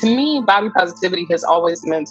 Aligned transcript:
to 0.00 0.06
me, 0.06 0.42
body 0.46 0.70
positivity 0.70 1.26
has 1.30 1.42
always 1.42 1.84
meant 1.84 2.10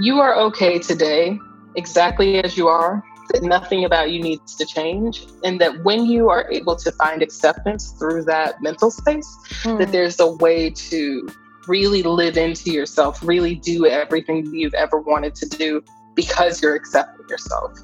you 0.00 0.20
are 0.20 0.34
okay 0.34 0.78
today, 0.78 1.38
exactly 1.74 2.42
as 2.42 2.56
you 2.56 2.68
are, 2.68 3.02
that 3.32 3.42
nothing 3.42 3.84
about 3.84 4.10
you 4.10 4.22
needs 4.22 4.54
to 4.56 4.66
change. 4.66 5.26
And 5.42 5.60
that 5.60 5.84
when 5.84 6.06
you 6.06 6.28
are 6.28 6.50
able 6.50 6.76
to 6.76 6.92
find 6.92 7.22
acceptance 7.22 7.92
through 7.92 8.24
that 8.24 8.62
mental 8.62 8.90
space, 8.90 9.26
mm. 9.62 9.78
that 9.78 9.86
hmm. 9.86 9.92
there's 9.92 10.20
a 10.20 10.32
way 10.36 10.70
to 10.70 11.28
really 11.66 12.02
live 12.02 12.36
into 12.36 12.70
yourself, 12.70 13.22
really 13.22 13.54
do 13.54 13.86
everything 13.86 14.46
you've 14.54 14.74
ever 14.74 14.98
wanted 14.98 15.34
to 15.36 15.48
do 15.48 15.82
because 16.14 16.62
you're 16.62 16.74
accepting 16.74 17.26
yourself. 17.28 17.78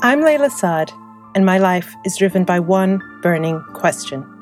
I'm 0.00 0.20
Layla 0.20 0.50
Saad, 0.50 0.92
and 1.34 1.44
my 1.44 1.58
life 1.58 1.92
is 2.04 2.16
driven 2.16 2.44
by 2.44 2.60
one 2.60 3.02
burning 3.22 3.60
question 3.74 4.37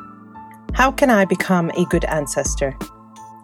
How 0.77 0.93
can 0.93 1.09
I 1.09 1.25
become 1.25 1.71
a 1.71 1.87
good 1.87 2.05
ancestor? 2.05 2.77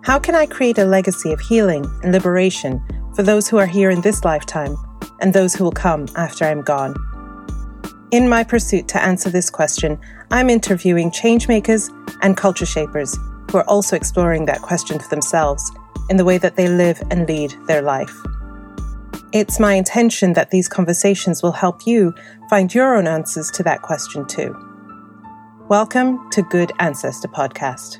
How 0.03 0.19
can 0.19 0.35
I 0.35 0.45
create 0.45 0.77
a 0.77 0.85
legacy 0.85 1.33
of 1.33 1.41
healing 1.41 1.83
and 2.03 2.13
liberation 2.13 2.79
for 3.17 3.23
those 3.23 3.49
who 3.49 3.57
are 3.57 3.65
here 3.65 3.89
in 3.89 4.03
this 4.03 4.23
lifetime 4.23 4.77
and 5.21 5.33
those 5.33 5.55
who 5.55 5.65
will 5.65 5.73
come 5.73 6.07
after 6.15 6.45
I'm 6.45 6.61
gone? 6.61 6.95
In 8.11 8.29
my 8.29 8.45
pursuit 8.45 8.87
to 8.89 9.03
answer 9.03 9.31
this 9.31 9.49
question, 9.49 9.99
I'm 10.31 10.51
interviewing 10.51 11.11
changemakers 11.11 11.89
and 12.21 12.37
culture 12.37 12.67
shapers 12.67 13.17
who 13.51 13.57
are 13.57 13.67
also 13.67 13.97
exploring 13.97 14.45
that 14.45 14.61
question 14.61 14.99
for 14.99 15.09
themselves 15.09 15.73
in 16.11 16.19
the 16.19 16.27
way 16.27 16.37
that 16.37 16.57
they 16.57 16.69
live 16.69 17.03
and 17.11 17.27
lead 17.27 17.55
their 17.67 17.81
life. 17.81 18.15
It's 19.33 19.59
my 19.59 19.73
intention 19.73 20.35
that 20.35 20.51
these 20.51 20.69
conversations 20.69 21.43
will 21.43 21.53
help 21.53 21.87
you 21.87 22.13
find 22.51 22.75
your 22.75 22.95
own 22.95 23.07
answers 23.07 23.51
to 23.53 23.63
that 23.63 23.81
question 23.81 24.27
too. 24.27 24.55
Welcome 25.69 26.31
to 26.31 26.43
Good 26.43 26.73
Ancestor 26.79 27.29
Podcast. 27.29 27.99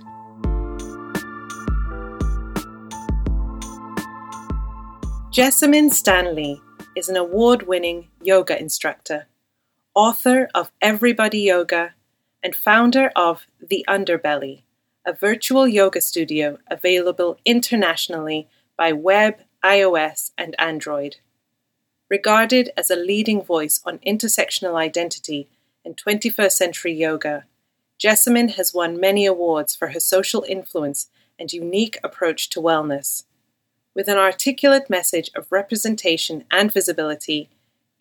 Jessamyn 5.31 5.93
Stanley 5.93 6.61
is 6.95 7.09
an 7.09 7.17
award 7.17 7.67
winning 7.67 8.09
yoga 8.23 8.59
instructor, 8.59 9.27
author 9.95 10.49
of 10.55 10.71
Everybody 10.81 11.41
Yoga, 11.41 11.95
and 12.43 12.55
founder 12.55 13.11
of 13.17 13.47
The 13.61 13.85
Underbelly, 13.89 14.63
a 15.07 15.13
virtual 15.13 15.67
yoga 15.67 16.01
studio 16.01 16.59
available 16.71 17.39
internationally 17.45 18.49
by 18.77 18.93
web 18.93 19.37
iOS, 19.65 20.33
and 20.37 20.55
Android. 20.59 21.17
Regarded 22.09 22.71
as 22.77 22.91
a 22.91 22.97
leading 22.97 23.43
voice 23.43 23.81
on 23.85 23.99
intersectional 23.99 24.75
identity 24.75 25.49
in 25.85 25.95
21st 25.95 26.53
century 26.53 26.93
yoga, 26.93 27.45
Jessamyn 28.03 28.55
has 28.55 28.75
won 28.75 28.99
many 28.99 29.27
awards 29.27 29.77
for 29.77 29.89
her 29.89 30.01
social 30.01 30.45
influence 30.49 31.09
and 31.39 31.53
unique 31.53 32.01
approach 32.03 32.49
to 32.51 32.61
wellness. 32.61 33.25
With 33.95 34.09
an 34.09 34.19
articulate 34.19 34.91
message 34.91 35.31
of 35.37 35.53
representation 35.53 36.45
and 36.51 36.73
visibility, 36.73 37.49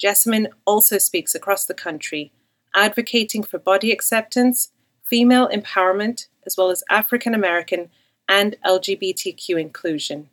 Jessamyn 0.01 0.47
also 0.65 0.97
speaks 0.97 1.35
across 1.35 1.65
the 1.65 1.75
country, 1.75 2.31
advocating 2.73 3.43
for 3.43 3.59
body 3.59 3.91
acceptance, 3.91 4.71
female 5.03 5.47
empowerment, 5.49 6.27
as 6.47 6.57
well 6.57 6.71
as 6.71 6.83
African 6.89 7.35
American 7.35 7.91
and 8.27 8.55
LGBTQ 8.65 9.61
inclusion. 9.61 10.29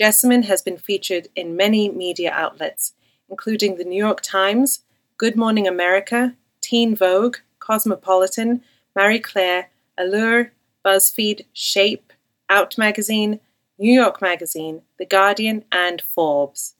Jessamyn 0.00 0.44
has 0.44 0.62
been 0.62 0.78
featured 0.78 1.26
in 1.34 1.56
many 1.56 1.88
media 1.88 2.30
outlets, 2.30 2.92
including 3.28 3.76
the 3.76 3.84
New 3.84 3.98
York 3.98 4.20
Times, 4.20 4.84
Good 5.16 5.34
Morning 5.34 5.66
America, 5.66 6.36
Teen 6.60 6.94
Vogue, 6.94 7.38
Cosmopolitan, 7.68 8.62
Marie 8.96 9.20
Claire, 9.20 9.70
Allure, 9.98 10.52
BuzzFeed, 10.84 11.44
Shape, 11.52 12.12
Out 12.48 12.78
Magazine, 12.78 13.40
New 13.78 13.92
York 13.92 14.22
Magazine, 14.22 14.82
The 14.98 15.04
Guardian, 15.04 15.64
and 15.70 16.00
Forbes. 16.00 16.76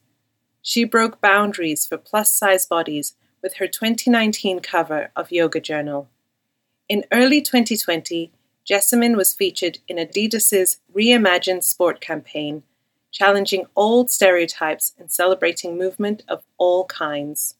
She 0.61 0.83
broke 0.83 1.21
boundaries 1.21 1.85
for 1.85 1.97
plus 1.97 2.33
size 2.33 2.65
bodies 2.65 3.15
with 3.43 3.57
her 3.57 3.67
2019 3.67 4.61
cover 4.61 5.11
of 5.15 5.31
Yoga 5.31 5.59
Journal. 5.59 6.09
In 6.87 7.05
early 7.11 7.41
2020, 7.41 8.31
Jessamyn 8.69 9.15
was 9.15 9.33
featured 9.33 9.77
in 9.87 9.97
Adidas's 9.97 10.79
Reimagine 10.93 11.63
Sport 11.63 12.01
campaign 12.01 12.63
challenging 13.11 13.65
old 13.75 14.09
stereotypes 14.09 14.93
and 14.99 15.11
celebrating 15.11 15.77
movement 15.77 16.23
of 16.27 16.43
all 16.57 16.85
kinds. 16.85 17.55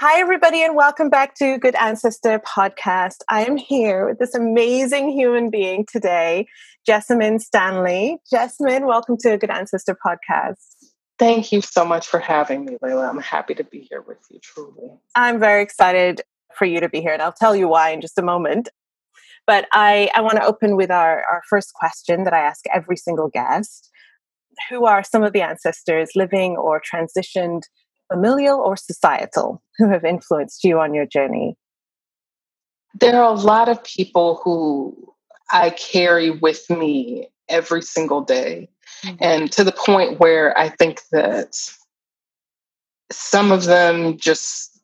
Hi, 0.00 0.20
everybody, 0.20 0.62
and 0.62 0.76
welcome 0.76 1.10
back 1.10 1.34
to 1.38 1.58
Good 1.58 1.74
Ancestor 1.74 2.38
podcast. 2.38 3.16
I 3.28 3.44
am 3.44 3.56
here 3.56 4.06
with 4.06 4.20
this 4.20 4.32
amazing 4.32 5.10
human 5.10 5.50
being 5.50 5.86
today, 5.90 6.46
Jessamyn 6.88 7.40
Stanley. 7.40 8.18
Jessamyn, 8.32 8.86
welcome 8.86 9.16
to 9.22 9.36
Good 9.36 9.50
Ancestor 9.50 9.96
podcast. 9.96 10.68
Thank 11.18 11.50
you 11.50 11.60
so 11.62 11.84
much 11.84 12.06
for 12.06 12.20
having 12.20 12.64
me, 12.64 12.76
Layla. 12.80 13.08
I'm 13.08 13.18
happy 13.18 13.56
to 13.56 13.64
be 13.64 13.88
here 13.90 14.00
with 14.00 14.18
you, 14.30 14.38
truly. 14.40 14.92
I'm 15.16 15.40
very 15.40 15.64
excited 15.64 16.20
for 16.54 16.64
you 16.64 16.78
to 16.78 16.88
be 16.88 17.00
here, 17.00 17.12
and 17.12 17.20
I'll 17.20 17.32
tell 17.32 17.56
you 17.56 17.66
why 17.66 17.90
in 17.90 18.00
just 18.00 18.18
a 18.18 18.22
moment. 18.22 18.68
But 19.48 19.66
I, 19.72 20.12
I 20.14 20.20
want 20.20 20.36
to 20.36 20.46
open 20.46 20.76
with 20.76 20.92
our, 20.92 21.24
our 21.24 21.42
first 21.50 21.74
question 21.74 22.22
that 22.22 22.32
I 22.32 22.38
ask 22.38 22.64
every 22.72 22.96
single 22.96 23.30
guest 23.30 23.90
who 24.70 24.86
are 24.86 25.02
some 25.02 25.24
of 25.24 25.32
the 25.32 25.42
ancestors 25.42 26.10
living 26.14 26.56
or 26.56 26.80
transitioned, 26.80 27.62
familial 28.12 28.60
or 28.60 28.76
societal, 28.76 29.62
who 29.76 29.88
have 29.88 30.04
influenced 30.04 30.64
you 30.64 30.78
on 30.78 30.94
your 30.94 31.06
journey? 31.06 31.56
There 32.98 33.20
are 33.20 33.32
a 33.32 33.38
lot 33.38 33.68
of 33.68 33.82
people 33.84 34.40
who 34.42 35.14
I 35.50 35.70
carry 35.70 36.30
with 36.30 36.68
me 36.70 37.28
every 37.48 37.82
single 37.82 38.22
day. 38.22 38.68
Mm-hmm. 39.04 39.16
And 39.20 39.52
to 39.52 39.64
the 39.64 39.72
point 39.72 40.18
where 40.18 40.58
I 40.58 40.68
think 40.68 41.02
that 41.12 41.56
some 43.10 43.52
of 43.52 43.64
them 43.64 44.18
just 44.18 44.78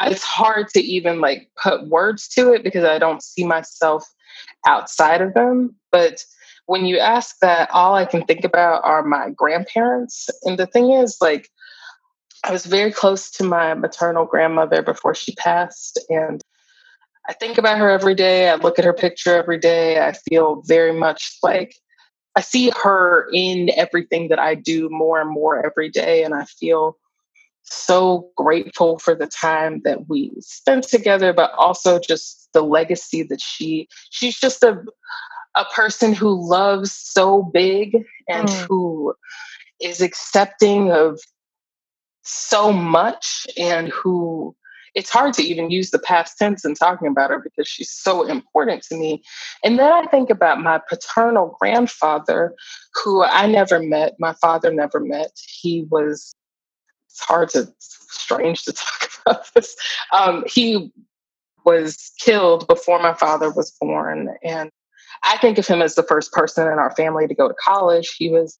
it's 0.00 0.22
hard 0.22 0.68
to 0.68 0.80
even 0.80 1.20
like 1.20 1.50
put 1.60 1.88
words 1.88 2.28
to 2.28 2.52
it 2.52 2.62
because 2.62 2.84
I 2.84 2.98
don't 2.98 3.22
see 3.22 3.44
myself 3.44 4.06
outside 4.66 5.20
of 5.20 5.34
them. 5.34 5.74
But 5.90 6.24
when 6.66 6.84
you 6.84 6.98
ask 6.98 7.36
that, 7.40 7.70
all 7.72 7.94
I 7.94 8.04
can 8.04 8.24
think 8.24 8.44
about 8.44 8.84
are 8.84 9.02
my 9.02 9.30
grandparents. 9.30 10.28
And 10.44 10.58
the 10.58 10.66
thing 10.66 10.92
is, 10.92 11.16
like, 11.20 11.48
I 12.44 12.52
was 12.52 12.66
very 12.66 12.92
close 12.92 13.30
to 13.32 13.44
my 13.44 13.74
maternal 13.74 14.24
grandmother 14.24 14.82
before 14.82 15.14
she 15.14 15.34
passed. 15.34 15.98
And 16.08 16.40
I 17.28 17.32
think 17.32 17.58
about 17.58 17.78
her 17.78 17.90
every 17.90 18.14
day. 18.14 18.48
I 18.48 18.54
look 18.54 18.78
at 18.78 18.84
her 18.84 18.92
picture 18.92 19.36
every 19.36 19.58
day. 19.58 20.00
I 20.00 20.12
feel 20.12 20.62
very 20.62 20.92
much 20.92 21.36
like 21.42 21.74
I 22.36 22.40
see 22.40 22.70
her 22.82 23.28
in 23.32 23.70
everything 23.76 24.28
that 24.28 24.38
I 24.38 24.54
do 24.54 24.88
more 24.90 25.20
and 25.20 25.30
more 25.30 25.64
every 25.64 25.90
day. 25.90 26.22
And 26.22 26.34
I 26.34 26.44
feel 26.44 26.96
so 27.64 28.30
grateful 28.36 28.98
for 28.98 29.14
the 29.14 29.26
time 29.26 29.82
that 29.84 30.08
we 30.08 30.32
spent 30.40 30.84
together, 30.84 31.32
but 31.32 31.52
also 31.52 31.98
just 31.98 32.48
the 32.54 32.62
legacy 32.62 33.22
that 33.24 33.40
she, 33.40 33.88
she's 34.10 34.38
just 34.38 34.62
a, 34.62 34.82
a 35.54 35.64
person 35.74 36.14
who 36.14 36.48
loves 36.48 36.92
so 36.92 37.42
big 37.42 38.06
and 38.28 38.48
mm. 38.48 38.66
who 38.66 39.14
is 39.80 40.00
accepting 40.00 40.92
of 40.92 41.20
so 42.28 42.72
much 42.72 43.46
and 43.56 43.88
who 43.88 44.54
it's 44.94 45.10
hard 45.10 45.32
to 45.34 45.42
even 45.42 45.70
use 45.70 45.90
the 45.90 45.98
past 45.98 46.38
tense 46.38 46.64
in 46.64 46.74
talking 46.74 47.08
about 47.08 47.30
her 47.30 47.38
because 47.38 47.68
she's 47.68 47.90
so 47.90 48.26
important 48.26 48.82
to 48.84 48.96
me. 48.96 49.22
And 49.62 49.78
then 49.78 49.92
I 49.92 50.06
think 50.06 50.30
about 50.30 50.60
my 50.60 50.80
paternal 50.88 51.56
grandfather, 51.60 52.54
who 52.94 53.22
I 53.22 53.46
never 53.46 53.80
met, 53.80 54.16
my 54.18 54.32
father 54.34 54.72
never 54.72 54.98
met. 54.98 55.30
He 55.46 55.86
was, 55.90 56.34
it's 57.08 57.20
hard 57.20 57.50
to, 57.50 57.72
strange 57.78 58.64
to 58.64 58.72
talk 58.74 59.10
about 59.24 59.54
this. 59.54 59.76
Um, 60.12 60.44
he 60.46 60.92
was 61.64 62.10
killed 62.18 62.66
before 62.66 63.00
my 63.00 63.14
father 63.14 63.52
was 63.52 63.70
born. 63.80 64.34
And 64.42 64.70
I 65.22 65.36
think 65.38 65.58
of 65.58 65.66
him 65.66 65.82
as 65.82 65.94
the 65.94 66.02
first 66.02 66.32
person 66.32 66.66
in 66.66 66.78
our 66.78 66.94
family 66.96 67.26
to 67.26 67.34
go 67.34 67.48
to 67.48 67.54
college. 67.62 68.14
He 68.16 68.30
was 68.30 68.58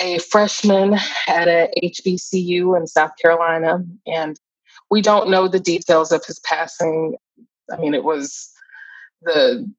a 0.00 0.18
freshman 0.18 0.94
at 1.28 1.48
a 1.48 1.70
HBCU 1.82 2.76
in 2.76 2.86
South 2.86 3.12
Carolina, 3.20 3.84
and 4.06 4.38
we 4.90 5.00
don't 5.00 5.30
know 5.30 5.48
the 5.48 5.60
details 5.60 6.12
of 6.12 6.24
his 6.24 6.38
passing. 6.40 7.16
I 7.72 7.76
mean, 7.76 7.94
it 7.94 8.04
was 8.04 8.50
the 9.22 9.70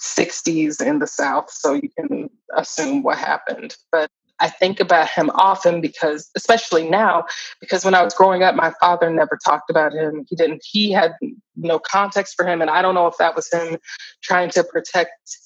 60s 0.00 0.80
in 0.80 0.98
the 0.98 1.06
South, 1.06 1.50
so 1.50 1.74
you 1.74 1.88
can 1.98 2.30
assume 2.56 3.02
what 3.02 3.18
happened. 3.18 3.76
But 3.92 4.10
I 4.38 4.48
think 4.48 4.80
about 4.80 5.08
him 5.08 5.30
often 5.34 5.80
because, 5.80 6.30
especially 6.36 6.88
now, 6.88 7.24
because 7.60 7.84
when 7.84 7.94
I 7.94 8.02
was 8.02 8.14
growing 8.14 8.42
up, 8.42 8.54
my 8.54 8.72
father 8.80 9.10
never 9.10 9.38
talked 9.42 9.70
about 9.70 9.92
him. 9.92 10.26
He 10.28 10.36
didn't, 10.36 10.62
he 10.64 10.92
had 10.92 11.12
no 11.56 11.78
context 11.78 12.34
for 12.36 12.46
him. 12.46 12.60
And 12.60 12.70
I 12.70 12.82
don't 12.82 12.94
know 12.94 13.06
if 13.06 13.16
that 13.18 13.34
was 13.34 13.50
him 13.50 13.78
trying 14.22 14.50
to 14.50 14.64
protect 14.64 15.38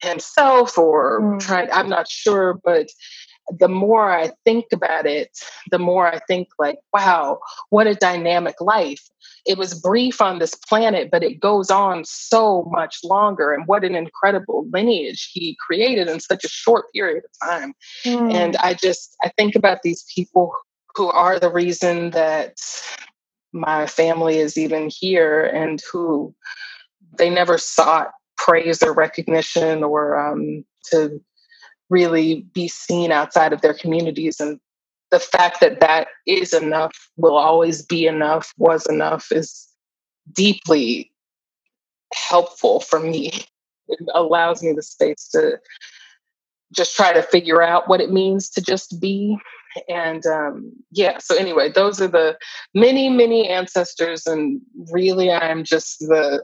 himself 0.00 0.78
or 0.78 1.20
mm. 1.20 1.40
trying, 1.40 1.68
I'm 1.72 1.88
not 1.88 2.08
sure. 2.08 2.60
But 2.64 2.88
the 3.50 3.68
more 3.68 4.10
I 4.12 4.30
think 4.44 4.66
about 4.72 5.06
it, 5.06 5.30
the 5.70 5.78
more 5.78 6.06
I 6.06 6.18
think, 6.26 6.48
like, 6.58 6.78
wow, 6.92 7.38
what 7.70 7.86
a 7.86 7.94
dynamic 7.94 8.60
life. 8.60 9.08
It 9.46 9.56
was 9.56 9.80
brief 9.80 10.20
on 10.20 10.38
this 10.38 10.54
planet, 10.54 11.10
but 11.10 11.22
it 11.22 11.40
goes 11.40 11.70
on 11.70 12.04
so 12.04 12.68
much 12.70 12.98
longer. 13.02 13.52
And 13.52 13.66
what 13.66 13.84
an 13.84 13.94
incredible 13.94 14.66
lineage 14.72 15.30
he 15.32 15.56
created 15.64 16.08
in 16.08 16.20
such 16.20 16.44
a 16.44 16.48
short 16.48 16.86
period 16.92 17.24
of 17.24 17.48
time. 17.48 17.74
Mm. 18.04 18.32
And 18.32 18.56
I 18.56 18.74
just, 18.74 19.16
I 19.22 19.30
think 19.36 19.54
about 19.54 19.82
these 19.82 20.04
people 20.14 20.52
who 20.94 21.08
are 21.08 21.38
the 21.38 21.50
reason 21.50 22.10
that 22.10 22.56
my 23.52 23.86
family 23.86 24.38
is 24.38 24.58
even 24.58 24.90
here 24.90 25.44
and 25.44 25.80
who 25.90 26.34
they 27.16 27.30
never 27.30 27.56
sought 27.56 28.10
praise 28.36 28.82
or 28.82 28.92
recognition 28.92 29.82
or 29.82 30.18
um, 30.18 30.64
to 30.90 31.20
really 31.90 32.46
be 32.54 32.68
seen 32.68 33.12
outside 33.12 33.52
of 33.52 33.60
their 33.60 33.74
communities 33.74 34.40
and 34.40 34.60
the 35.10 35.20
fact 35.20 35.60
that 35.60 35.80
that 35.80 36.08
is 36.26 36.52
enough 36.52 36.94
will 37.16 37.36
always 37.36 37.82
be 37.82 38.06
enough 38.06 38.52
was 38.58 38.86
enough 38.86 39.32
is 39.32 39.68
deeply 40.32 41.10
helpful 42.12 42.80
for 42.80 43.00
me. 43.00 43.32
It 43.88 44.00
allows 44.14 44.62
me 44.62 44.72
the 44.72 44.82
space 44.82 45.28
to 45.32 45.58
just 46.76 46.94
try 46.94 47.12
to 47.12 47.22
figure 47.22 47.62
out 47.62 47.88
what 47.88 48.00
it 48.00 48.12
means 48.12 48.50
to 48.50 48.60
just 48.60 49.00
be 49.00 49.38
and 49.88 50.26
um, 50.26 50.72
yeah 50.90 51.18
so 51.18 51.36
anyway 51.36 51.70
those 51.70 52.00
are 52.00 52.08
the 52.08 52.36
many 52.74 53.08
many 53.08 53.48
ancestors 53.48 54.26
and 54.26 54.60
really 54.92 55.30
i'm 55.30 55.62
just 55.62 55.98
the 56.00 56.42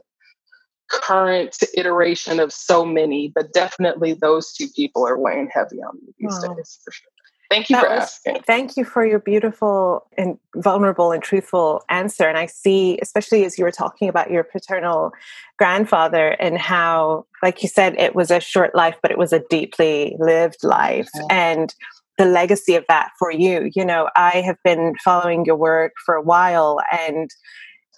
current 0.89 1.57
iteration 1.75 2.39
of 2.39 2.51
so 2.51 2.85
many, 2.85 3.31
but 3.33 3.53
definitely 3.53 4.13
those 4.13 4.53
two 4.53 4.67
people 4.75 5.07
are 5.07 5.17
weighing 5.17 5.49
heavy 5.53 5.77
on 5.81 5.95
me 5.95 6.13
these 6.19 6.39
wow. 6.41 6.53
days 6.53 6.79
for 6.83 6.91
sure. 6.91 7.09
Thank 7.49 7.69
you 7.69 7.75
that 7.75 7.83
for 7.83 7.89
was, 7.91 8.01
asking. 8.01 8.41
Thank 8.47 8.75
you 8.75 8.83
for 8.83 9.05
your 9.05 9.19
beautiful 9.19 10.07
and 10.17 10.37
vulnerable 10.55 11.11
and 11.11 11.21
truthful 11.21 11.83
answer. 11.89 12.27
And 12.27 12.37
I 12.37 12.47
see, 12.47 12.97
especially 13.01 13.45
as 13.45 13.57
you 13.57 13.65
were 13.65 13.71
talking 13.71 14.09
about 14.09 14.31
your 14.31 14.43
paternal 14.43 15.11
grandfather 15.57 16.29
and 16.39 16.57
how, 16.57 17.27
like 17.43 17.61
you 17.61 17.69
said, 17.69 17.95
it 17.99 18.15
was 18.15 18.31
a 18.31 18.39
short 18.39 18.73
life, 18.73 18.95
but 19.01 19.11
it 19.11 19.17
was 19.19 19.31
a 19.31 19.43
deeply 19.47 20.15
lived 20.19 20.63
life. 20.63 21.07
Mm-hmm. 21.15 21.27
And 21.29 21.75
the 22.17 22.25
legacy 22.25 22.75
of 22.75 22.85
that 22.87 23.11
for 23.19 23.31
you. 23.31 23.69
You 23.75 23.85
know, 23.85 24.09
I 24.15 24.41
have 24.41 24.57
been 24.63 24.95
following 25.03 25.45
your 25.45 25.57
work 25.57 25.93
for 26.05 26.15
a 26.15 26.21
while 26.21 26.79
and 26.91 27.29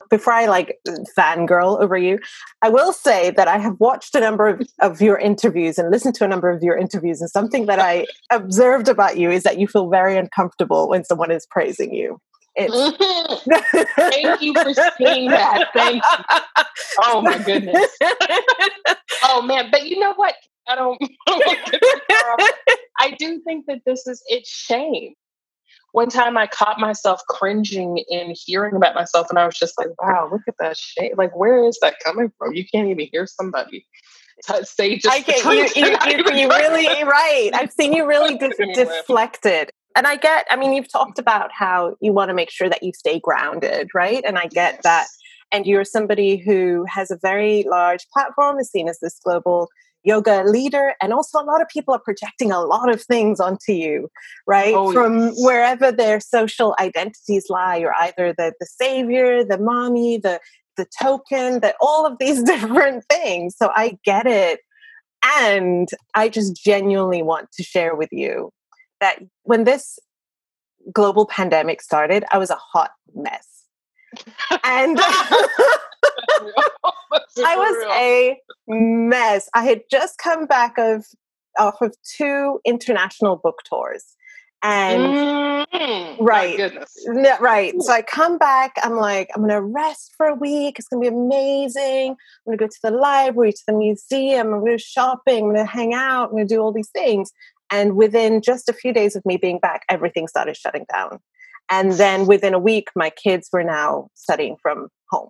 before 0.10 0.34
I 0.34 0.46
like 0.46 0.80
fangirl 1.18 1.82
over 1.82 1.98
you, 1.98 2.20
I 2.62 2.70
will 2.70 2.94
say 2.94 3.32
that 3.32 3.48
I 3.48 3.58
have 3.58 3.80
watched 3.80 4.16
a 4.16 4.20
number 4.20 4.48
of, 4.48 4.62
of 4.80 5.02
your 5.02 5.18
interviews 5.18 5.78
and 5.78 5.92
listened 5.92 6.16
to 6.16 6.26
a 6.26 6.28
number 6.28 6.50
of 6.50 6.64
your 6.64 6.78
interviews, 6.78 7.22
and 7.22 7.30
something 7.30 7.66
that 7.66 7.80
I 7.80 8.06
observed 8.32 8.88
about 8.88 9.18
you 9.18 9.32
is 9.32 9.44
that 9.44 9.60
you 9.60 9.68
feel 9.68 9.90
very 9.90 10.18
uncomfortable 10.18 10.90
when 10.90 11.04
someone 11.04 11.32
is 11.32 11.46
praising 11.46 11.94
you. 11.94 12.20
Thank 12.58 14.42
you 14.42 14.54
for 14.54 14.74
saying 14.74 15.30
that. 15.30 15.68
Thank 15.74 16.02
you. 16.04 16.38
Oh 17.04 17.22
my 17.22 17.38
goodness. 17.38 17.88
oh 19.24 19.44
man, 19.44 19.70
but 19.72 19.86
you 19.88 20.00
know 20.00 20.14
what? 20.16 20.34
I 20.68 20.76
don't. 20.76 21.00
I 23.00 23.12
do 23.20 23.40
think 23.42 23.68
that 23.68 23.82
this 23.86 24.08
is 24.08 24.24
it's 24.28 24.50
shame 24.50 25.14
one 25.98 26.10
time 26.10 26.38
I 26.38 26.46
caught 26.46 26.80
myself 26.80 27.24
cringing 27.28 27.98
in 28.08 28.36
hearing 28.46 28.76
about 28.76 28.94
myself, 28.94 29.32
and 29.32 29.40
I 29.40 29.48
was 29.48 29.58
just 29.58 29.74
like, 29.80 29.88
wow, 30.00 30.30
look 30.32 30.44
at 30.48 30.54
that 30.60 30.78
shame. 30.78 31.14
Like, 31.18 31.36
where 31.36 31.68
is 31.68 31.80
that 31.82 31.96
coming 32.04 32.32
from? 32.38 32.54
You 32.54 32.66
can't 32.72 32.88
even 32.88 33.08
hear 33.12 33.26
somebody 33.26 33.84
say 34.62 35.00
just 35.00 35.12
I 35.12 35.22
get 35.22 35.44
you, 35.44 35.82
you, 35.82 35.98
you, 36.36 36.42
you 36.42 36.50
really 36.50 37.04
right. 37.04 37.50
I've 37.52 37.72
seen 37.72 37.94
you 37.94 38.06
really 38.06 38.38
de- 38.38 38.74
deflected. 38.76 39.72
And 39.96 40.06
I 40.06 40.18
get, 40.18 40.46
I 40.52 40.56
mean, 40.56 40.74
you've 40.74 40.92
talked 40.92 41.18
about 41.18 41.50
how 41.52 41.96
you 42.00 42.14
want 42.14 42.30
to 42.30 42.36
make 42.36 42.52
sure 42.52 42.70
that 42.70 42.84
you 42.84 42.92
stay 42.94 43.20
grounded, 43.20 43.90
right? 43.96 44.24
And 44.24 44.38
I 44.38 44.44
get 44.44 44.76
yes. 44.76 44.84
that. 44.84 45.08
And 45.52 45.66
you're 45.66 45.84
somebody 45.84 46.38
who 46.38 46.86
has 46.88 47.10
a 47.10 47.18
very 47.20 47.66
large 47.68 48.06
platform, 48.14 48.60
is 48.60 48.70
seen 48.70 48.88
as 48.88 49.00
this 49.02 49.20
global 49.24 49.68
yoga 50.04 50.44
leader 50.46 50.94
and 51.02 51.12
also 51.14 51.42
a 51.42 51.44
lot 51.44 51.62
of 51.62 51.68
people 51.68 51.94
are 51.94 52.00
projecting 52.00 52.52
a 52.52 52.62
lot 52.62 52.90
of 52.90 53.02
things 53.02 53.40
onto 53.40 53.72
you 53.74 54.10
right? 54.46 54.74
Oh, 54.74 54.94
from 54.94 55.20
yes. 55.20 55.36
wherever 55.38 55.92
their 55.92 56.20
social 56.20 56.76
identities 56.80 57.48
lie 57.50 57.78
you're 57.78 57.96
either 58.00 58.34
the 58.38 58.54
the 58.60 58.66
savior 58.66 59.44
the 59.44 59.58
mommy 59.58 60.18
the 60.18 60.40
the 60.78 60.86
token 61.02 61.60
that 61.60 61.76
all 61.82 62.06
of 62.06 62.18
these 62.20 62.44
different 62.54 63.04
things. 63.10 63.56
So 63.58 63.72
i 63.76 63.98
get 64.04 64.26
it. 64.26 64.62
And 65.40 65.90
i 66.14 66.30
just 66.30 66.56
genuinely 66.56 67.24
want 67.24 67.52
to 67.54 67.64
share 67.64 67.96
with 67.96 68.10
you 68.12 68.52
that 69.00 69.20
when 69.44 69.64
this 69.64 70.00
global 70.94 71.26
pandemic 71.26 71.82
started 71.82 72.24
i 72.32 72.38
was 72.38 72.50
a 72.50 72.56
hot 72.56 72.92
mess. 73.14 73.64
And 74.64 75.00
I 77.46 77.56
was 77.56 77.86
a 77.94 78.38
mess. 78.68 79.50
I 79.54 79.64
had 79.64 79.82
just 79.90 80.18
come 80.18 80.46
back 80.46 80.78
of 80.78 81.06
off 81.58 81.82
of 81.82 81.96
two 82.18 82.60
international 82.66 83.36
book 83.36 83.62
tours. 83.68 84.16
And 84.64 85.04
mm-hmm. 85.04 86.24
right, 86.24 86.60
right. 87.40 87.74
So 87.80 87.94
I 87.94 88.02
come 88.02 88.40
back. 88.40 88.74
I'm 88.82 88.96
like, 88.96 89.30
I'm 89.36 89.42
gonna 89.42 89.62
rest 89.62 90.14
for 90.18 90.26
a 90.26 90.34
week. 90.34 90.80
It's 90.80 90.88
gonna 90.88 91.02
be 91.02 91.08
amazing. 91.08 92.12
I'm 92.12 92.18
gonna 92.46 92.58
go 92.58 92.68
to 92.68 92.80
the 92.82 92.92
library, 92.92 93.54
to 93.54 93.64
the 93.68 93.74
museum. 93.74 94.48
I'm 94.48 94.60
gonna 94.60 94.72
go 94.72 94.78
shopping. 94.78 95.46
I'm 95.46 95.54
gonna 95.54 95.66
hang 95.66 95.94
out. 95.94 96.30
I'm 96.30 96.32
gonna 96.32 96.46
do 96.46 96.60
all 96.60 96.72
these 96.72 96.90
things. 96.90 97.32
And 97.70 97.96
within 97.96 98.42
just 98.42 98.68
a 98.68 98.74
few 98.74 98.94
days 98.94 99.16
of 99.16 99.26
me 99.26 99.38
being 99.38 99.60
back, 99.60 99.84
everything 99.90 100.28
started 100.28 100.58
shutting 100.58 100.86
down. 100.92 101.20
And 101.70 101.92
then 101.94 102.26
within 102.26 102.54
a 102.54 102.60
week, 102.60 102.88
my 102.96 103.10
kids 103.10 103.50
were 103.52 103.64
now 103.64 104.10
studying 104.16 104.56
from 104.62 104.88
home. 105.12 105.30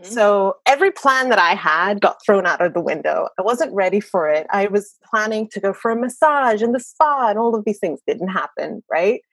Mm-hmm. 0.00 0.12
So 0.12 0.56
every 0.66 0.90
plan 0.90 1.28
that 1.30 1.38
I 1.38 1.54
had 1.54 2.00
got 2.00 2.24
thrown 2.24 2.46
out 2.46 2.60
of 2.60 2.72
the 2.72 2.80
window. 2.80 3.28
I 3.38 3.42
wasn't 3.42 3.74
ready 3.74 4.00
for 4.00 4.28
it. 4.28 4.46
I 4.50 4.66
was 4.66 4.94
planning 5.10 5.48
to 5.52 5.60
go 5.60 5.72
for 5.72 5.90
a 5.90 5.96
massage 5.96 6.62
in 6.62 6.72
the 6.72 6.80
spa, 6.80 7.28
and 7.28 7.38
all 7.38 7.54
of 7.54 7.64
these 7.64 7.78
things 7.78 8.00
didn't 8.06 8.28
happen, 8.28 8.82
right? 8.90 9.20
Mm-hmm. 9.20 9.24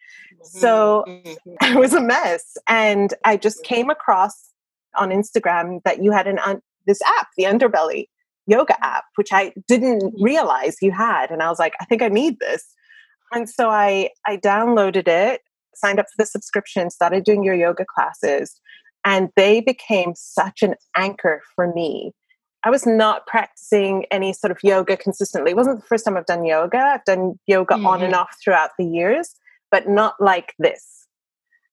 So 0.59 1.03
it 1.07 1.79
was 1.79 1.93
a 1.93 2.01
mess. 2.01 2.55
And 2.67 3.13
I 3.23 3.37
just 3.37 3.63
mm-hmm. 3.63 3.73
came 3.73 3.89
across 3.89 4.49
on 4.95 5.09
Instagram 5.09 5.81
that 5.85 6.03
you 6.03 6.11
had 6.11 6.27
an 6.27 6.39
un- 6.39 6.61
this 6.85 7.01
app, 7.17 7.27
the 7.37 7.45
Underbelly 7.45 8.07
yoga 8.47 8.75
app, 8.83 9.05
which 9.15 9.29
I 9.31 9.53
didn't 9.67 10.03
mm-hmm. 10.03 10.23
realize 10.23 10.77
you 10.81 10.91
had. 10.91 11.31
And 11.31 11.41
I 11.41 11.49
was 11.49 11.59
like, 11.59 11.73
I 11.81 11.85
think 11.85 12.01
I 12.01 12.09
need 12.09 12.39
this. 12.39 12.63
And 13.31 13.49
so 13.49 13.69
I 13.69 14.09
I 14.25 14.37
downloaded 14.37 15.07
it, 15.07 15.41
signed 15.75 15.99
up 15.99 16.05
for 16.05 16.23
the 16.23 16.25
subscription, 16.25 16.89
started 16.89 17.23
doing 17.23 17.43
your 17.43 17.55
yoga 17.55 17.85
classes. 17.85 18.59
And 19.05 19.29
they 19.35 19.61
became 19.61 20.13
such 20.15 20.63
an 20.63 20.75
anchor 20.97 21.41
for 21.55 21.71
me. 21.73 22.11
I 22.63 22.71
was 22.71 22.87
not 22.87 23.27
practicing 23.27 24.05
any 24.09 24.33
sort 24.33 24.49
of 24.49 24.57
yoga 24.63 24.97
consistently. 24.97 25.51
It 25.51 25.57
wasn't 25.57 25.81
the 25.81 25.85
first 25.85 26.03
time 26.03 26.17
I've 26.17 26.25
done 26.25 26.43
yoga. 26.43 26.79
I've 26.79 27.05
done 27.05 27.39
yoga 27.45 27.75
mm-hmm. 27.75 27.85
on 27.85 28.01
and 28.01 28.13
mm-hmm. 28.13 28.21
off 28.21 28.35
throughout 28.43 28.71
the 28.79 28.85
years, 28.85 29.35
but 29.69 29.87
not 29.87 30.15
like 30.19 30.55
this. 30.57 31.05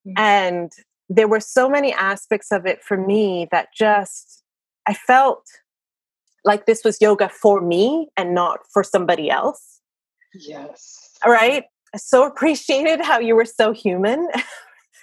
Mm-hmm. 0.06 0.18
And 0.18 0.72
there 1.08 1.28
were 1.28 1.40
so 1.40 1.70
many 1.70 1.94
aspects 1.94 2.52
of 2.52 2.66
it 2.66 2.84
for 2.84 2.98
me 2.98 3.48
that 3.50 3.68
just, 3.74 4.44
I 4.86 4.92
felt 4.92 5.46
like 6.44 6.66
this 6.66 6.84
was 6.84 7.00
yoga 7.00 7.30
for 7.30 7.62
me 7.62 8.08
and 8.16 8.34
not 8.34 8.60
for 8.70 8.84
somebody 8.84 9.30
else. 9.30 9.80
Yes. 10.34 11.16
All 11.24 11.32
right. 11.32 11.64
I 11.94 11.98
so 11.98 12.26
appreciated 12.26 13.00
how 13.00 13.18
you 13.18 13.34
were 13.34 13.46
so 13.46 13.72
human. 13.72 14.28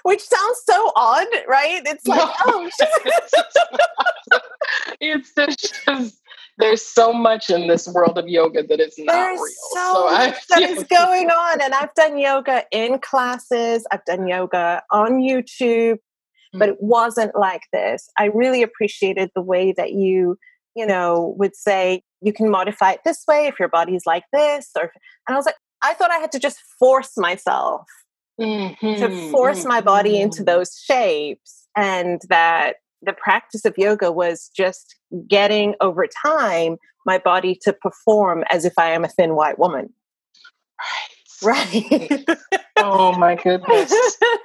which 0.03 0.21
sounds 0.21 0.61
so 0.65 0.91
odd, 0.95 1.27
right? 1.47 1.81
It's 1.85 2.07
like, 2.07 2.19
no. 2.19 2.33
oh, 2.45 2.69
it's 4.99 5.33
just 5.33 5.75
there's 6.59 6.85
so 6.85 7.13
much 7.13 7.49
in 7.49 7.67
this 7.67 7.87
world 7.87 8.17
of 8.17 8.27
yoga 8.27 8.63
that 8.63 8.79
is 8.79 8.95
not 8.97 9.13
there's 9.13 9.39
real. 9.39 9.47
So, 9.73 9.93
so 9.93 10.07
I, 10.09 10.35
that 10.49 10.61
is 10.61 10.83
going 10.89 11.29
on, 11.29 11.61
and 11.61 11.73
I've 11.73 11.93
done 11.95 12.17
yoga 12.17 12.65
in 12.71 12.99
classes. 12.99 13.87
I've 13.91 14.03
done 14.05 14.27
yoga 14.27 14.83
on 14.91 15.21
YouTube, 15.21 15.93
mm-hmm. 15.93 16.59
but 16.59 16.69
it 16.69 16.77
wasn't 16.79 17.35
like 17.35 17.63
this. 17.71 18.09
I 18.17 18.25
really 18.25 18.61
appreciated 18.61 19.31
the 19.35 19.41
way 19.41 19.73
that 19.77 19.93
you, 19.93 20.37
you 20.75 20.85
know, 20.85 21.33
would 21.37 21.55
say 21.55 22.03
you 22.21 22.33
can 22.33 22.49
modify 22.49 22.91
it 22.91 22.99
this 23.05 23.23
way 23.27 23.47
if 23.47 23.57
your 23.57 23.69
body's 23.69 24.05
like 24.05 24.25
this, 24.33 24.69
or 24.75 24.91
and 25.27 25.33
I 25.33 25.35
was 25.35 25.45
like, 25.45 25.55
I 25.81 25.93
thought 25.93 26.11
I 26.11 26.17
had 26.17 26.31
to 26.33 26.39
just 26.39 26.59
force 26.77 27.13
myself 27.15 27.85
mm-hmm. 28.39 28.95
to 28.95 29.31
force 29.31 29.65
my 29.65 29.81
body 29.81 30.19
into 30.19 30.37
mm-hmm. 30.37 30.45
those 30.45 30.77
shapes 30.77 31.67
and 31.75 32.21
that 32.29 32.77
the 33.01 33.13
practice 33.13 33.65
of 33.65 33.77
yoga 33.77 34.11
was 34.11 34.49
just 34.55 34.95
getting 35.27 35.75
over 35.81 36.07
time 36.25 36.77
my 37.05 37.17
body 37.17 37.57
to 37.61 37.73
perform 37.73 38.43
as 38.51 38.65
if 38.65 38.73
I 38.77 38.91
am 38.91 39.03
a 39.03 39.07
thin 39.07 39.35
white 39.35 39.57
woman. 39.57 39.93
Right. 41.41 41.69
Right. 41.71 42.27
oh 42.77 43.17
my 43.17 43.35
goodness. 43.35 43.93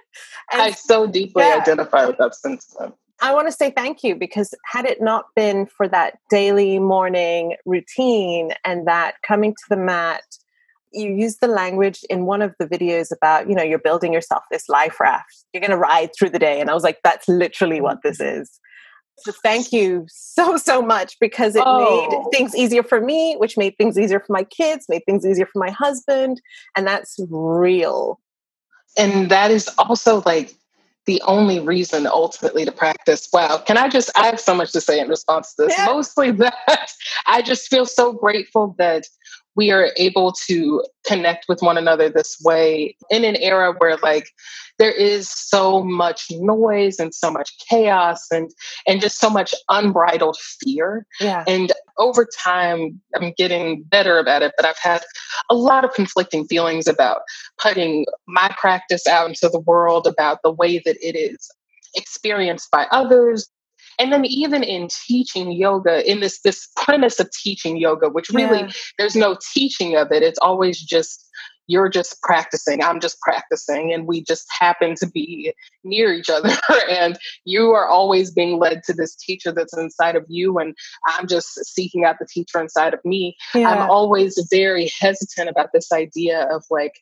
I 0.52 0.70
so 0.70 1.06
deeply 1.06 1.42
yeah. 1.42 1.58
identify 1.60 2.06
with 2.06 2.18
that 2.18 2.34
since 2.34 2.66
then. 2.78 2.92
I 3.20 3.32
want 3.32 3.48
to 3.48 3.52
say 3.52 3.70
thank 3.70 4.02
you 4.02 4.14
because 4.14 4.54
had 4.64 4.84
it 4.84 5.00
not 5.00 5.26
been 5.34 5.66
for 5.66 5.88
that 5.88 6.18
daily 6.30 6.78
morning 6.78 7.56
routine 7.64 8.52
and 8.64 8.86
that 8.86 9.14
coming 9.26 9.52
to 9.52 9.64
the 9.68 9.76
mat 9.76 10.22
you 10.94 11.14
use 11.14 11.38
the 11.38 11.48
language 11.48 12.04
in 12.08 12.24
one 12.24 12.42
of 12.42 12.54
the 12.58 12.66
videos 12.66 13.08
about, 13.14 13.48
you 13.48 13.54
know, 13.54 13.62
you're 13.62 13.78
building 13.78 14.12
yourself 14.12 14.44
this 14.50 14.68
life 14.68 15.00
raft. 15.00 15.44
You're 15.52 15.60
going 15.60 15.70
to 15.70 15.76
ride 15.76 16.10
through 16.16 16.30
the 16.30 16.38
day. 16.38 16.60
And 16.60 16.70
I 16.70 16.74
was 16.74 16.82
like, 16.82 16.98
that's 17.02 17.28
literally 17.28 17.80
what 17.80 17.98
this 18.02 18.20
is. 18.20 18.60
So 19.18 19.32
thank 19.42 19.72
you 19.72 20.06
so, 20.08 20.56
so 20.56 20.82
much 20.82 21.16
because 21.20 21.54
it 21.54 21.62
oh. 21.64 22.08
made 22.10 22.36
things 22.36 22.56
easier 22.56 22.82
for 22.82 23.00
me, 23.00 23.36
which 23.36 23.56
made 23.56 23.76
things 23.78 23.98
easier 23.98 24.20
for 24.20 24.32
my 24.32 24.44
kids, 24.44 24.86
made 24.88 25.02
things 25.06 25.24
easier 25.24 25.46
for 25.46 25.58
my 25.58 25.70
husband. 25.70 26.40
And 26.76 26.86
that's 26.86 27.16
real. 27.30 28.20
And 28.98 29.30
that 29.30 29.50
is 29.50 29.68
also 29.78 30.22
like 30.26 30.54
the 31.06 31.22
only 31.26 31.60
reason 31.60 32.06
ultimately 32.06 32.64
to 32.64 32.72
practice. 32.72 33.28
Wow. 33.32 33.58
Can 33.58 33.76
I 33.76 33.88
just, 33.88 34.10
I 34.16 34.26
have 34.26 34.40
so 34.40 34.54
much 34.54 34.72
to 34.72 34.80
say 34.80 34.98
in 34.98 35.08
response 35.08 35.54
to 35.54 35.64
this. 35.64 35.74
Yeah. 35.76 35.86
Mostly 35.86 36.30
that 36.32 36.92
I 37.26 37.42
just 37.42 37.68
feel 37.68 37.86
so 37.86 38.12
grateful 38.12 38.74
that 38.78 39.06
we 39.56 39.70
are 39.70 39.90
able 39.96 40.32
to 40.46 40.84
connect 41.06 41.46
with 41.48 41.62
one 41.62 41.78
another 41.78 42.08
this 42.08 42.36
way 42.42 42.96
in 43.10 43.24
an 43.24 43.36
era 43.36 43.74
where 43.78 43.96
like 43.98 44.28
there 44.78 44.90
is 44.90 45.28
so 45.28 45.82
much 45.82 46.26
noise 46.32 46.98
and 46.98 47.14
so 47.14 47.30
much 47.30 47.56
chaos 47.68 48.26
and 48.30 48.50
and 48.86 49.00
just 49.00 49.18
so 49.18 49.30
much 49.30 49.54
unbridled 49.68 50.36
fear. 50.38 51.06
Yeah. 51.20 51.44
And 51.46 51.72
over 51.96 52.26
time 52.42 53.00
i'm 53.14 53.32
getting 53.36 53.82
better 53.84 54.18
about 54.18 54.42
it 54.42 54.52
but 54.56 54.66
i've 54.66 54.78
had 54.78 55.02
a 55.50 55.54
lot 55.54 55.84
of 55.84 55.92
conflicting 55.94 56.44
feelings 56.46 56.88
about 56.88 57.20
putting 57.58 58.04
my 58.26 58.52
practice 58.58 59.06
out 59.06 59.28
into 59.28 59.48
the 59.48 59.60
world 59.60 60.06
about 60.06 60.40
the 60.42 60.50
way 60.50 60.80
that 60.84 60.96
it 61.00 61.16
is 61.16 61.48
experienced 61.94 62.70
by 62.70 62.86
others 62.90 63.48
and 63.98 64.12
then 64.12 64.24
even 64.24 64.62
in 64.62 64.88
teaching 65.06 65.52
yoga 65.52 66.08
in 66.10 66.20
this 66.20 66.40
this 66.42 66.68
premise 66.76 67.20
of 67.20 67.30
teaching 67.30 67.76
yoga 67.76 68.08
which 68.08 68.30
really 68.30 68.60
yeah. 68.60 68.70
there's 68.98 69.16
no 69.16 69.36
teaching 69.54 69.96
of 69.96 70.10
it 70.10 70.22
it's 70.22 70.38
always 70.40 70.80
just 70.80 71.28
you're 71.66 71.88
just 71.88 72.20
practicing 72.22 72.82
i'm 72.82 73.00
just 73.00 73.18
practicing 73.20 73.92
and 73.92 74.06
we 74.06 74.22
just 74.22 74.46
happen 74.50 74.94
to 74.94 75.06
be 75.06 75.52
near 75.82 76.12
each 76.12 76.28
other 76.28 76.50
and 76.90 77.18
you 77.44 77.70
are 77.70 77.86
always 77.86 78.30
being 78.30 78.58
led 78.58 78.82
to 78.84 78.92
this 78.92 79.14
teacher 79.16 79.52
that's 79.52 79.76
inside 79.76 80.16
of 80.16 80.24
you 80.28 80.58
and 80.58 80.74
i'm 81.08 81.26
just 81.26 81.54
seeking 81.64 82.04
out 82.04 82.16
the 82.18 82.26
teacher 82.26 82.60
inside 82.60 82.94
of 82.94 83.00
me 83.04 83.36
yeah. 83.54 83.70
i'm 83.70 83.90
always 83.90 84.46
very 84.50 84.90
hesitant 85.00 85.48
about 85.48 85.70
this 85.72 85.90
idea 85.92 86.46
of 86.50 86.64
like 86.70 87.00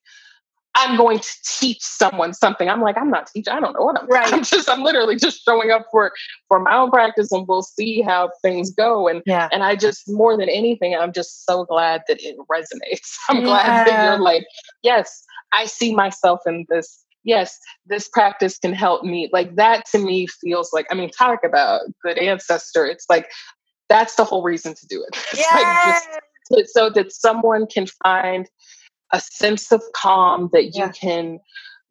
I'm 0.75 0.97
going 0.97 1.19
to 1.19 1.31
teach 1.45 1.83
someone 1.83 2.33
something. 2.33 2.69
I'm 2.69 2.81
like, 2.81 2.97
I'm 2.97 3.11
not 3.11 3.27
teaching. 3.27 3.53
I 3.53 3.61
don't 3.61 3.75
know 3.75 3.85
what 3.85 4.01
I'm. 4.01 4.07
Right. 4.07 4.33
I'm 4.33 4.43
just. 4.45 4.69
I'm 4.69 4.83
literally 4.83 5.17
just 5.17 5.43
showing 5.45 5.71
up 5.71 5.87
for 5.91 6.13
for 6.49 6.61
my 6.61 6.75
own 6.75 6.91
practice, 6.91 7.31
and 7.31 7.47
we'll 7.47 7.63
see 7.63 8.01
how 8.01 8.31
things 8.43 8.71
go. 8.71 9.09
And 9.09 9.23
yeah. 9.27 9.49
and 9.53 9.63
I 9.63 9.77
just 9.77 10.03
more 10.09 10.37
than 10.37 10.49
anything, 10.49 10.95
I'm 10.95 11.13
just 11.13 11.45
so 11.45 11.65
glad 11.65 12.03
that 12.09 12.23
it 12.23 12.37
resonates. 12.51 13.17
I'm 13.29 13.39
yeah. 13.39 13.45
glad 13.45 13.87
that 13.87 14.05
you're 14.05 14.21
like, 14.21 14.47
yes, 14.83 15.25
I 15.53 15.67
see 15.67 15.95
myself 15.95 16.41
in 16.47 16.67
this. 16.69 17.05
Yes, 17.25 17.57
this 17.87 18.09
practice 18.09 18.59
can 18.59 18.73
help 18.73 19.05
me. 19.05 19.31
Like 19.33 19.55
that 19.57 19.85
to 19.93 19.99
me 19.99 20.27
feels 20.27 20.73
like. 20.73 20.87
I 20.91 20.95
mean, 20.95 21.11
talk 21.11 21.41
about 21.45 21.83
good 22.03 22.19
ancestor. 22.19 22.87
It's 22.87 23.07
like 23.09 23.31
that's 23.89 24.15
the 24.15 24.25
whole 24.25 24.43
reason 24.43 24.75
to 24.75 24.87
do 24.87 25.05
it. 25.07 25.19
Yes. 25.37 26.07
like 26.07 26.23
just 26.61 26.75
so 26.75 26.91
that 26.91 27.13
someone 27.13 27.67
can 27.67 27.87
find 28.03 28.49
a 29.13 29.21
sense 29.21 29.73
of 29.73 29.83
calm 29.95 30.49
that 30.53 30.65
you 30.65 30.71
yeah. 30.75 30.93
can 30.93 31.39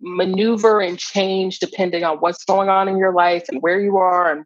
maneuver 0.01 0.81
and 0.81 0.97
change 0.97 1.59
depending 1.59 2.03
on 2.03 2.17
what's 2.17 2.43
going 2.43 2.69
on 2.69 2.87
in 2.87 2.97
your 2.97 3.13
life 3.13 3.45
and 3.49 3.61
where 3.61 3.79
you 3.79 3.97
are 3.97 4.31
and 4.31 4.45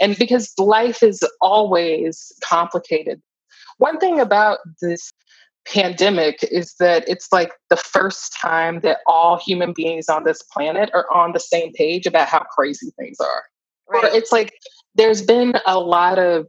and 0.00 0.16
because 0.16 0.52
life 0.58 1.02
is 1.02 1.22
always 1.40 2.32
complicated 2.44 3.20
one 3.78 3.98
thing 3.98 4.20
about 4.20 4.58
this 4.80 5.12
pandemic 5.66 6.38
is 6.50 6.74
that 6.78 7.08
it's 7.08 7.32
like 7.32 7.52
the 7.68 7.76
first 7.76 8.36
time 8.40 8.80
that 8.80 8.98
all 9.06 9.38
human 9.38 9.72
beings 9.72 10.08
on 10.08 10.24
this 10.24 10.42
planet 10.42 10.90
are 10.94 11.12
on 11.12 11.32
the 11.32 11.40
same 11.40 11.72
page 11.72 12.06
about 12.06 12.28
how 12.28 12.44
crazy 12.56 12.92
things 12.96 13.18
are 13.18 13.42
right. 13.88 14.04
or 14.04 14.16
it's 14.16 14.30
like 14.30 14.54
there's 14.94 15.22
been 15.22 15.54
a 15.66 15.80
lot 15.80 16.18
of 16.18 16.46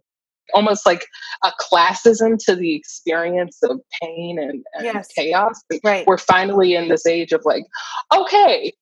almost 0.54 0.86
like 0.86 1.06
a 1.44 1.52
classism 1.60 2.38
to 2.46 2.56
the 2.56 2.76
experience 2.76 3.60
of 3.64 3.80
pain 4.02 4.38
and, 4.40 4.64
and 4.74 4.86
yes. 4.86 5.08
chaos. 5.16 5.62
Right. 5.84 6.06
We're 6.06 6.18
finally 6.18 6.76
in 6.76 6.90
this 6.90 7.06
age 7.06 7.32
of 7.32 7.42
like, 7.46 7.66
okay, 8.14 8.74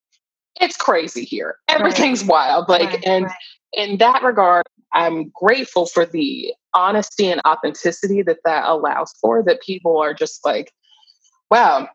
it's 0.59 0.77
crazy 0.77 1.23
here. 1.23 1.55
Everything's 1.67 2.21
right. 2.21 2.29
wild. 2.29 2.69
Like, 2.69 2.89
right. 2.89 3.03
and 3.05 3.27
in 3.73 3.97
that 3.97 4.23
regard, 4.23 4.63
I'm 4.93 5.31
grateful 5.33 5.85
for 5.85 6.05
the 6.05 6.53
honesty 6.73 7.27
and 7.27 7.41
authenticity 7.47 8.21
that 8.23 8.39
that 8.45 8.65
allows 8.65 9.13
for. 9.21 9.43
That 9.43 9.61
people 9.61 9.97
are 9.97 10.13
just 10.13 10.45
like, 10.45 10.71
wow, 11.49 11.87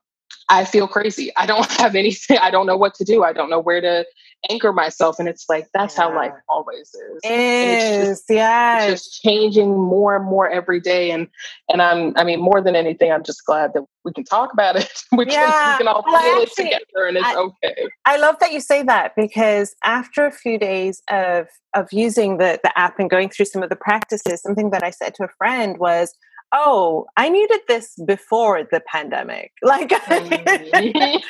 I 0.48 0.64
feel 0.64 0.88
crazy. 0.88 1.32
I 1.36 1.46
don't 1.46 1.70
have 1.72 1.94
anything. 1.94 2.38
I 2.38 2.50
don't 2.50 2.66
know 2.66 2.76
what 2.76 2.94
to 2.94 3.04
do. 3.04 3.22
I 3.22 3.32
don't 3.32 3.50
know 3.50 3.60
where 3.60 3.80
to 3.80 4.04
anchor 4.50 4.72
myself. 4.72 5.18
And 5.18 5.28
it's 5.28 5.46
like, 5.48 5.68
that's 5.72 5.96
yeah. 5.96 6.04
how 6.04 6.14
life 6.14 6.32
always 6.48 6.94
is. 6.94 7.20
Is, 7.24 8.24
yeah. 8.28 8.84
It's 8.84 9.04
just 9.04 9.22
changing 9.22 9.78
more 9.78 10.16
and 10.16 10.24
more 10.24 10.48
every 10.48 10.80
day. 10.80 11.10
And, 11.10 11.28
and 11.68 11.82
I'm, 11.82 12.12
I 12.16 12.24
mean, 12.24 12.40
more 12.40 12.60
than 12.60 12.76
anything, 12.76 13.12
I'm 13.12 13.24
just 13.24 13.44
glad 13.44 13.72
that 13.74 13.84
we 14.04 14.12
can 14.12 14.24
talk 14.24 14.52
about 14.52 14.76
it. 14.76 14.90
we, 15.12 15.26
yeah. 15.26 15.50
can, 15.50 15.72
we 15.72 15.78
can 15.78 15.88
all 15.88 16.04
well, 16.06 16.22
feel 16.22 16.42
it 16.42 16.52
together 16.54 17.06
and 17.06 17.16
it's 17.16 17.26
I, 17.26 17.36
okay. 17.36 17.88
I 18.04 18.16
love 18.16 18.36
that 18.40 18.52
you 18.52 18.60
say 18.60 18.82
that 18.84 19.12
because 19.16 19.74
after 19.84 20.26
a 20.26 20.32
few 20.32 20.58
days 20.58 21.02
of, 21.10 21.48
of 21.74 21.92
using 21.92 22.38
the, 22.38 22.60
the 22.62 22.76
app 22.78 22.98
and 22.98 23.10
going 23.10 23.28
through 23.28 23.46
some 23.46 23.62
of 23.62 23.70
the 23.70 23.76
practices, 23.76 24.42
something 24.42 24.70
that 24.70 24.82
I 24.82 24.90
said 24.90 25.14
to 25.16 25.24
a 25.24 25.28
friend 25.38 25.78
was, 25.78 26.14
oh, 26.52 27.06
I 27.16 27.28
needed 27.28 27.60
this 27.68 27.94
before 28.06 28.62
the 28.64 28.80
pandemic. 28.86 29.52
Like, 29.62 29.88
mm. 29.90 31.22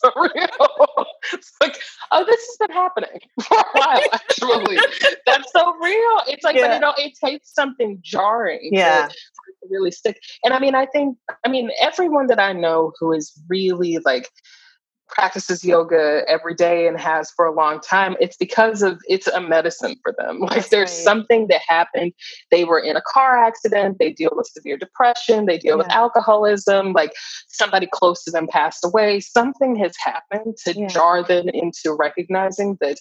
for 0.00 0.12
real. 0.16 1.06
It's 1.32 1.52
like, 1.60 1.78
oh, 2.10 2.24
this 2.24 2.40
has 2.40 2.56
been 2.60 2.76
happening 2.76 3.20
for 3.42 3.56
a 3.56 3.64
while, 3.72 4.00
actually. 4.12 4.76
That's 5.24 5.52
so 5.52 5.72
real. 5.80 6.20
It's 6.26 6.42
like, 6.44 6.56
yeah. 6.56 6.80
but 6.80 6.98
it, 6.98 7.06
it 7.06 7.12
takes 7.24 7.54
something 7.54 7.98
jarring 8.02 8.70
yeah. 8.72 9.06
to, 9.08 9.14
to 9.14 9.68
really 9.70 9.92
stick. 9.92 10.20
And 10.44 10.52
I 10.52 10.58
mean, 10.58 10.74
I 10.74 10.86
think, 10.86 11.16
I 11.46 11.48
mean, 11.48 11.70
everyone 11.80 12.26
that 12.26 12.40
I 12.40 12.52
know 12.52 12.92
who 12.98 13.12
is 13.12 13.32
really 13.48 13.98
like 14.04 14.28
practices 15.12 15.62
yoga 15.62 16.22
every 16.26 16.54
day 16.54 16.88
and 16.88 16.98
has 16.98 17.30
for 17.30 17.44
a 17.44 17.54
long 17.54 17.80
time 17.80 18.16
it's 18.18 18.36
because 18.36 18.82
of 18.82 19.00
it's 19.06 19.26
a 19.28 19.40
medicine 19.40 19.94
for 20.02 20.14
them 20.18 20.38
like 20.40 20.54
That's 20.54 20.68
there's 20.70 20.90
right. 20.90 21.04
something 21.04 21.46
that 21.48 21.60
happened 21.68 22.12
they 22.50 22.64
were 22.64 22.80
in 22.80 22.96
a 22.96 23.02
car 23.02 23.36
accident 23.36 23.98
they 23.98 24.10
deal 24.10 24.32
with 24.34 24.46
severe 24.46 24.76
depression 24.76 25.46
they 25.46 25.58
deal 25.58 25.72
yeah. 25.72 25.84
with 25.84 25.90
alcoholism 25.90 26.92
like 26.92 27.12
somebody 27.48 27.86
close 27.92 28.24
to 28.24 28.30
them 28.30 28.48
passed 28.48 28.84
away 28.84 29.20
something 29.20 29.76
has 29.76 29.92
happened 30.02 30.56
to 30.64 30.74
yeah. 30.74 30.88
jar 30.88 31.22
them 31.22 31.48
into 31.48 31.94
recognizing 31.96 32.78
that 32.80 32.98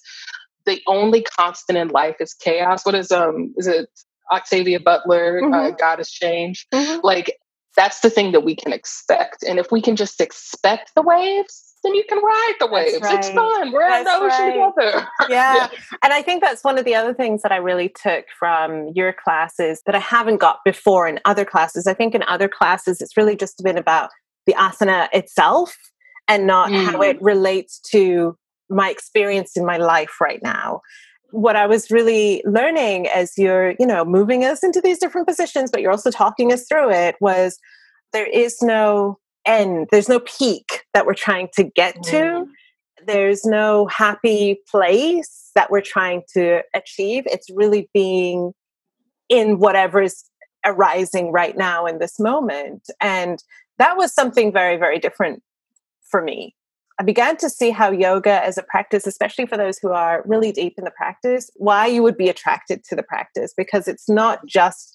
the 0.66 0.82
only 0.88 1.24
constant 1.24 1.78
in 1.78 1.88
life 1.88 2.18
is 2.20 2.34
chaos 2.34 2.86
what 2.86 2.94
is 2.94 3.12
um 3.12 3.54
is 3.58 3.68
it 3.68 3.90
octavia 4.32 4.80
butler 4.80 5.40
uh, 5.40 5.46
mm-hmm. 5.46 5.54
uh, 5.54 5.72
god 5.72 5.98
has 5.98 6.10
changed 6.10 6.68
mm-hmm. 6.74 7.00
like 7.04 7.38
that's 7.78 8.02
the 8.02 8.10
thing 8.10 8.34
that 8.34 8.44
we 8.44 8.54
can 8.54 8.74
expect 8.74 9.44
and 9.44 9.60
if 9.60 9.72
we 9.72 9.82
can 9.82 9.96
just 9.96 10.20
expect 10.20 10.92
the 10.94 11.02
waves 11.02 11.71
then 11.84 11.96
you 11.96 12.04
can 12.08 12.20
ride 12.24 12.54
the 12.60 12.68
waves. 12.68 13.00
Right. 13.02 13.18
It's 13.18 13.30
fun. 13.30 13.72
We're 13.72 13.90
that's 13.90 14.08
on 14.10 14.20
the 14.20 14.26
ocean 14.26 14.60
right. 14.60 14.74
together. 14.76 15.08
Yeah. 15.30 15.56
yeah. 15.56 15.68
And 16.04 16.14
I 16.14 16.22
think 16.22 16.42
that's 16.42 16.64
one 16.64 16.78
of 16.78 16.86
the 16.86 16.96
other 16.96 17.14
things 17.14 17.42
that 17.42 17.52
I 17.52 17.58
really 17.58 17.90
took 17.90 18.26
from 18.38 18.90
your 18.96 19.14
classes 19.14 19.82
that 19.86 19.96
I 19.96 20.00
haven't 20.00 20.38
got 20.38 20.60
before 20.64 21.08
in 21.08 21.20
other 21.26 21.46
classes. 21.46 21.88
I 21.88 21.94
think 21.94 22.14
in 22.14 22.24
other 22.24 22.48
classes, 22.48 23.02
it's 23.02 23.18
really 23.18 23.36
just 23.36 23.62
been 23.64 23.78
about 23.78 24.10
the 24.46 24.54
asana 24.54 25.08
itself 25.14 25.76
and 26.28 26.48
not 26.48 26.70
mm. 26.70 26.86
how 26.86 27.02
it 27.02 27.22
relates 27.22 27.80
to 27.92 28.38
my 28.70 28.90
experience 28.90 29.58
in 29.58 29.66
my 29.66 29.78
life 29.78 30.22
right 30.22 30.42
now 30.42 30.82
what 31.32 31.56
I 31.56 31.66
was 31.66 31.90
really 31.90 32.44
learning 32.46 33.08
as 33.08 33.38
you're, 33.38 33.72
you 33.80 33.88
know, 33.88 34.04
moving 34.04 34.44
us 34.44 34.64
into 34.64 34.82
these 34.82 35.00
different 35.00 35.28
positions, 35.28 35.72
but 35.72 35.82
you're 35.82 35.92
also 35.92 36.12
talking 36.12 36.52
us 36.52 36.66
through 36.68 36.92
it 36.92 37.16
was 37.20 37.58
there 38.14 38.26
is 38.26 38.62
no 38.62 39.18
end. 39.46 39.88
There's 39.92 40.10
no 40.10 40.20
peak 40.20 40.84
that 40.94 41.06
we're 41.06 41.14
trying 41.14 41.50
to 41.56 41.64
get 41.64 42.02
to. 42.04 42.16
Mm. 42.16 42.48
There's 43.06 43.46
no 43.46 43.88
happy 43.88 44.62
place 44.70 45.50
that 45.56 45.72
we're 45.72 45.82
trying 45.82 46.24
to 46.34 46.62
achieve. 46.74 47.24
It's 47.26 47.50
really 47.50 47.90
being 47.94 48.54
in 49.30 49.60
whatever's 49.60 50.24
arising 50.66 51.32
right 51.32 51.58
now 51.58 51.86
in 51.86 52.00
this 52.00 52.20
moment. 52.20 52.90
And 53.00 53.44
that 53.80 53.98
was 53.98 54.14
something 54.14 54.54
very, 54.54 54.78
very 54.78 55.00
different 55.00 55.42
for 56.04 56.22
me. 56.22 56.56
I 57.00 57.04
began 57.04 57.38
to 57.38 57.50
see 57.50 57.72
how 57.72 57.90
yoga 57.90 58.44
as 58.46 58.60
a 58.60 58.64
practice, 58.64 59.08
especially 59.08 59.48
for 59.48 59.58
those 59.58 59.80
who 59.80 59.92
are 59.92 60.24
really 60.28 60.52
deep 60.52 60.76
in 60.78 60.84
the 60.84 60.92
practice, 60.92 61.50
why 61.56 61.88
you 61.88 62.04
would 62.04 62.18
be 62.18 62.30
attracted 62.30 62.84
to 62.84 62.96
the 62.96 63.02
practice 63.02 63.54
because 63.58 63.88
it's 63.88 64.08
not 64.08 64.46
just 64.46 64.94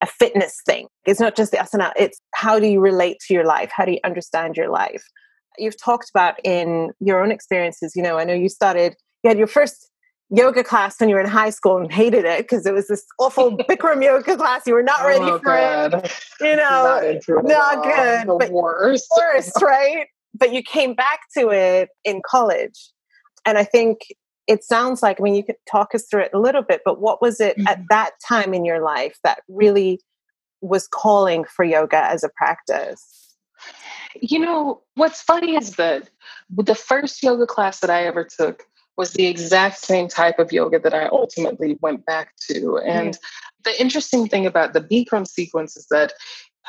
a 0.00 0.06
fitness 0.06 0.60
thing. 0.64 0.86
It's 1.06 1.20
not 1.20 1.36
just 1.36 1.50
the 1.50 1.58
asana, 1.58 1.92
it's 1.96 2.20
how 2.34 2.58
do 2.58 2.66
you 2.66 2.80
relate 2.80 3.18
to 3.26 3.34
your 3.34 3.44
life? 3.44 3.70
How 3.74 3.84
do 3.84 3.92
you 3.92 4.00
understand 4.04 4.56
your 4.56 4.70
life? 4.70 5.04
You've 5.58 5.80
talked 5.80 6.08
about 6.10 6.34
in 6.44 6.92
your 7.00 7.22
own 7.22 7.32
experiences, 7.32 7.92
you 7.96 8.02
know, 8.02 8.18
I 8.18 8.24
know 8.24 8.34
you 8.34 8.48
started, 8.48 8.94
you 9.22 9.28
had 9.28 9.38
your 9.38 9.48
first 9.48 9.90
yoga 10.30 10.62
class 10.62 11.00
when 11.00 11.08
you 11.08 11.14
were 11.14 11.20
in 11.20 11.28
high 11.28 11.50
school 11.50 11.78
and 11.78 11.90
hated 11.90 12.24
it 12.24 12.42
because 12.42 12.66
it 12.66 12.74
was 12.74 12.86
this 12.88 13.04
awful 13.18 13.56
Bikram 13.56 14.04
yoga 14.04 14.36
class. 14.36 14.62
You 14.66 14.74
were 14.74 14.82
not 14.82 15.04
ready 15.04 15.24
oh, 15.24 15.38
for 15.38 15.44
God. 15.44 15.94
it. 16.04 16.12
You 16.40 16.56
know, 16.56 17.18
not, 17.28 17.44
not 17.44 17.84
good. 17.84 18.28
The 18.28 18.36
but 18.38 18.50
worst. 18.50 19.08
Worst, 19.16 19.62
right? 19.62 20.06
But 20.34 20.52
you 20.52 20.62
came 20.62 20.94
back 20.94 21.20
to 21.36 21.50
it 21.50 21.88
in 22.04 22.20
college. 22.28 22.90
And 23.46 23.56
I 23.56 23.64
think 23.64 24.00
it 24.48 24.64
sounds 24.64 25.02
like, 25.02 25.20
I 25.20 25.22
mean, 25.22 25.34
you 25.34 25.44
could 25.44 25.56
talk 25.70 25.94
us 25.94 26.06
through 26.10 26.22
it 26.22 26.30
a 26.32 26.38
little 26.38 26.62
bit, 26.62 26.80
but 26.84 27.00
what 27.00 27.20
was 27.20 27.38
it 27.40 27.56
mm-hmm. 27.58 27.68
at 27.68 27.82
that 27.90 28.12
time 28.26 28.54
in 28.54 28.64
your 28.64 28.80
life 28.80 29.18
that 29.22 29.42
really 29.48 30.00
was 30.60 30.88
calling 30.88 31.44
for 31.44 31.64
yoga 31.64 32.02
as 32.04 32.24
a 32.24 32.30
practice? 32.30 33.36
You 34.20 34.38
know, 34.38 34.82
what's 34.94 35.20
funny 35.20 35.54
is 35.54 35.76
that 35.76 36.08
the 36.50 36.74
first 36.74 37.22
yoga 37.22 37.46
class 37.46 37.80
that 37.80 37.90
I 37.90 38.04
ever 38.04 38.24
took 38.24 38.64
was 38.96 39.12
the 39.12 39.26
exact 39.26 39.78
same 39.78 40.08
type 40.08 40.38
of 40.38 40.50
yoga 40.50 40.78
that 40.80 40.94
I 40.94 41.06
ultimately 41.06 41.78
went 41.80 42.04
back 42.06 42.34
to. 42.50 42.78
And 42.78 43.14
mm-hmm. 43.14 43.62
the 43.64 43.80
interesting 43.80 44.28
thing 44.28 44.46
about 44.46 44.72
the 44.72 44.80
Bikram 44.80 45.26
sequence 45.26 45.76
is 45.76 45.86
that 45.90 46.14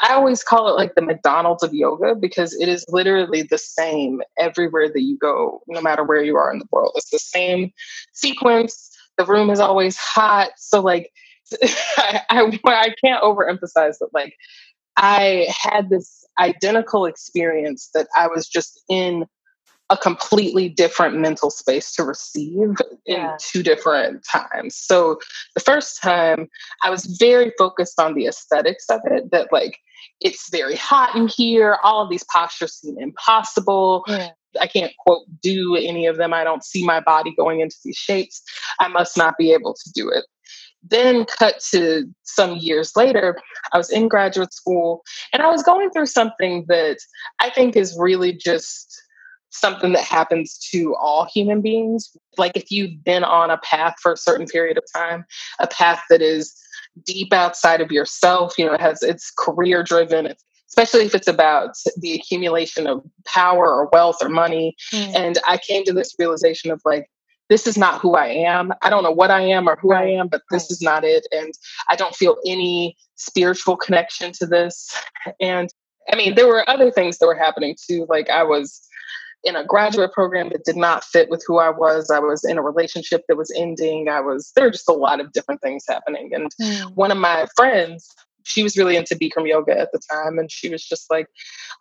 I 0.02 0.14
always 0.14 0.44
call 0.44 0.70
it 0.70 0.76
like 0.78 0.96
the 0.96 1.02
McDonald's 1.02 1.64
of 1.64 1.74
yoga 1.74 2.16
because 2.16 2.56
it 2.60 2.70
is 2.70 2.86
literally 2.90 3.44
the 3.44 3.58
same 3.58 4.22
everywhere 4.38 4.88
that 4.90 5.02
you 5.02 5.18
go, 5.18 5.62
no 5.68 5.82
matter 5.82 6.04
where 6.04 6.24
you 6.24 6.38
are 6.38 6.52
in 6.52 6.60
the 6.60 6.68
world. 6.72 6.94
It's 6.96 7.10
the 7.10 7.20
same 7.20 7.72
sequence. 8.14 8.92
The 9.18 9.26
room 9.26 9.50
is 9.50 9.60
always 9.60 9.98
hot. 9.98 10.52
So, 10.58 10.82
like, 10.82 11.12
I, 11.98 12.22
I, 12.30 12.60
I 12.66 12.96
can't 13.04 13.24
overemphasize 13.24 13.98
that, 14.00 14.10
like, 14.14 14.34
I 14.98 15.48
had 15.50 15.90
this 15.90 16.26
identical 16.40 17.06
experience 17.06 17.90
that 17.94 18.08
I 18.18 18.28
was 18.28 18.48
just 18.48 18.84
in 18.90 19.26
a 19.90 19.98
completely 19.98 20.70
different 20.70 21.18
mental 21.18 21.50
space 21.50 21.92
to 21.94 22.04
receive 22.04 22.76
yeah. 23.06 23.32
in 23.32 23.38
two 23.40 23.64
different 23.64 24.24
times. 24.24 24.76
So 24.76 25.20
the 25.56 25.62
first 25.62 26.02
time 26.02 26.48
I 26.84 26.90
was 26.90 27.06
very 27.20 27.52
focused 27.58 28.00
on 28.00 28.14
the 28.14 28.28
aesthetics 28.28 28.86
of 28.90 29.02
it, 29.06 29.32
that 29.32 29.52
like 29.52 29.80
it's 30.22 30.50
very 30.52 30.76
hot 30.76 31.16
in 31.16 31.28
here, 31.28 31.78
all 31.84 32.04
of 32.04 32.10
these 32.10 32.26
postures 32.34 32.76
seem 32.76 32.98
impossible. 33.00 34.04
Yeah. 34.08 34.30
I 34.60 34.68
can't 34.68 34.94
quote 35.00 35.26
do 35.42 35.76
any 35.76 36.08
of 36.08 36.18
them. 36.18 36.34
I 36.34 36.44
don't 36.44 36.64
see 36.64 36.84
my 36.84 37.00
body 37.00 37.34
going 37.36 37.60
into 37.60 37.76
these 37.84 37.98
shapes. 37.98 38.42
I 38.80 38.88
must 38.88 39.16
not 39.18 39.38
be 39.38 39.54
able 39.54 39.74
to 39.74 39.92
do 39.94 40.10
it. 40.10 40.26
Then, 40.82 41.26
cut 41.26 41.60
to 41.72 42.06
some 42.24 42.56
years 42.56 42.94
later, 42.96 43.38
I 43.74 43.78
was 43.78 43.90
in 43.90 44.08
graduate 44.08 44.54
school 44.54 45.04
and 45.34 45.44
I 45.44 45.52
was 45.52 45.62
going 45.62 45.92
through 45.92 46.06
something 46.06 46.66
that 46.70 46.98
I 47.40 47.50
think 47.50 47.76
is 47.76 47.98
really 48.00 48.34
just 48.34 49.02
something 49.50 49.94
that 49.94 50.04
happens 50.04 50.58
to 50.72 50.96
all 50.96 51.26
human 51.26 51.62
beings. 51.62 52.16
Like 52.38 52.56
if 52.56 52.72
you've 52.72 53.04
been 53.04 53.24
on 53.24 53.50
a 53.50 53.58
path 53.58 53.96
for 54.02 54.14
a 54.14 54.18
certain 54.18 54.46
period 54.46 54.78
of 54.78 54.84
time, 54.94 55.26
a 55.60 55.68
path 55.68 56.04
that 56.10 56.22
is 56.22 56.56
deep 57.06 57.34
outside 57.34 57.82
of 57.82 57.92
yourself, 57.92 58.58
you 58.58 58.66
know, 58.66 58.74
it 58.74 58.82
has 58.82 59.02
it's 59.02 59.32
career 59.38 59.84
driven, 59.84 60.34
especially 60.68 61.06
if 61.06 61.16
it's 61.16 61.28
about 61.28 61.76
the 61.98 62.14
accumulation 62.14 62.88
of 62.88 63.04
power 63.26 63.68
or 63.68 63.90
wealth 63.92 64.18
or 64.22 64.30
money. 64.30 64.76
Mm. 64.94 65.16
And 65.16 65.40
I 65.48 65.58
came 65.58 65.84
to 65.86 65.94
this 65.94 66.16
realization 66.20 66.72
of 66.72 66.82
like, 66.86 67.10
this 67.50 67.66
is 67.66 67.78
not 67.78 68.00
who 68.00 68.14
I 68.14 68.28
am. 68.28 68.72
I 68.84 68.92
don't 68.92 69.04
know 69.04 69.12
what 69.12 69.32
I 69.32 69.42
am 69.42 69.68
or 69.68 69.76
who 69.82 69.92
I 69.92 70.04
am, 70.04 70.28
but 70.28 70.44
this 70.52 70.70
is 70.70 70.84
not 70.84 71.04
it. 71.04 71.26
And 71.32 71.52
I 71.90 71.96
don't 71.96 72.16
feel 72.16 72.38
any 72.46 72.96
spiritual 73.16 73.76
connection 73.76 74.32
to 74.34 74.46
this. 74.46 74.96
And 75.42 75.68
I 76.12 76.16
mean, 76.16 76.36
there 76.36 76.48
were 76.48 76.70
other 76.70 76.92
things 76.92 77.18
that 77.18 77.26
were 77.26 77.36
happening 77.36 77.76
too. 77.88 78.06
Like 78.08 78.30
I 78.30 78.44
was 78.44 78.88
in 79.44 79.56
a 79.56 79.64
graduate 79.64 80.12
program 80.12 80.50
that 80.50 80.66
did 80.66 80.76
not 80.76 81.04
fit 81.04 81.30
with 81.30 81.44
who 81.48 81.60
I 81.60 81.70
was. 81.70 82.10
I 82.10 82.20
was 82.20 82.44
in 82.44 82.58
a 82.58 82.62
relationship 82.62 83.24
that 83.28 83.38
was 83.38 83.52
ending. 83.56 84.10
I 84.10 84.20
was, 84.20 84.52
there 84.56 84.66
were 84.66 84.72
just 84.72 84.90
a 84.90 84.94
lot 84.94 85.20
of 85.20 85.32
different 85.32 85.62
things 85.62 85.86
happening. 85.88 86.32
And 86.34 86.52
mm. 86.62 86.96
one 86.96 87.12
of 87.12 87.18
my 87.18 87.48
friends, 87.56 88.14
she 88.44 88.64
was 88.64 88.78
really 88.78 88.96
into 88.96 89.16
Bikram 89.16 89.48
yoga 89.48 89.78
at 89.78 89.92
the 89.92 90.00
time. 90.12 90.40
And 90.40 90.52
she 90.52 90.70
was 90.70 90.84
just 90.84 91.10
like, 91.10 91.28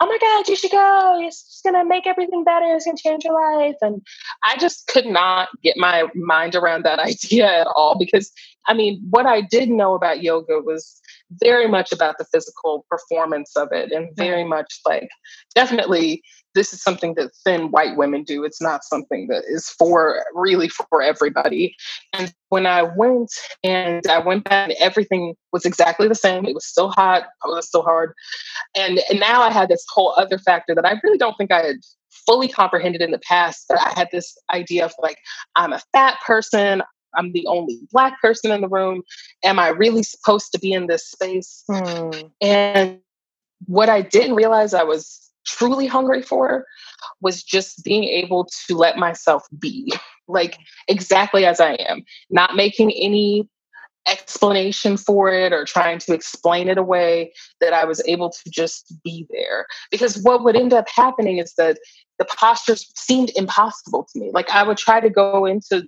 oh 0.01 0.07
my 0.07 0.19
God, 0.21 0.49
you 0.49 0.57
should 0.57 0.71
go. 0.71 1.19
It's 1.21 1.43
just 1.43 1.65
going 1.65 1.75
to 1.75 1.89
make 1.89 2.07
everything 2.07 2.45
better. 2.45 2.67
It's 2.75 2.85
going 2.85 2.97
to 2.97 3.03
change 3.03 3.25
your 3.25 3.35
life. 3.35 3.77
And 3.81 4.03
I 4.45 4.57
just 4.57 4.87
could 4.87 5.07
not 5.07 5.49
get 5.63 5.77
my 5.77 6.05
mind 6.15 6.55
around 6.55 6.85
that 6.85 6.99
idea 6.99 7.47
at 7.47 7.67
all 7.75 7.97
because, 7.99 8.31
I 8.67 8.75
mean, 8.75 9.05
what 9.11 9.27
I 9.27 9.41
did 9.41 9.71
know 9.71 9.95
about 9.95 10.23
yoga 10.23 10.61
was 10.61 11.01
very 11.31 11.69
much 11.69 11.93
about 11.93 12.17
the 12.19 12.25
physical 12.25 12.87
performance 12.89 13.57
of 13.57 13.69
it 13.73 13.93
and 13.93 14.15
very 14.17 14.45
much 14.45 14.81
like 14.87 15.09
definitely 15.55 16.23
this 16.59 16.73
is 16.73 16.83
something 16.83 17.15
that 17.15 17.31
thin 17.45 17.71
white 17.71 17.97
women 17.97 18.25
do. 18.25 18.45
It's 18.45 18.61
not 18.61 18.83
something 18.85 19.29
that 19.29 19.45
is 19.47 19.69
for 19.69 20.25
really 20.35 20.69
for 20.69 21.01
everybody. 21.01 21.75
And 22.13 22.35
when 22.49 22.67
I 22.67 22.83
went 22.83 23.31
and 23.63 24.05
I 24.09 24.19
went 24.19 24.45
back, 24.45 24.71
and 24.71 24.77
everything 24.81 25.35
was 25.53 25.65
exactly 25.65 26.09
the 26.09 26.17
same. 26.17 26.45
It 26.47 26.55
was 26.55 26.67
still 26.67 26.91
hot. 26.91 27.23
It 27.23 27.49
was 27.49 27.69
still 27.69 27.83
hard. 27.83 28.13
And, 28.77 29.01
and 29.09 29.21
now 29.21 29.41
I 29.41 29.51
had 29.51 29.69
this 29.69 29.85
whole 29.89 30.15
other 30.17 30.39
factor 30.39 30.75
that 30.75 30.85
I 30.85 30.99
really 31.05 31.19
don't 31.19 31.37
think 31.39 31.53
I 31.53 31.63
had 31.63 31.77
fully 32.27 32.49
comprehended 32.49 33.01
in 33.01 33.13
the 33.13 33.21
past. 33.21 33.67
But 33.69 33.79
I 33.81 33.93
had 33.97 34.09
this 34.11 34.37
idea 34.53 34.85
of 34.85 34.93
like, 34.99 35.19
I'm 35.55 35.73
a 35.73 35.81
fat 35.93 36.19
person. 36.27 36.83
I'm 37.15 37.33
the 37.33 37.47
only 37.47 37.79
black 37.93 38.21
person 38.21 38.51
in 38.51 38.61
the 38.61 38.69
room. 38.69 39.03
Am 39.45 39.59
I 39.59 39.69
really 39.69 40.03
supposed 40.03 40.51
to 40.53 40.59
be 40.59 40.73
in 40.73 40.89
this 40.89 41.09
space? 41.09 41.63
Hmm. 41.71 42.11
And 42.43 42.99
what 43.67 43.89
I 43.89 44.03
didn't 44.03 44.35
realize 44.35 44.75
I 44.75 44.83
was 44.83 45.28
truly 45.49 45.87
hungry 45.87 46.23
for 46.23 46.65
was 47.21 47.43
just 47.43 47.85
being 47.85 48.05
able 48.05 48.49
to 48.67 48.77
let 48.77 48.97
myself 48.97 49.47
be 49.59 49.93
like 50.29 50.59
exactly 50.89 51.47
as 51.47 51.61
I 51.61 51.73
am, 51.75 52.05
not 52.31 52.55
making 52.55 52.93
any 52.93 53.49
explanation 54.07 54.97
for 54.97 55.33
it 55.33 55.53
or 55.53 55.65
trying 55.65 55.99
to 55.99 56.15
explain 56.15 56.69
it 56.69 56.79
away, 56.79 57.33
that 57.61 57.73
I 57.73 57.85
was 57.85 58.03
able 58.07 58.31
to 58.31 58.51
just 58.51 58.95
be 59.05 59.27
there. 59.31 59.67
Because 59.91 60.19
what 60.23 60.45
would 60.45 60.57
end 60.57 60.73
up 60.73 60.87
happening 60.95 61.39
is 61.39 61.55
that 61.55 61.79
the 62.19 62.25
postures 62.25 62.91
seemed 62.97 63.31
impossible 63.37 64.07
to 64.13 64.19
me. 64.19 64.31
Like 64.33 64.51
I 64.51 64.63
would 64.63 64.79
try 64.79 65.01
to 65.01 65.11
go 65.11 65.45
into 65.45 65.85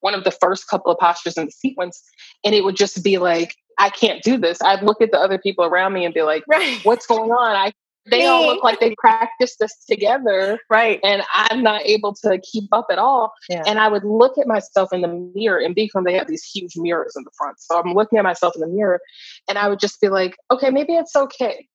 one 0.00 0.14
of 0.14 0.24
the 0.24 0.30
first 0.30 0.68
couple 0.68 0.92
of 0.92 0.98
postures 0.98 1.36
in 1.36 1.46
the 1.46 1.50
sequence, 1.50 2.02
and 2.44 2.54
it 2.54 2.62
would 2.62 2.76
just 2.76 3.02
be 3.02 3.18
like, 3.18 3.54
I 3.78 3.90
can't 3.90 4.22
do 4.22 4.38
this. 4.38 4.60
I'd 4.62 4.82
look 4.82 5.00
at 5.00 5.10
the 5.10 5.18
other 5.18 5.38
people 5.38 5.64
around 5.64 5.94
me 5.94 6.04
and 6.04 6.14
be 6.14 6.22
like, 6.22 6.44
right. 6.46 6.78
what's 6.84 7.06
going 7.06 7.30
on? 7.30 7.56
I 7.56 7.72
they 8.10 8.18
Me. 8.18 8.26
all 8.26 8.46
look 8.46 8.62
like 8.62 8.80
they 8.80 8.94
practiced 8.98 9.58
this 9.58 9.74
together. 9.88 10.58
Right. 10.68 11.00
And 11.02 11.22
I'm 11.32 11.62
not 11.62 11.82
able 11.86 12.14
to 12.22 12.38
keep 12.40 12.68
up 12.72 12.86
at 12.90 12.98
all. 12.98 13.32
Yeah. 13.48 13.62
And 13.66 13.78
I 13.78 13.88
would 13.88 14.04
look 14.04 14.36
at 14.38 14.46
myself 14.46 14.92
in 14.92 15.00
the 15.00 15.30
mirror 15.34 15.58
and 15.58 15.74
Bikram 15.74 16.04
they 16.04 16.14
have 16.14 16.26
these 16.26 16.44
huge 16.44 16.76
mirrors 16.76 17.14
in 17.16 17.24
the 17.24 17.30
front. 17.36 17.60
So 17.60 17.80
I'm 17.80 17.94
looking 17.94 18.18
at 18.18 18.24
myself 18.24 18.54
in 18.54 18.60
the 18.60 18.68
mirror 18.68 19.00
and 19.48 19.56
I 19.56 19.68
would 19.68 19.80
just 19.80 20.00
be 20.00 20.08
like, 20.08 20.36
okay, 20.50 20.70
maybe 20.70 20.94
it's 20.94 21.16
okay. 21.16 21.66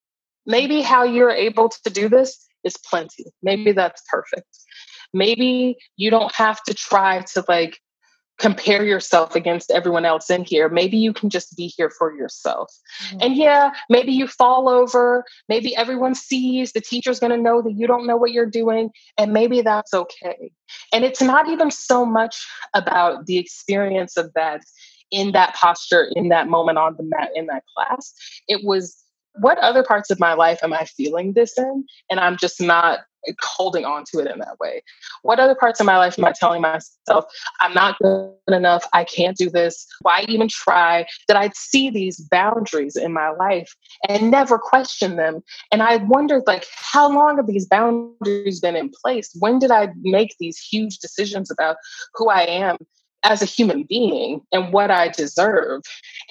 Maybe 0.46 0.82
how 0.82 1.04
you're 1.04 1.32
able 1.32 1.70
to 1.70 1.90
do 1.90 2.10
this 2.10 2.46
is 2.64 2.78
plenty. 2.78 3.26
Maybe 3.42 3.72
that's 3.72 4.02
perfect. 4.10 4.48
Maybe 5.14 5.78
you 5.96 6.12
don't 6.12 6.34
have 6.36 6.62
to 6.64 6.74
try 6.74 7.22
to 7.34 7.44
like 7.48 7.80
compare 8.40 8.84
yourself 8.86 9.36
against 9.36 9.70
everyone 9.70 10.06
else 10.06 10.30
in 10.30 10.44
here. 10.44 10.70
Maybe 10.70 10.98
you 10.98 11.14
can 11.14 11.30
just 11.30 11.56
be 11.56 11.68
here 11.68 11.90
for 11.90 12.16
yourself. 12.16 12.74
Mm-hmm. 13.04 13.18
And 13.22 13.36
yeah, 13.36 13.72
maybe 13.90 14.12
you 14.12 14.28
fall 14.28 14.70
over. 14.70 15.26
Maybe 15.50 15.76
everyone 15.76 16.16
sees, 16.16 16.72
the 16.72 16.82
teacher's 16.82 17.20
going 17.20 17.32
to 17.32 17.38
know 17.38 17.62
that 17.62 17.74
you 17.74 17.86
don't 17.86 18.08
know 18.08 18.18
what 18.18 18.32
you're 18.32 18.46
doing. 18.46 18.92
And 19.18 19.34
maybe 19.34 19.62
that's 19.62 19.94
okay. 19.94 20.52
And 20.94 21.04
it's 21.04 21.22
not 21.22 21.50
even 21.50 21.70
so 21.70 22.06
much 22.06 22.48
about 22.74 23.26
the 23.26 23.38
experience 23.38 24.18
of 24.18 24.32
that 24.36 24.62
in 25.12 25.32
that 25.34 25.56
posture, 25.56 26.08
in 26.16 26.30
that 26.30 26.48
moment 26.48 26.78
on 26.78 26.96
the 26.96 27.04
mat, 27.04 27.30
in 27.36 27.48
that 27.48 27.64
class. 27.76 28.14
It 28.48 28.64
was 28.64 28.96
what 29.36 29.58
other 29.60 29.84
parts 29.84 30.10
of 30.10 30.20
my 30.20 30.34
life 30.34 30.60
am 30.64 30.74
I 30.74 30.86
feeling 30.86 31.34
this 31.34 31.58
in? 31.58 31.86
And 32.10 32.20
I'm 32.20 32.38
just 32.38 32.62
not 32.62 33.00
holding 33.42 33.86
on 33.86 34.04
to 34.12 34.20
it 34.20 34.28
in 34.28 34.40
that 34.40 34.60
way. 34.60 34.84
What 35.24 35.40
other 35.40 35.56
parts 35.56 35.80
of 35.80 35.86
my 35.86 35.98
life 35.98 36.18
am 36.18 36.26
I 36.26 36.32
telling 36.32 36.62
myself, 36.62 37.26
I'm 37.60 37.74
not 37.74 37.98
good 38.00 38.34
enough, 38.48 38.86
I 38.94 39.04
can't 39.04 39.38
do 39.38 39.50
this, 39.50 39.86
why 40.02 40.26
even 40.28 40.48
try? 40.48 41.06
That 41.28 41.38
I'd 41.38 41.56
see 41.56 41.90
these 41.90 42.20
boundaries 42.32 42.96
in 42.96 43.14
my 43.14 43.30
life 43.30 43.76
and 44.08 44.32
never 44.32 44.58
question 44.58 45.16
them. 45.16 45.42
And 45.72 45.82
I 45.84 45.98
wondered, 45.98 46.44
like, 46.48 46.66
how 46.74 47.12
long 47.12 47.38
have 47.38 47.48
these 47.48 47.68
boundaries 47.68 48.60
been 48.60 48.76
in 48.76 48.92
place? 49.02 49.36
When 49.40 49.60
did 49.60 49.72
I 49.72 49.90
make 50.02 50.36
these 50.40 50.58
huge 50.58 51.00
decisions 51.00 51.52
about 51.52 51.78
who 52.16 52.30
I 52.30 52.42
am? 52.42 52.78
as 53.24 53.42
a 53.42 53.46
human 53.46 53.84
being 53.84 54.42
and 54.52 54.72
what 54.72 54.92
I 54.92 55.10
deserve. 55.10 55.82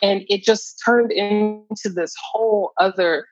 And 0.02 0.24
it 0.28 0.42
just 0.42 0.80
turned 0.84 1.12
into 1.12 1.90
this 1.94 2.14
whole 2.32 2.72
other 2.78 3.26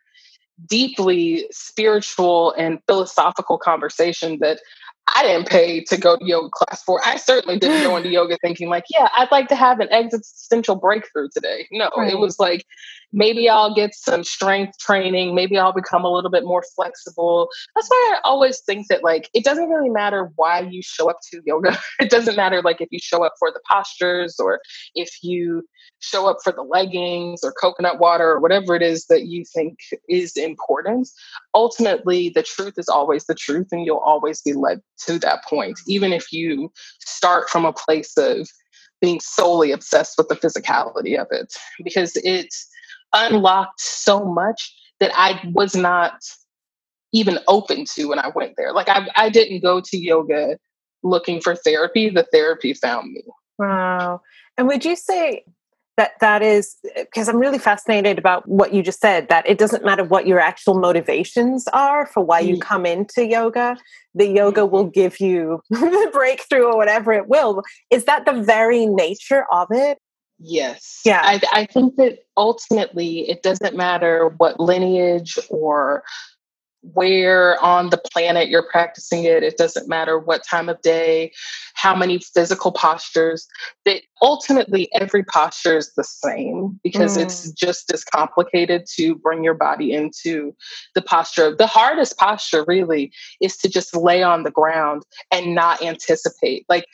deeply 0.65 1.47
spiritual 1.51 2.53
and 2.53 2.79
philosophical 2.87 3.59
conversation 3.59 4.39
that 4.41 4.61
I 5.15 5.23
didn't 5.23 5.49
pay 5.49 5.83
to 5.85 5.97
go 5.97 6.17
to 6.17 6.25
yoga 6.25 6.51
class 6.51 6.83
for. 6.83 7.01
I 7.05 7.17
certainly 7.17 7.59
didn't 7.59 7.83
go 7.83 7.97
into 7.97 8.09
yoga 8.09 8.37
thinking 8.43 8.69
like, 8.69 8.85
yeah, 8.91 9.09
I'd 9.17 9.31
like 9.31 9.49
to 9.49 9.55
have 9.55 9.81
an 9.81 9.89
existential 9.93 10.77
breakthrough 10.77 11.29
today. 11.33 11.67
No, 11.71 11.91
right. 11.97 12.13
it 12.13 12.19
was 12.19 12.39
like 12.39 12.65
maybe 13.13 13.49
I'll 13.49 13.75
get 13.75 13.95
some 13.95 14.25
strength 14.25 14.79
training, 14.79 15.35
maybe 15.35 15.59
I'll 15.59 15.73
become 15.73 16.05
a 16.05 16.13
little 16.13 16.31
bit 16.31 16.45
more 16.45 16.63
flexible. 16.75 17.49
That's 17.75 17.89
why 17.89 18.15
I 18.17 18.21
always 18.25 18.61
think 18.61 18.89
that 18.89 19.05
like 19.05 19.31
it 19.33 19.45
doesn't 19.45 19.69
really 19.69 19.91
matter 19.91 20.31
why 20.37 20.61
you 20.61 20.83
show 20.83 21.09
up 21.09 21.19
to 21.31 21.41
yoga. 21.45 21.79
It 21.99 22.11
doesn't 22.11 22.37
matter 22.37 22.61
like 22.63 22.81
if 22.81 22.89
you 22.91 22.99
show 23.01 23.25
up 23.25 23.33
for 23.39 23.51
the 23.51 23.61
postures 23.71 24.39
or 24.39 24.61
if 24.95 25.23
you 25.23 25.63
show 26.01 26.29
up 26.29 26.39
for 26.45 26.53
the 26.53 26.63
leggings 26.63 27.41
or 27.43 27.53
coconut 27.53 27.99
water 27.99 28.29
or 28.33 28.41
whatever 28.41 28.75
it 28.75 28.83
is 28.83 29.07
that 29.07 29.27
you 29.27 29.45
think 29.55 29.79
is 30.09 30.37
important. 30.37 31.09
Ultimately, 31.55 32.29
the 32.29 32.43
truth 32.43 32.75
is 32.77 32.89
always 32.89 33.25
the 33.25 33.35
truth 33.35 33.69
and 33.73 33.87
you'll 33.87 33.99
always 33.99 34.43
be 34.43 34.53
led 34.53 34.81
to 35.07 35.19
that 35.21 35.45
point, 35.45 35.79
even 35.87 36.13
if 36.13 36.33
you 36.33 36.73
start 37.01 37.49
from 37.49 37.65
a 37.65 37.73
place 37.73 38.17
of 38.17 38.49
being 39.01 39.21
solely 39.21 39.73
obsessed 39.73 40.17
with 40.17 40.29
the 40.29 40.37
physicality 40.37 41.21
of 41.21 41.27
it, 41.31 41.55
because 41.85 42.13
it 42.17 42.49
unlocked 43.13 43.81
so 43.81 44.25
much 44.25 44.75
that 45.01 45.13
I 45.15 45.41
was 45.53 45.75
not 45.77 46.21
even 47.13 47.39
open 47.49 47.85
to 47.95 48.07
when 48.07 48.19
I 48.19 48.31
went 48.35 48.55
there. 48.57 48.73
Like 48.73 48.89
I, 48.89 49.09
I 49.17 49.29
didn't 49.29 49.61
go 49.63 49.81
to 49.81 49.97
yoga 49.97 50.59
looking 51.03 51.41
for 51.41 51.55
therapy. 51.55 52.11
The 52.11 52.27
therapy 52.33 52.75
found 52.75 53.13
me. 53.13 53.23
Wow. 53.59 54.21
And 54.59 54.67
would 54.67 54.85
you 54.85 54.97
say 54.97 55.45
that 55.97 56.13
that 56.21 56.43
is 56.43 56.77
because 56.95 57.29
i'm 57.29 57.39
really 57.39 57.59
fascinated 57.59 58.19
about 58.19 58.47
what 58.49 58.73
you 58.73 58.83
just 58.83 59.01
said 59.01 59.29
that 59.29 59.49
it 59.49 59.59
doesn't 59.59 59.85
matter 59.85 60.05
what 60.05 60.27
your 60.27 60.41
actual 60.41 60.79
motivations 60.79 61.67
are 61.73 62.07
for 62.07 62.25
why 62.25 62.41
you 62.41 62.57
mm. 62.57 62.61
come 62.61 62.87
into 62.87 63.25
yoga 63.25 63.77
the 64.15 64.27
yoga 64.27 64.65
will 64.65 64.85
mm-hmm. 64.85 65.01
give 65.01 65.21
you 65.21 65.61
the 65.71 66.11
breakthrough 66.13 66.65
or 66.65 66.77
whatever 66.77 67.13
it 67.13 67.29
will 67.29 67.63
is 67.91 68.05
that 68.05 68.25
the 68.25 68.33
very 68.33 68.87
nature 68.87 69.45
of 69.53 69.69
it 69.71 69.99
yes 70.39 71.01
yeah 71.05 71.23
I, 71.25 71.41
I 71.53 71.67
think 71.67 71.97
that 71.97 72.19
ultimately 72.37 73.29
it 73.29 73.43
doesn't 73.43 73.75
matter 73.75 74.35
what 74.37 74.61
lineage 74.61 75.39
or 75.49 76.03
where 76.95 77.63
on 77.63 77.91
the 77.91 77.99
planet 77.99 78.49
you're 78.49 78.69
practicing 78.71 79.25
it. 79.25 79.43
It 79.43 79.57
doesn't 79.57 79.89
matter 79.89 80.19
what 80.19 80.45
time 80.45 80.69
of 80.69 80.81
day, 80.83 81.33
how 81.75 81.95
many 81.95 82.19
physical 82.19 82.73
postures. 82.73 83.47
That 83.85 84.03
ultimately 84.23 84.89
every 84.95 85.25
posture 85.25 85.77
is 85.77 85.93
the 85.95 86.05
same 86.05 86.79
because 86.83 87.17
mm. 87.17 87.23
it's 87.23 87.51
just 87.53 87.93
as 87.93 88.05
complicated 88.05 88.87
to 88.97 89.15
bring 89.17 89.45
your 89.45 89.55
body 89.55 89.93
into 89.93 90.55
the 90.95 91.03
posture. 91.03 91.55
The 91.55 91.67
hardest 91.67 92.17
posture 92.17 92.65
really 92.67 93.13
is 93.41 93.57
to 93.59 93.69
just 93.69 93.97
lay 93.97 94.23
on 94.23 94.43
the 94.43 94.51
ground 94.51 95.03
and 95.31 95.55
not 95.55 95.83
anticipate. 95.83 96.67
Like 96.69 96.87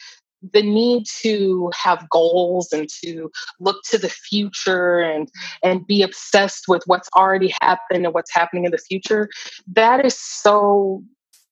the 0.53 0.63
need 0.63 1.05
to 1.21 1.71
have 1.75 2.09
goals 2.11 2.73
and 2.73 2.89
to 3.03 3.31
look 3.61 3.83
to 3.91 3.99
the 3.99 4.09
future 4.09 4.99
and 4.99 5.29
and 5.63 5.87
be 5.87 6.03
obsessed 6.03 6.65
with 6.69 6.83
what's 6.87 7.09
already 7.17 7.55
happened 7.61 8.05
and 8.05 8.15
what's 8.15 8.33
happening 8.33 8.65
in 8.65 8.71
the 8.71 8.79
future 8.79 9.29
that 9.67 10.05
is 10.05 10.19
so 10.19 11.03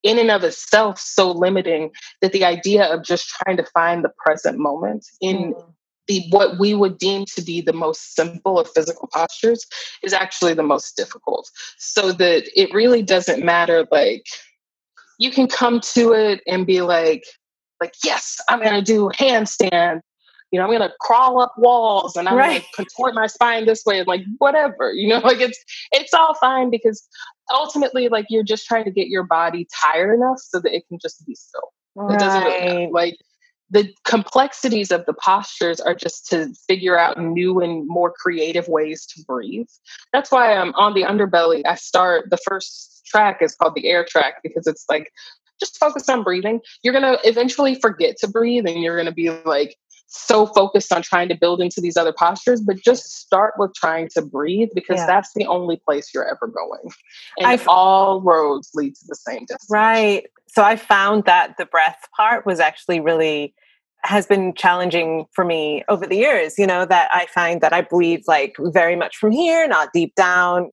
in 0.02 0.18
and 0.18 0.30
of 0.30 0.42
itself 0.42 0.98
so 0.98 1.30
limiting 1.30 1.90
that 2.20 2.32
the 2.32 2.44
idea 2.44 2.84
of 2.84 3.04
just 3.04 3.28
trying 3.28 3.56
to 3.56 3.64
find 3.64 4.04
the 4.04 4.12
present 4.16 4.58
moment 4.58 5.06
in 5.20 5.54
mm. 5.54 5.72
the 6.08 6.24
what 6.30 6.58
we 6.58 6.74
would 6.74 6.98
deem 6.98 7.24
to 7.24 7.42
be 7.42 7.60
the 7.60 7.72
most 7.72 8.14
simple 8.14 8.58
of 8.58 8.68
physical 8.70 9.08
postures 9.12 9.66
is 10.02 10.12
actually 10.12 10.54
the 10.54 10.62
most 10.62 10.96
difficult 10.96 11.48
so 11.78 12.12
that 12.12 12.48
it 12.56 12.72
really 12.74 13.02
doesn't 13.02 13.44
matter 13.44 13.86
like 13.92 14.26
you 15.18 15.30
can 15.30 15.46
come 15.46 15.80
to 15.80 16.12
it 16.12 16.40
and 16.46 16.66
be 16.66 16.80
like 16.80 17.24
like, 17.80 17.94
yes, 18.04 18.38
I'm 18.48 18.60
going 18.60 18.74
to 18.74 18.82
do 18.82 19.10
handstand. 19.14 20.00
You 20.50 20.58
know, 20.58 20.64
I'm 20.64 20.70
going 20.70 20.88
to 20.88 20.94
crawl 21.00 21.40
up 21.40 21.54
walls 21.56 22.16
and 22.16 22.28
I'm 22.28 22.36
right. 22.36 22.48
going 22.48 22.60
to 22.60 22.66
contort 22.74 23.14
my 23.14 23.28
spine 23.28 23.66
this 23.66 23.84
way. 23.86 24.00
and 24.00 24.08
Like, 24.08 24.22
whatever, 24.38 24.92
you 24.92 25.08
know, 25.08 25.18
like 25.24 25.40
it's, 25.40 25.62
it's 25.92 26.12
all 26.12 26.34
fine 26.34 26.70
because 26.70 27.06
ultimately, 27.52 28.08
like, 28.08 28.26
you're 28.28 28.42
just 28.42 28.66
trying 28.66 28.84
to 28.84 28.90
get 28.90 29.08
your 29.08 29.22
body 29.22 29.66
tired 29.84 30.14
enough 30.14 30.38
so 30.38 30.60
that 30.60 30.74
it 30.74 30.84
can 30.88 30.98
just 31.00 31.24
be 31.26 31.34
still. 31.34 31.72
Right. 31.94 32.14
It 32.14 32.20
doesn't 32.20 32.42
really 32.42 32.66
matter. 32.66 32.90
Like, 32.92 33.16
the 33.70 33.88
complexities 34.04 34.90
of 34.90 35.06
the 35.06 35.14
postures 35.14 35.80
are 35.80 35.94
just 35.94 36.26
to 36.28 36.52
figure 36.66 36.98
out 36.98 37.18
new 37.18 37.60
and 37.60 37.86
more 37.86 38.12
creative 38.12 38.66
ways 38.66 39.06
to 39.06 39.22
breathe. 39.24 39.68
That's 40.12 40.32
why 40.32 40.52
I'm 40.52 40.74
on 40.74 40.94
the 40.94 41.04
underbelly. 41.04 41.62
I 41.64 41.76
start 41.76 42.30
the 42.30 42.38
first 42.44 43.02
track 43.06 43.38
is 43.40 43.54
called 43.54 43.74
the 43.74 43.88
air 43.88 44.04
track 44.04 44.34
because 44.42 44.66
it's 44.66 44.84
like 44.88 45.12
just 45.60 45.78
focus 45.78 46.08
on 46.08 46.22
breathing. 46.22 46.60
You're 46.82 46.98
going 46.98 47.04
to 47.04 47.18
eventually 47.28 47.74
forget 47.76 48.16
to 48.18 48.28
breathe 48.28 48.66
and 48.66 48.82
you're 48.82 48.96
going 48.96 49.06
to 49.06 49.12
be 49.12 49.30
like 49.44 49.76
so 50.12 50.46
focused 50.46 50.92
on 50.92 51.02
trying 51.02 51.28
to 51.28 51.36
build 51.36 51.60
into 51.60 51.80
these 51.80 51.96
other 51.96 52.12
postures, 52.12 52.60
but 52.60 52.76
just 52.82 53.20
start 53.20 53.54
with 53.58 53.72
trying 53.74 54.08
to 54.08 54.22
breathe 54.22 54.68
because 54.74 54.98
yeah. 54.98 55.06
that's 55.06 55.32
the 55.34 55.46
only 55.46 55.76
place 55.76 56.10
you're 56.12 56.28
ever 56.28 56.48
going. 56.48 56.92
And 57.38 57.46
I've, 57.46 57.66
all 57.68 58.20
roads 58.20 58.70
lead 58.74 58.96
to 58.96 59.04
the 59.06 59.14
same 59.14 59.44
destination. 59.46 59.68
Right. 59.70 60.26
So 60.48 60.64
I 60.64 60.74
found 60.74 61.24
that 61.26 61.56
the 61.58 61.66
breath 61.66 62.08
part 62.16 62.44
was 62.44 62.58
actually 62.58 62.98
really 62.98 63.54
has 64.02 64.26
been 64.26 64.54
challenging 64.54 65.26
for 65.32 65.44
me 65.44 65.84
over 65.88 66.06
the 66.06 66.16
years, 66.16 66.58
you 66.58 66.66
know, 66.66 66.84
that 66.86 67.08
I 67.12 67.26
find 67.26 67.60
that 67.60 67.72
I 67.72 67.82
breathe 67.82 68.22
like 68.26 68.56
very 68.58 68.96
much 68.96 69.16
from 69.16 69.30
here, 69.30 69.68
not 69.68 69.90
deep 69.92 70.14
down 70.16 70.70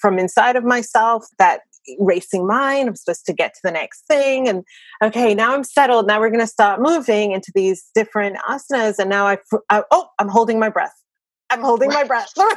from 0.00 0.18
inside 0.18 0.56
of 0.56 0.64
myself 0.64 1.26
that 1.38 1.60
racing 1.98 2.46
mind. 2.46 2.88
I'm 2.88 2.96
supposed 2.96 3.26
to 3.26 3.32
get 3.32 3.54
to 3.54 3.60
the 3.62 3.70
next 3.70 4.06
thing. 4.06 4.48
And 4.48 4.64
okay, 5.02 5.34
now 5.34 5.54
I'm 5.54 5.64
settled. 5.64 6.06
Now 6.06 6.20
we're 6.20 6.30
going 6.30 6.40
to 6.40 6.46
start 6.46 6.80
moving 6.80 7.32
into 7.32 7.52
these 7.54 7.90
different 7.94 8.36
asanas. 8.48 8.98
And 8.98 9.10
now 9.10 9.26
I, 9.26 9.38
I 9.70 9.82
oh, 9.90 10.08
I'm 10.18 10.28
holding 10.28 10.58
my 10.58 10.68
breath. 10.68 10.94
I'm 11.54 11.62
holding 11.62 11.88
my 11.90 12.02
breath. 12.02 12.32
and 12.36 12.48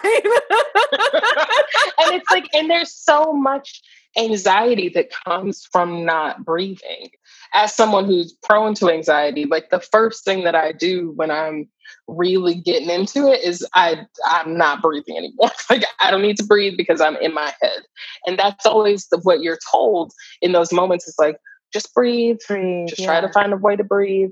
it's 2.15 2.31
like, 2.31 2.49
and 2.53 2.67
there's 2.67 2.91
so 2.91 3.31
much 3.31 3.81
anxiety 4.17 4.89
that 4.89 5.11
comes 5.25 5.67
from 5.71 6.03
not 6.03 6.43
breathing. 6.43 7.11
As 7.53 7.75
someone 7.75 8.05
who's 8.05 8.33
prone 8.43 8.73
to 8.75 8.89
anxiety, 8.89 9.45
like 9.45 9.69
the 9.69 9.79
first 9.79 10.25
thing 10.25 10.45
that 10.45 10.55
I 10.55 10.71
do 10.71 11.13
when 11.15 11.29
I'm 11.29 11.69
really 12.07 12.55
getting 12.55 12.89
into 12.89 13.31
it 13.31 13.43
is 13.43 13.65
I 13.75 14.07
I'm 14.25 14.57
not 14.57 14.81
breathing 14.81 15.15
anymore. 15.15 15.51
like 15.69 15.83
I 15.99 16.09
don't 16.09 16.23
need 16.23 16.37
to 16.37 16.45
breathe 16.45 16.73
because 16.75 16.99
I'm 16.99 17.17
in 17.17 17.35
my 17.35 17.53
head. 17.61 17.83
And 18.25 18.39
that's 18.39 18.65
always 18.65 19.07
the, 19.09 19.19
what 19.19 19.41
you're 19.41 19.59
told 19.71 20.11
in 20.41 20.53
those 20.53 20.73
moments 20.73 21.07
is 21.07 21.15
like 21.19 21.37
just 21.71 21.93
breathe, 21.93 22.37
breathe 22.47 22.87
just 22.87 23.01
yeah. 23.01 23.05
try 23.05 23.21
to 23.21 23.31
find 23.31 23.53
a 23.53 23.57
way 23.57 23.75
to 23.75 23.83
breathe. 23.83 24.31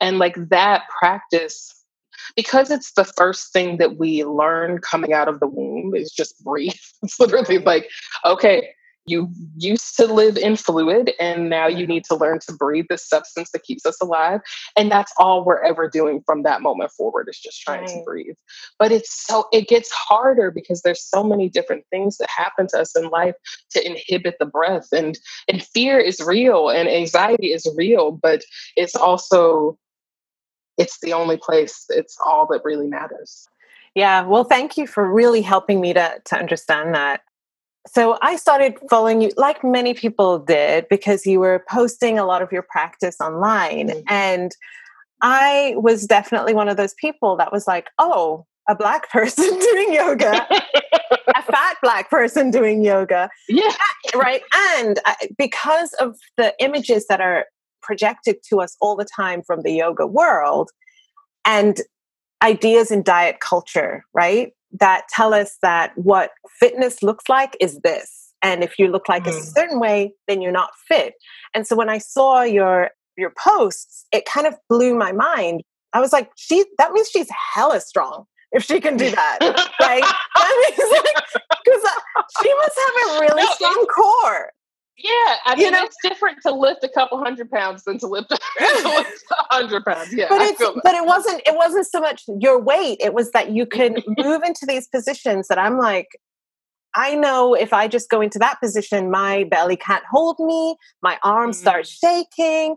And 0.00 0.18
like 0.18 0.36
that 0.48 0.84
practice 0.98 1.77
because 2.36 2.70
it's 2.70 2.92
the 2.92 3.04
first 3.04 3.52
thing 3.52 3.78
that 3.78 3.96
we 3.96 4.24
learn 4.24 4.78
coming 4.78 5.12
out 5.12 5.28
of 5.28 5.40
the 5.40 5.46
womb 5.46 5.94
is 5.94 6.10
just 6.10 6.42
breathe. 6.44 6.72
It's 7.02 7.20
literally 7.20 7.58
like, 7.58 7.88
okay, 8.24 8.70
you 9.08 9.30
used 9.56 9.96
to 9.96 10.06
live 10.06 10.36
in 10.36 10.56
fluid 10.56 11.12
and 11.18 11.48
now 11.48 11.66
you 11.66 11.86
need 11.86 12.04
to 12.04 12.14
learn 12.14 12.38
to 12.40 12.52
breathe 12.52 12.86
the 12.88 12.98
substance 12.98 13.50
that 13.52 13.62
keeps 13.62 13.86
us 13.86 14.00
alive 14.00 14.40
and 14.76 14.90
that's 14.90 15.12
all 15.18 15.44
we're 15.44 15.62
ever 15.62 15.88
doing 15.88 16.22
from 16.26 16.42
that 16.42 16.60
moment 16.60 16.90
forward 16.92 17.28
is 17.28 17.38
just 17.38 17.60
trying 17.60 17.80
right. 17.80 17.88
to 17.88 18.02
breathe 18.04 18.36
but 18.78 18.92
it's 18.92 19.12
so 19.26 19.46
it 19.52 19.68
gets 19.68 19.90
harder 19.90 20.50
because 20.50 20.82
there's 20.82 21.02
so 21.02 21.24
many 21.24 21.48
different 21.48 21.84
things 21.90 22.18
that 22.18 22.28
happen 22.28 22.66
to 22.68 22.78
us 22.78 22.96
in 22.96 23.08
life 23.08 23.34
to 23.70 23.84
inhibit 23.84 24.36
the 24.38 24.46
breath 24.46 24.88
and 24.92 25.18
and 25.48 25.64
fear 25.64 25.98
is 25.98 26.20
real 26.20 26.68
and 26.68 26.88
anxiety 26.88 27.52
is 27.52 27.66
real 27.76 28.12
but 28.12 28.42
it's 28.76 28.94
also 28.94 29.78
it's 30.78 30.98
the 31.00 31.12
only 31.12 31.36
place 31.36 31.84
it's 31.90 32.16
all 32.24 32.46
that 32.46 32.64
really 32.64 32.86
matters 32.86 33.48
yeah 33.94 34.22
well 34.22 34.44
thank 34.44 34.76
you 34.76 34.86
for 34.86 35.12
really 35.12 35.42
helping 35.42 35.80
me 35.80 35.92
to 35.92 36.20
to 36.24 36.36
understand 36.36 36.94
that 36.94 37.20
so 37.92 38.18
I 38.22 38.36
started 38.36 38.76
following 38.90 39.20
you 39.20 39.30
like 39.36 39.64
many 39.64 39.94
people 39.94 40.38
did 40.38 40.86
because 40.88 41.26
you 41.26 41.40
were 41.40 41.64
posting 41.68 42.18
a 42.18 42.24
lot 42.24 42.42
of 42.42 42.52
your 42.52 42.62
practice 42.62 43.16
online. 43.20 43.88
Mm-hmm. 43.88 44.00
And 44.08 44.52
I 45.22 45.74
was 45.76 46.06
definitely 46.06 46.54
one 46.54 46.68
of 46.68 46.76
those 46.76 46.94
people 46.94 47.36
that 47.36 47.52
was 47.52 47.66
like, 47.66 47.88
oh, 47.98 48.46
a 48.68 48.74
black 48.74 49.10
person 49.10 49.58
doing 49.58 49.94
yoga, 49.94 50.46
a 51.34 51.42
fat 51.42 51.76
black 51.82 52.10
person 52.10 52.50
doing 52.50 52.84
yoga. 52.84 53.30
Yeah. 53.48 53.72
Right. 54.14 54.42
And 54.76 54.98
because 55.36 55.92
of 55.94 56.16
the 56.36 56.54
images 56.60 57.06
that 57.08 57.20
are 57.20 57.46
projected 57.82 58.36
to 58.48 58.60
us 58.60 58.76
all 58.80 58.96
the 58.96 59.06
time 59.16 59.42
from 59.46 59.62
the 59.62 59.72
yoga 59.72 60.06
world 60.06 60.70
and 61.44 61.80
ideas 62.42 62.90
in 62.90 63.02
diet 63.02 63.40
culture, 63.40 64.04
right? 64.14 64.52
that 64.72 65.02
tell 65.08 65.34
us 65.34 65.56
that 65.62 65.92
what 65.96 66.30
fitness 66.58 67.02
looks 67.02 67.28
like 67.28 67.56
is 67.60 67.80
this. 67.80 68.32
And 68.42 68.62
if 68.62 68.78
you 68.78 68.88
look 68.88 69.08
like 69.08 69.24
mm. 69.24 69.30
a 69.30 69.32
certain 69.32 69.80
way, 69.80 70.12
then 70.28 70.40
you're 70.40 70.52
not 70.52 70.70
fit. 70.86 71.14
And 71.54 71.66
so 71.66 71.74
when 71.74 71.88
I 71.88 71.98
saw 71.98 72.42
your 72.42 72.90
your 73.16 73.32
posts, 73.36 74.06
it 74.12 74.26
kind 74.26 74.46
of 74.46 74.54
blew 74.68 74.94
my 74.94 75.10
mind. 75.10 75.62
I 75.92 76.00
was 76.00 76.12
like, 76.12 76.30
she 76.36 76.64
that 76.78 76.92
means 76.92 77.08
she's 77.08 77.28
hella 77.54 77.80
strong 77.80 78.24
if 78.52 78.62
she 78.62 78.80
can 78.80 78.96
do 78.96 79.10
that, 79.10 79.38
right? 79.80 80.02
That 80.34 81.02
like 81.04 81.24
because 81.64 81.84
uh, 81.84 82.22
she 82.42 82.54
must 82.54 82.78
have 82.78 82.94
a 82.94 83.20
really 83.20 83.42
no, 83.42 83.50
strong 83.52 83.86
core. 83.86 84.52
Yeah, 84.98 85.36
I 85.44 85.54
mean, 85.54 85.66
you 85.66 85.70
know? 85.70 85.84
it's 85.84 85.96
different 86.02 86.38
to 86.42 86.52
lift 86.52 86.82
a 86.82 86.88
couple 86.88 87.18
hundred 87.18 87.50
pounds 87.50 87.84
than 87.84 87.98
to 87.98 88.08
lift, 88.08 88.32
a 88.60 89.04
hundred 89.48 89.84
pounds. 89.84 90.12
Yeah, 90.12 90.26
but 90.28 90.40
it's 90.42 90.58
but 90.58 90.94
it 90.94 91.06
wasn't 91.06 91.40
it 91.46 91.54
wasn't 91.54 91.86
so 91.86 92.00
much 92.00 92.24
your 92.40 92.60
weight. 92.60 92.98
It 93.00 93.14
was 93.14 93.30
that 93.30 93.52
you 93.52 93.64
could 93.64 94.02
move 94.18 94.42
into 94.42 94.66
these 94.66 94.88
positions 94.88 95.46
that 95.48 95.58
I'm 95.58 95.78
like, 95.78 96.08
I 96.96 97.14
know 97.14 97.54
if 97.54 97.72
I 97.72 97.86
just 97.86 98.10
go 98.10 98.20
into 98.20 98.40
that 98.40 98.60
position, 98.60 99.08
my 99.08 99.44
belly 99.44 99.76
can't 99.76 100.02
hold 100.10 100.40
me, 100.40 100.76
my 101.00 101.16
arms 101.22 101.56
mm-hmm. 101.56 101.62
start 101.62 101.86
shaking. 101.86 102.76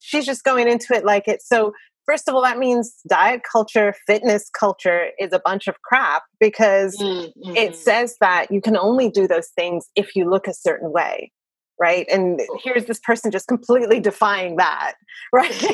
She's 0.00 0.26
just 0.26 0.44
going 0.44 0.68
into 0.68 0.92
it 0.92 1.06
like 1.06 1.26
it. 1.26 1.40
So 1.40 1.72
first 2.04 2.28
of 2.28 2.34
all, 2.34 2.42
that 2.42 2.58
means 2.58 3.00
diet 3.08 3.42
culture, 3.50 3.94
fitness 4.06 4.50
culture 4.50 5.06
is 5.18 5.32
a 5.32 5.40
bunch 5.42 5.68
of 5.68 5.80
crap 5.80 6.24
because 6.38 6.98
mm-hmm. 6.98 7.56
it 7.56 7.76
says 7.76 8.16
that 8.20 8.50
you 8.50 8.60
can 8.60 8.76
only 8.76 9.08
do 9.08 9.26
those 9.26 9.48
things 9.56 9.86
if 9.96 10.14
you 10.14 10.28
look 10.28 10.46
a 10.46 10.52
certain 10.52 10.92
way 10.92 11.32
right? 11.82 12.06
And 12.08 12.40
oh. 12.40 12.58
here's 12.62 12.84
this 12.84 13.00
person 13.00 13.32
just 13.32 13.48
completely 13.48 13.98
defying 13.98 14.54
that, 14.56 14.94
right? 15.32 15.50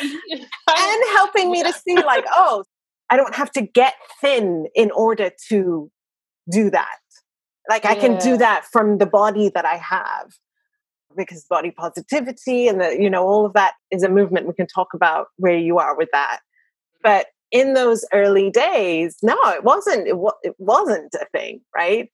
and 0.00 1.02
helping 1.16 1.50
me 1.50 1.64
to 1.64 1.72
see, 1.72 1.96
like, 1.96 2.24
oh, 2.30 2.62
I 3.10 3.16
don't 3.16 3.34
have 3.34 3.50
to 3.52 3.62
get 3.62 3.94
thin 4.20 4.68
in 4.76 4.92
order 4.92 5.32
to 5.48 5.90
do 6.48 6.70
that. 6.70 6.98
Like, 7.68 7.84
I 7.84 7.96
can 7.96 8.18
do 8.20 8.36
that 8.36 8.66
from 8.70 8.98
the 8.98 9.06
body 9.06 9.50
that 9.52 9.64
I 9.64 9.76
have 9.78 10.30
because 11.16 11.44
body 11.50 11.72
positivity 11.72 12.68
and 12.68 12.80
the, 12.80 12.96
you 13.00 13.10
know, 13.10 13.24
all 13.24 13.44
of 13.46 13.54
that 13.54 13.72
is 13.90 14.04
a 14.04 14.08
movement. 14.08 14.46
We 14.46 14.54
can 14.54 14.68
talk 14.68 14.94
about 14.94 15.26
where 15.38 15.58
you 15.58 15.78
are 15.78 15.96
with 15.96 16.10
that. 16.12 16.38
Mm-hmm. 16.38 17.00
But 17.02 17.26
in 17.50 17.74
those 17.74 18.04
early 18.12 18.50
days, 18.50 19.16
no, 19.22 19.36
it 19.46 19.64
wasn't, 19.64 20.06
it, 20.06 20.16
it 20.42 20.54
wasn't 20.58 21.14
a 21.14 21.26
thing, 21.32 21.62
right? 21.74 22.10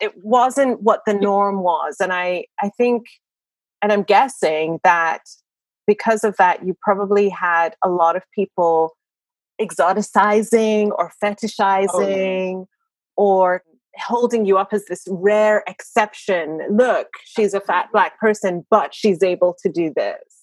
It 0.00 0.12
wasn't 0.24 0.82
what 0.82 1.00
the 1.06 1.14
norm 1.14 1.62
was 1.62 1.96
and 2.00 2.12
i 2.12 2.44
i 2.60 2.68
think 2.76 3.06
and 3.82 3.92
i'm 3.92 4.02
guessing 4.02 4.78
that 4.84 5.22
because 5.86 6.24
of 6.24 6.36
that 6.36 6.64
you 6.66 6.76
probably 6.82 7.28
had 7.28 7.74
a 7.82 7.88
lot 7.88 8.16
of 8.16 8.22
people 8.34 8.96
exoticizing 9.60 10.88
or 10.88 11.10
oh, 11.10 11.26
fetishizing 11.26 12.62
oh. 12.62 12.68
or 13.16 13.62
holding 13.98 14.44
you 14.44 14.58
up 14.58 14.72
as 14.72 14.86
this 14.86 15.04
rare 15.08 15.62
exception. 15.68 16.60
Look 16.70 17.08
she's 17.24 17.54
a 17.54 17.60
fat 17.60 17.88
black 17.92 18.18
person 18.18 18.66
but 18.70 18.94
she's 18.94 19.22
able 19.22 19.56
to 19.62 19.68
do 19.70 19.92
this 19.94 20.33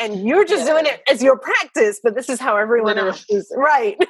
and 0.00 0.26
you're 0.26 0.44
just 0.44 0.66
yeah. 0.66 0.72
doing 0.72 0.86
it 0.86 1.02
as 1.10 1.22
your 1.22 1.38
practice 1.38 2.00
but 2.02 2.14
this 2.14 2.28
is 2.28 2.40
how 2.40 2.56
everyone 2.56 2.96
Literally. 2.96 3.10
else 3.10 3.24
is 3.28 3.52
right 3.56 3.96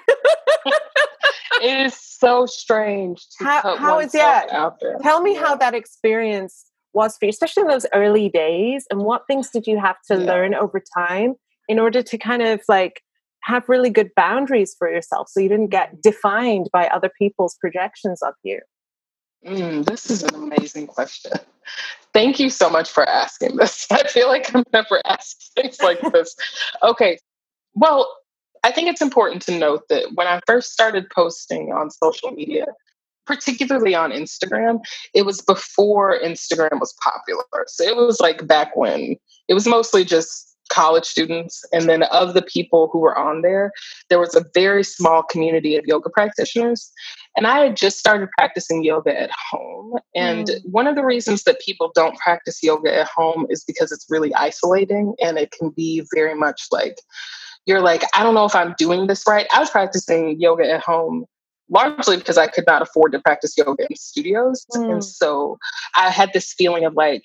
it 1.63 1.87
is 1.87 1.95
so 2.23 2.47
strange 2.47 3.27
to 3.39 3.45
how, 3.45 3.77
how 3.77 3.99
is 3.99 4.13
that 4.13 4.51
out. 4.53 4.81
Tell 5.03 5.21
me 5.23 5.35
yeah. 5.35 5.41
how 5.41 5.57
that 5.57 5.75
experience 5.75 6.67
was 6.93 7.17
for 7.17 7.27
you, 7.27 7.31
especially 7.31 7.63
in 7.63 7.69
those 7.69 7.87
early 7.93 8.29
days, 8.29 8.87
and 8.91 9.01
what 9.01 9.27
things 9.27 9.51
did 9.51 9.67
you 9.67 9.79
have 9.79 9.97
to 10.11 10.19
yeah. 10.19 10.25
learn 10.25 10.55
over 10.55 10.83
time 10.97 11.35
in 11.69 11.79
order 11.79 12.03
to 12.03 12.19
kind 12.19 12.43
of 12.43 12.61
like 12.69 13.03
have 13.43 13.69
really 13.69 13.91
good 13.91 14.11
boundaries 14.15 14.75
for 14.79 14.89
yourself 14.91 15.29
so 15.29 15.41
you 15.41 15.49
didn't 15.49 15.71
get 15.71 16.01
defined 16.01 16.69
by 16.73 16.87
other 16.89 17.11
people's 17.19 17.57
projections 17.61 18.23
of 18.23 18.35
you? 18.43 18.61
Mm, 19.47 19.85
this 19.85 20.11
is 20.11 20.23
an 20.23 20.35
amazing 20.35 20.87
question. 20.87 21.33
Thank 22.13 22.39
you 22.39 22.51
so 22.51 22.71
much 22.71 22.91
for 22.91 23.09
asking 23.09 23.57
this. 23.57 23.87
I 23.91 24.07
feel 24.07 24.29
like 24.29 24.55
I'm 24.55 24.65
never 24.73 25.01
asked 25.05 25.53
things 25.57 25.81
like 25.83 26.01
this. 26.13 26.37
Okay. 26.83 27.19
Well, 27.75 28.09
I 28.65 28.71
think 28.71 28.89
it's 28.89 29.03
important 29.03 29.43
to 29.43 29.59
note 29.59 29.89
that 29.89 30.13
when 30.15 30.27
I 30.27 30.41
first 30.47 30.73
started 30.73 31.11
posting 31.11 31.73
on 31.73 31.91
social 31.91 32.31
media, 32.31 32.67
particularly 33.27 33.95
on 33.95 34.13
Instagram, 34.13 34.81
it 35.15 35.23
was 35.23 35.41
before 35.41 36.21
Instagram 36.21 36.79
was 36.79 36.95
popular. 37.03 37.65
So 37.67 37.85
it 37.85 37.97
was 37.97 38.21
like 38.21 38.47
back 38.47 38.77
when 38.77 39.17
it 39.49 39.55
was 39.55 39.67
mostly 39.67 40.05
just 40.05 40.53
college 40.73 41.05
students. 41.05 41.65
And 41.73 41.89
then 41.89 42.05
of 42.05 42.35
the 42.35 42.43
people 42.43 42.89
who 42.93 42.99
were 42.99 43.17
on 43.17 43.43
there, 43.43 43.73
there 44.09 44.19
was 44.19 44.35
a 44.35 44.45
very 44.55 44.83
small 44.83 45.23
community 45.23 45.77
of 45.77 45.85
yoga 45.87 46.09
practitioners. 46.09 46.91
And 47.37 47.47
I 47.47 47.61
had 47.61 47.77
just 47.77 47.99
started 47.99 48.29
practicing 48.37 48.85
yoga 48.85 49.19
at 49.19 49.31
home. 49.31 49.99
And 50.15 50.49
mm. 50.49 50.61
one 50.65 50.87
of 50.87 50.97
the 50.97 51.05
reasons 51.05 51.45
that 51.45 51.61
people 51.61 51.91
don't 51.95 52.17
practice 52.19 52.63
yoga 52.63 52.95
at 52.95 53.07
home 53.07 53.47
is 53.49 53.65
because 53.65 53.91
it's 53.91 54.07
really 54.11 54.35
isolating 54.35 55.15
and 55.23 55.39
it 55.39 55.51
can 55.51 55.71
be 55.71 56.07
very 56.15 56.35
much 56.35 56.67
like, 56.71 56.97
you're 57.65 57.81
like, 57.81 58.03
I 58.15 58.23
don't 58.23 58.35
know 58.35 58.45
if 58.45 58.55
I'm 58.55 58.75
doing 58.77 59.07
this 59.07 59.25
right. 59.27 59.47
I 59.55 59.61
was 59.61 59.71
practicing 59.71 60.41
yoga 60.41 60.71
at 60.71 60.83
home 60.83 61.25
largely 61.71 62.19
because 62.19 62.37
I 62.37 62.49
could 62.49 62.67
not 62.67 62.83
afford 62.83 63.13
to 63.13 63.21
practice 63.21 63.57
yoga 63.57 63.87
in 63.89 63.97
studios. 63.97 64.67
Mm. 64.75 64.93
And 64.93 65.05
so 65.05 65.59
I 65.97 66.11
had 66.11 66.33
this 66.35 66.53
feeling 66.53 66.85
of 66.85 66.95
like, 66.95 67.25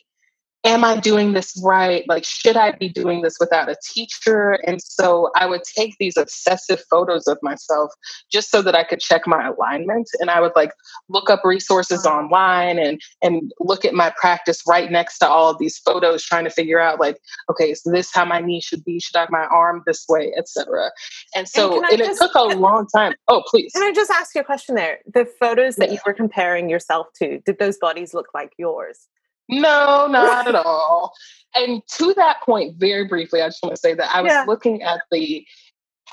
am 0.67 0.83
I 0.83 0.99
doing 0.99 1.33
this 1.33 1.59
right? 1.63 2.03
Like, 2.07 2.25
should 2.25 2.57
I 2.57 2.71
be 2.71 2.89
doing 2.89 3.21
this 3.21 3.37
without 3.39 3.69
a 3.69 3.77
teacher? 3.83 4.59
And 4.65 4.81
so 4.81 5.31
I 5.35 5.45
would 5.45 5.63
take 5.63 5.95
these 5.99 6.17
obsessive 6.17 6.83
photos 6.89 7.25
of 7.27 7.37
myself 7.41 7.91
just 8.31 8.51
so 8.51 8.61
that 8.61 8.75
I 8.75 8.83
could 8.83 8.99
check 8.99 9.25
my 9.25 9.47
alignment. 9.47 10.09
And 10.19 10.29
I 10.29 10.41
would 10.41 10.51
like 10.55 10.71
look 11.09 11.29
up 11.29 11.43
resources 11.43 12.05
online 12.05 12.77
and 12.77 13.01
and 13.21 13.51
look 13.59 13.85
at 13.85 13.93
my 13.93 14.13
practice 14.17 14.61
right 14.67 14.91
next 14.91 15.19
to 15.19 15.27
all 15.27 15.49
of 15.49 15.57
these 15.57 15.77
photos, 15.77 16.23
trying 16.23 16.43
to 16.43 16.49
figure 16.49 16.79
out 16.79 16.99
like, 16.99 17.17
okay, 17.49 17.73
so 17.73 17.89
this 17.89 18.13
how 18.13 18.25
my 18.25 18.41
knee 18.41 18.61
should 18.61 18.83
be, 18.83 18.99
should 18.99 19.15
I 19.15 19.21
have 19.21 19.29
my 19.29 19.45
arm 19.45 19.83
this 19.87 20.05
way, 20.09 20.33
etc. 20.37 20.91
And 21.33 21.47
so 21.47 21.77
and, 21.77 21.85
and 21.91 22.01
it 22.01 22.17
took 22.17 22.35
a 22.35 22.43
long 22.43 22.87
time. 22.93 23.13
Oh, 23.29 23.43
please. 23.47 23.71
Can 23.73 23.83
I 23.83 23.93
just 23.93 24.11
ask 24.11 24.35
you 24.35 24.41
a 24.41 24.43
question 24.43 24.75
there? 24.75 24.99
The 25.13 25.25
photos 25.39 25.77
that 25.77 25.91
you 25.91 25.99
were 26.05 26.13
comparing 26.13 26.69
yourself 26.69 27.07
to, 27.19 27.39
did 27.39 27.59
those 27.59 27.77
bodies 27.77 28.13
look 28.13 28.27
like 28.33 28.53
yours? 28.57 29.07
No, 29.49 30.07
not 30.07 30.47
at 30.47 30.55
all. 30.55 31.13
And 31.55 31.81
to 31.97 32.13
that 32.15 32.41
point, 32.43 32.75
very 32.77 33.07
briefly, 33.07 33.41
I 33.41 33.47
just 33.47 33.63
want 33.63 33.75
to 33.75 33.79
say 33.79 33.93
that 33.93 34.13
I 34.13 34.21
was 34.21 34.31
yeah. 34.31 34.45
looking 34.47 34.83
at 34.83 35.01
the 35.11 35.45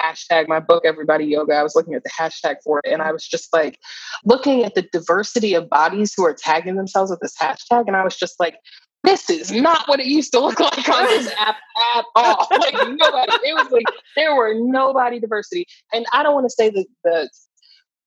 hashtag, 0.01 0.49
my 0.49 0.61
book, 0.61 0.85
Everybody 0.85 1.25
Yoga. 1.27 1.55
I 1.55 1.63
was 1.63 1.75
looking 1.75 1.95
at 1.95 2.03
the 2.03 2.11
hashtag 2.11 2.57
for 2.65 2.81
it, 2.85 2.93
and 2.93 3.03
I 3.03 3.13
was 3.13 3.27
just 3.27 3.53
like 3.53 3.79
looking 4.25 4.65
at 4.65 4.75
the 4.75 4.83
diversity 4.93 5.55
of 5.55 5.69
bodies 5.69 6.15
who 6.17 6.25
are 6.25 6.35
tagging 6.35 6.77
themselves 6.77 7.11
with 7.11 7.21
this 7.21 7.37
hashtag, 7.41 7.87
and 7.87 7.97
I 7.97 8.05
was 8.05 8.17
just 8.17 8.39
like, 8.41 8.57
this 9.05 9.29
is 9.29 9.53
not 9.53 9.87
what 9.87 10.01
it 10.01 10.07
used 10.07 10.33
to 10.33 10.41
look 10.41 10.59
like 10.59 10.89
on 10.89 11.05
this 11.05 11.31
app 11.39 11.57
at 11.95 12.05
all. 12.15 12.47
Like 12.51 12.75
nobody, 12.75 13.33
it 13.45 13.55
was 13.55 13.71
like 13.71 13.85
there 14.17 14.35
were 14.35 14.55
nobody 14.55 15.21
diversity. 15.21 15.67
And 15.93 16.07
I 16.13 16.23
don't 16.23 16.35
want 16.35 16.47
to 16.47 16.51
say 16.51 16.71
that 16.71 16.87
the 17.05 17.29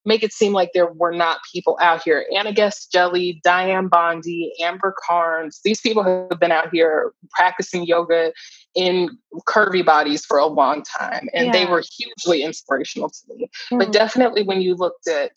make 0.08 0.24
it 0.24 0.32
seem 0.32 0.54
like 0.54 0.72
there 0.74 0.92
were 0.94 1.12
not 1.12 1.40
people 1.52 1.78
out 1.82 2.02
here. 2.02 2.26
Anna 2.36 2.54
Guest 2.54 2.92
Jelly, 2.92 3.42
Dianne 3.46 3.90
Bondy, 3.90 4.54
Amber 4.62 4.96
Karnes, 5.08 5.60
these 5.64 5.82
people 5.82 6.02
have 6.02 6.40
been 6.40 6.52
out 6.52 6.70
here 6.72 7.12
practicing 7.32 7.86
yoga 7.86 8.32
in 8.74 9.10
curvy 9.48 9.86
bodies 9.86 10.26
for 10.26 10.38
a 10.38 10.48
long 10.48 10.82
time. 10.84 11.28
And 11.34 11.48
yeah. 11.48 11.52
they 11.52 11.66
were 11.66 11.84
hugely 11.98 12.42
inspirational 12.42 13.10
to 13.10 13.36
me. 13.36 13.50
Mm. 13.72 13.80
But 13.80 13.88
hmm. 13.88 13.92
definitely 13.92 14.44
when 14.44 14.62
you 14.62 14.76
looked 14.76 15.08
at 15.08 15.32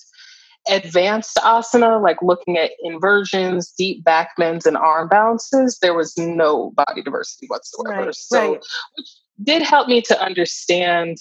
advanced 0.68 1.36
asana, 1.38 2.00
like 2.00 2.22
looking 2.22 2.56
at 2.56 2.70
inversions, 2.82 3.72
deep 3.76 4.04
back 4.04 4.30
bends, 4.38 4.66
and 4.66 4.76
arm 4.76 5.08
balances, 5.08 5.78
there 5.82 5.94
was 5.94 6.16
no 6.16 6.70
body 6.70 7.02
diversity 7.02 7.46
whatsoever. 7.48 8.04
Right, 8.04 8.14
so, 8.14 8.52
right. 8.52 8.64
which 8.96 9.08
did 9.42 9.62
help 9.62 9.88
me 9.88 10.00
to 10.02 10.22
understand 10.22 11.16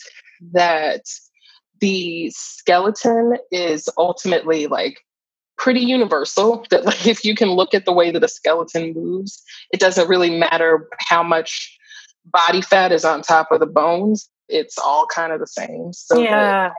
that 0.52 1.02
the 1.80 2.30
skeleton 2.32 3.38
is 3.52 3.90
ultimately 3.98 4.68
like 4.68 5.00
pretty 5.58 5.82
universal 5.82 6.66
that 6.70 6.86
like 6.86 7.06
if 7.06 7.24
you 7.24 7.36
can 7.36 7.50
look 7.50 7.74
at 7.74 7.86
the 7.86 7.94
way 7.94 8.12
that 8.12 8.24
a 8.24 8.28
skeleton 8.28 8.94
moves 8.94 9.44
it 9.72 9.80
doesn't 9.80 10.08
really 10.08 10.38
matter 10.38 10.88
how 11.00 11.22
much 11.22 11.78
body 12.26 12.62
fat 12.62 12.92
is 12.92 13.06
on 13.06 13.22
top 13.22 13.52
of 13.52 13.60
the 13.60 13.66
bones 13.66 14.30
it's 14.48 14.78
all 14.78 15.06
kind 15.14 15.32
of 15.32 15.40
the 15.40 15.48
same 15.48 15.92
so 15.94 16.20
yeah 16.20 16.72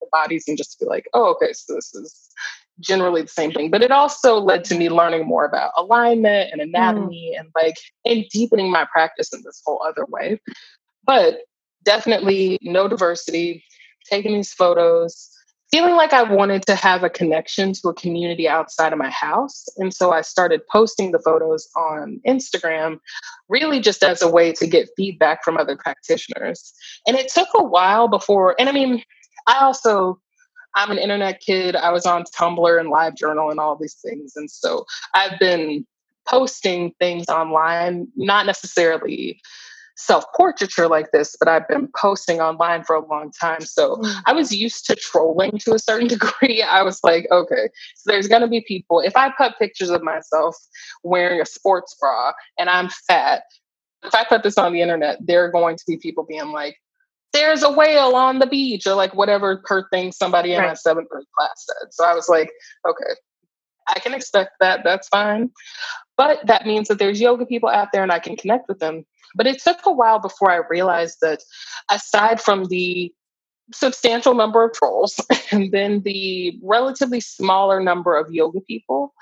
the 0.00 0.06
bodies 0.12 0.44
can 0.44 0.56
just 0.56 0.78
be 0.78 0.86
like 0.86 1.06
oh 1.14 1.30
okay 1.30 1.52
so 1.52 1.74
this 1.74 1.94
is 1.94 2.28
generally 2.80 3.22
the 3.22 3.28
same 3.28 3.52
thing 3.52 3.70
but 3.70 3.82
it 3.82 3.90
also 3.90 4.38
led 4.38 4.64
to 4.64 4.74
me 4.76 4.88
learning 4.88 5.26
more 5.26 5.44
about 5.44 5.72
alignment 5.76 6.50
and 6.52 6.60
mm. 6.60 6.64
anatomy 6.64 7.32
mm. 7.34 7.40
and 7.40 7.48
like 7.54 7.76
and 8.04 8.24
deepening 8.30 8.70
my 8.70 8.86
practice 8.90 9.32
in 9.32 9.42
this 9.44 9.62
whole 9.64 9.82
other 9.86 10.06
way 10.08 10.40
but 11.04 11.40
definitely 11.84 12.58
no 12.62 12.88
diversity 12.88 13.64
taking 14.08 14.34
these 14.34 14.52
photos, 14.52 15.30
feeling 15.70 15.94
like 15.94 16.12
I 16.12 16.22
wanted 16.22 16.66
to 16.66 16.74
have 16.74 17.02
a 17.02 17.10
connection 17.10 17.72
to 17.72 17.88
a 17.88 17.94
community 17.94 18.46
outside 18.46 18.92
of 18.92 18.98
my 18.98 19.10
house. 19.10 19.64
And 19.78 19.92
so 19.92 20.12
I 20.12 20.20
started 20.20 20.60
posting 20.70 21.12
the 21.12 21.18
photos 21.18 21.68
on 21.76 22.20
Instagram, 22.26 22.98
really 23.48 23.80
just 23.80 24.02
as 24.02 24.20
a 24.20 24.28
way 24.28 24.52
to 24.52 24.66
get 24.66 24.90
feedback 24.96 25.42
from 25.42 25.56
other 25.56 25.76
practitioners. 25.76 26.74
And 27.06 27.16
it 27.16 27.32
took 27.32 27.48
a 27.54 27.64
while 27.64 28.06
before, 28.08 28.54
and 28.58 28.68
I 28.68 28.72
mean, 28.72 29.02
I 29.46 29.64
also, 29.64 30.20
I'm 30.74 30.90
an 30.90 30.98
internet 30.98 31.40
kid. 31.40 31.74
I 31.74 31.90
was 31.90 32.06
on 32.06 32.24
Tumblr 32.38 32.80
and 32.80 32.92
LiveJournal 32.92 33.50
and 33.50 33.58
all 33.58 33.76
these 33.76 33.96
things. 34.04 34.34
And 34.36 34.50
so 34.50 34.84
I've 35.14 35.38
been 35.38 35.86
posting 36.28 36.92
things 37.00 37.28
online, 37.28 38.08
not 38.14 38.46
necessarily 38.46 39.40
self 40.02 40.24
portraiture 40.34 40.88
like 40.88 41.10
this, 41.12 41.36
but 41.38 41.48
I've 41.48 41.66
been 41.68 41.88
posting 41.96 42.40
online 42.40 42.84
for 42.84 42.96
a 42.96 43.06
long 43.06 43.30
time. 43.40 43.60
So 43.60 43.96
mm. 43.96 44.14
I 44.26 44.32
was 44.32 44.52
used 44.52 44.86
to 44.86 44.96
trolling 44.96 45.58
to 45.60 45.74
a 45.74 45.78
certain 45.78 46.08
degree. 46.16 46.62
I 46.62 46.82
was 46.82 47.00
like, 47.04 47.26
okay, 47.30 47.68
so 47.96 48.10
there's 48.10 48.28
going 48.28 48.42
to 48.42 48.48
be 48.48 48.62
people. 48.62 49.00
If 49.00 49.16
I 49.16 49.30
put 49.30 49.58
pictures 49.58 49.90
of 49.90 50.02
myself 50.02 50.56
wearing 51.02 51.40
a 51.40 51.46
sports 51.46 51.96
bra 52.00 52.32
and 52.58 52.68
I'm 52.68 52.88
fat, 53.06 53.42
if 54.02 54.14
I 54.14 54.24
put 54.24 54.42
this 54.42 54.58
on 54.58 54.72
the 54.72 54.80
internet, 54.80 55.18
there 55.20 55.44
are 55.44 55.50
going 55.50 55.76
to 55.76 55.84
be 55.86 55.96
people 55.96 56.24
being 56.28 56.50
like, 56.50 56.76
there's 57.32 57.62
a 57.62 57.70
whale 57.70 58.14
on 58.14 58.40
the 58.40 58.46
beach 58.46 58.86
or 58.86 58.94
like 58.94 59.14
whatever 59.14 59.62
per 59.64 59.88
thing 59.88 60.12
somebody 60.12 60.52
in 60.52 60.60
right. 60.60 60.68
my 60.68 60.74
seventh 60.74 61.08
grade 61.08 61.24
class 61.38 61.66
said. 61.66 61.92
So 61.92 62.04
I 62.04 62.14
was 62.14 62.28
like, 62.28 62.50
okay, 62.86 63.14
I 63.88 63.98
can 63.98 64.14
expect 64.14 64.52
that. 64.60 64.80
That's 64.84 65.08
fine. 65.08 65.50
But 66.16 66.46
that 66.46 66.66
means 66.66 66.88
that 66.88 66.98
there's 66.98 67.20
yoga 67.20 67.46
people 67.46 67.68
out 67.68 67.88
there 67.92 68.02
and 68.02 68.12
I 68.12 68.18
can 68.18 68.36
connect 68.36 68.68
with 68.68 68.78
them. 68.78 69.04
But 69.34 69.46
it 69.46 69.62
took 69.62 69.78
a 69.86 69.92
while 69.92 70.18
before 70.18 70.50
I 70.50 70.60
realized 70.68 71.18
that 71.22 71.42
aside 71.90 72.40
from 72.40 72.66
the 72.66 73.12
substantial 73.72 74.34
number 74.34 74.64
of 74.64 74.72
trolls 74.72 75.18
and 75.52 75.72
then 75.72 76.02
the 76.04 76.58
relatively 76.62 77.20
smaller 77.20 77.80
number 77.80 78.16
of 78.16 78.30
yoga 78.30 78.60
people, 78.60 79.14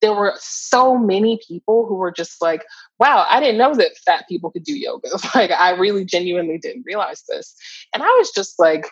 there 0.00 0.12
were 0.12 0.34
so 0.38 0.98
many 0.98 1.40
people 1.48 1.86
who 1.86 1.94
were 1.94 2.12
just 2.12 2.42
like, 2.42 2.64
wow, 2.98 3.26
I 3.28 3.40
didn't 3.40 3.58
know 3.58 3.74
that 3.74 3.96
fat 4.04 4.26
people 4.28 4.50
could 4.50 4.64
do 4.64 4.76
yoga. 4.76 5.08
Like, 5.34 5.50
I 5.50 5.70
really 5.70 6.04
genuinely 6.04 6.58
didn't 6.58 6.84
realize 6.84 7.22
this. 7.28 7.54
And 7.94 8.02
I 8.02 8.06
was 8.06 8.30
just 8.32 8.58
like, 8.58 8.86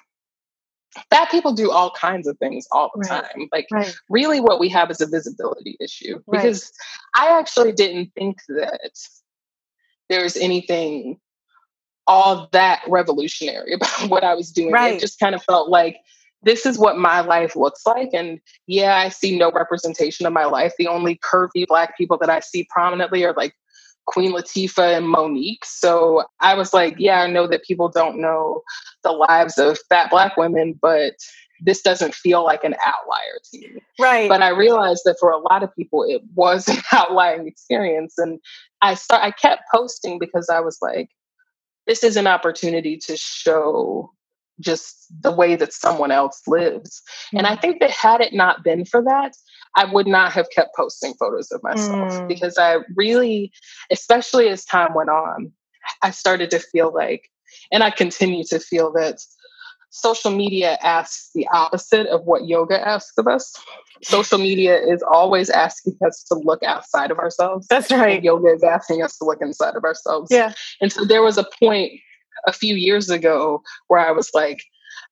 fat 1.11 1.31
people 1.31 1.52
do 1.52 1.70
all 1.70 1.90
kinds 1.90 2.26
of 2.26 2.38
things 2.38 2.66
all 2.72 2.90
the 2.94 3.00
right. 3.00 3.24
time. 3.24 3.48
Like, 3.52 3.66
right. 3.70 3.94
really, 4.09 4.40
what 4.40 4.61
we 4.61 4.68
have 4.70 4.90
is 4.90 5.00
a 5.00 5.07
visibility 5.07 5.76
issue 5.81 6.20
because. 6.31 6.72
I 7.14 7.38
actually 7.38 7.72
didn't 7.72 8.12
think 8.14 8.38
that 8.48 8.90
there's 10.09 10.37
anything 10.37 11.18
all 12.07 12.48
that 12.52 12.83
revolutionary 12.88 13.72
about 13.74 14.11
what 14.11 14.24
I 14.24 14.35
was 14.35 14.50
doing. 14.50 14.74
It 14.74 15.00
just 15.00 15.18
kind 15.18 15.35
of 15.35 15.42
felt 15.42 15.68
like 15.68 15.98
this 16.42 16.66
is 16.66 16.78
what 16.78 16.98
my 16.98 17.20
life 17.20 17.55
looks 17.55 17.87
like. 17.87 18.11
And 18.12 18.40
yeah, 18.66 18.96
I 18.96 19.09
see 19.09 19.38
no 19.38 19.52
representation 19.52 20.26
of 20.26 20.33
my 20.33 20.44
life. 20.44 20.72
The 20.76 20.88
only 20.88 21.16
curvy 21.18 21.66
black 21.66 21.96
people 21.96 22.18
that 22.18 22.31
I 22.31 22.40
see 22.40 22.66
prominently 22.68 23.24
are 23.24 23.35
like 23.35 23.55
Queen 24.07 24.33
Latifah 24.33 24.97
and 24.99 25.07
Mo'Nique. 25.07 25.65
So 25.65 26.25
I 26.41 26.55
was 26.55 26.75
like, 26.75 26.97
yeah, 26.99 27.21
I 27.23 27.27
know 27.29 27.47
that 27.47 27.65
people 27.65 27.88
don't 27.88 28.21
know 28.21 28.62
the 29.05 29.12
lives 29.12 29.59
of 29.59 29.79
fat 29.88 30.11
black 30.11 30.37
women, 30.37 30.79
but 30.81 31.15
this 31.65 31.83
doesn't 31.83 32.15
feel 32.15 32.45
like 32.45 32.65
an 32.65 32.75
outlier 32.85 33.38
to 33.53 33.59
me. 33.59 33.83
Right. 33.99 34.29
But 34.29 34.43
I 34.43 34.49
realized 34.49 35.03
that 35.05 35.17
for 35.21 35.31
a 35.31 35.38
lot 35.38 35.62
of 35.62 35.75
people 35.77 36.05
it 36.05 36.23
was 36.35 36.69
an 36.69 36.83
outlying 36.93 37.47
experience. 37.47 38.15
And 38.19 38.41
I 38.81 38.95
start 38.95 39.23
I 39.23 39.31
kept 39.31 39.62
posting 39.73 40.19
because 40.19 40.49
I 40.49 40.61
was 40.61 40.79
like, 40.83 41.11
this 41.87 42.05
is 42.05 42.17
an 42.17 42.27
opportunity 42.27 42.97
to 43.07 43.17
show 43.17 44.11
just 44.61 45.07
the 45.23 45.33
way 45.33 45.57
that 45.57 45.73
someone 45.73 46.11
else 46.11 46.43
lives. 46.47 47.03
Mm. 47.33 47.38
And 47.38 47.47
I 47.47 47.57
mm. 47.57 47.61
think 47.61 47.81
that 47.81 47.91
had 47.91 48.21
it 48.21 48.33
not 48.33 48.65
been 48.65 48.85
for 48.85 49.03
that, 49.03 49.35
I 49.77 49.87
would 49.93 50.07
not 50.07 50.33
have 50.33 50.49
kept 50.55 50.77
posting 50.77 51.15
photos 51.15 51.51
of 51.51 51.62
myself 51.62 52.12
mm. 52.12 52.29
because 52.29 52.59
I 52.59 52.79
really, 52.97 53.53
especially 53.91 54.49
as 54.49 54.65
time 54.65 54.95
went 54.95 55.11
on, 55.11 55.53
I 56.03 56.11
started 56.11 56.51
to 56.51 56.59
feel 56.59 56.93
like, 56.93 57.31
and 57.71 57.83
I 57.83 57.91
continue 57.91 58.45
to 58.45 58.59
feel 58.59 58.93
that 58.93 59.19
social 59.91 60.31
media 60.31 60.79
asks 60.83 61.31
the 61.35 61.47
opposite 61.53 62.07
of 62.07 62.25
what 62.25 62.47
yoga 62.47 62.81
asks 62.87 63.17
of 63.19 63.27
us. 63.27 63.55
Social 64.03 64.38
media 64.38 64.79
is 64.79 65.03
always 65.12 65.51
asking 65.51 65.97
us 66.07 66.25
to 66.25 66.35
look 66.35 66.62
outside 66.62 67.11
of 67.11 67.19
ourselves. 67.19 67.67
That's 67.69 67.91
right. 67.91 68.23
yoga 68.23 68.49
is 68.55 68.65
asking 68.65 69.03
us 69.03 69.17
to 69.19 69.25
look 69.25 69.38
inside 69.41 69.77
of 69.77 69.85
ourselves. 69.85 70.29
Yeah. 70.31 70.55
And 70.81 70.91
so 70.91 71.05
there 71.05 71.23
was 71.23 71.38
a 71.38 71.47
point 71.61 71.93
a 72.46 72.52
few 72.52 72.74
years 72.74 73.11
ago 73.11 73.62
where 73.88 74.00
I 74.00 74.12
was 74.12 74.31
like, 74.35 74.62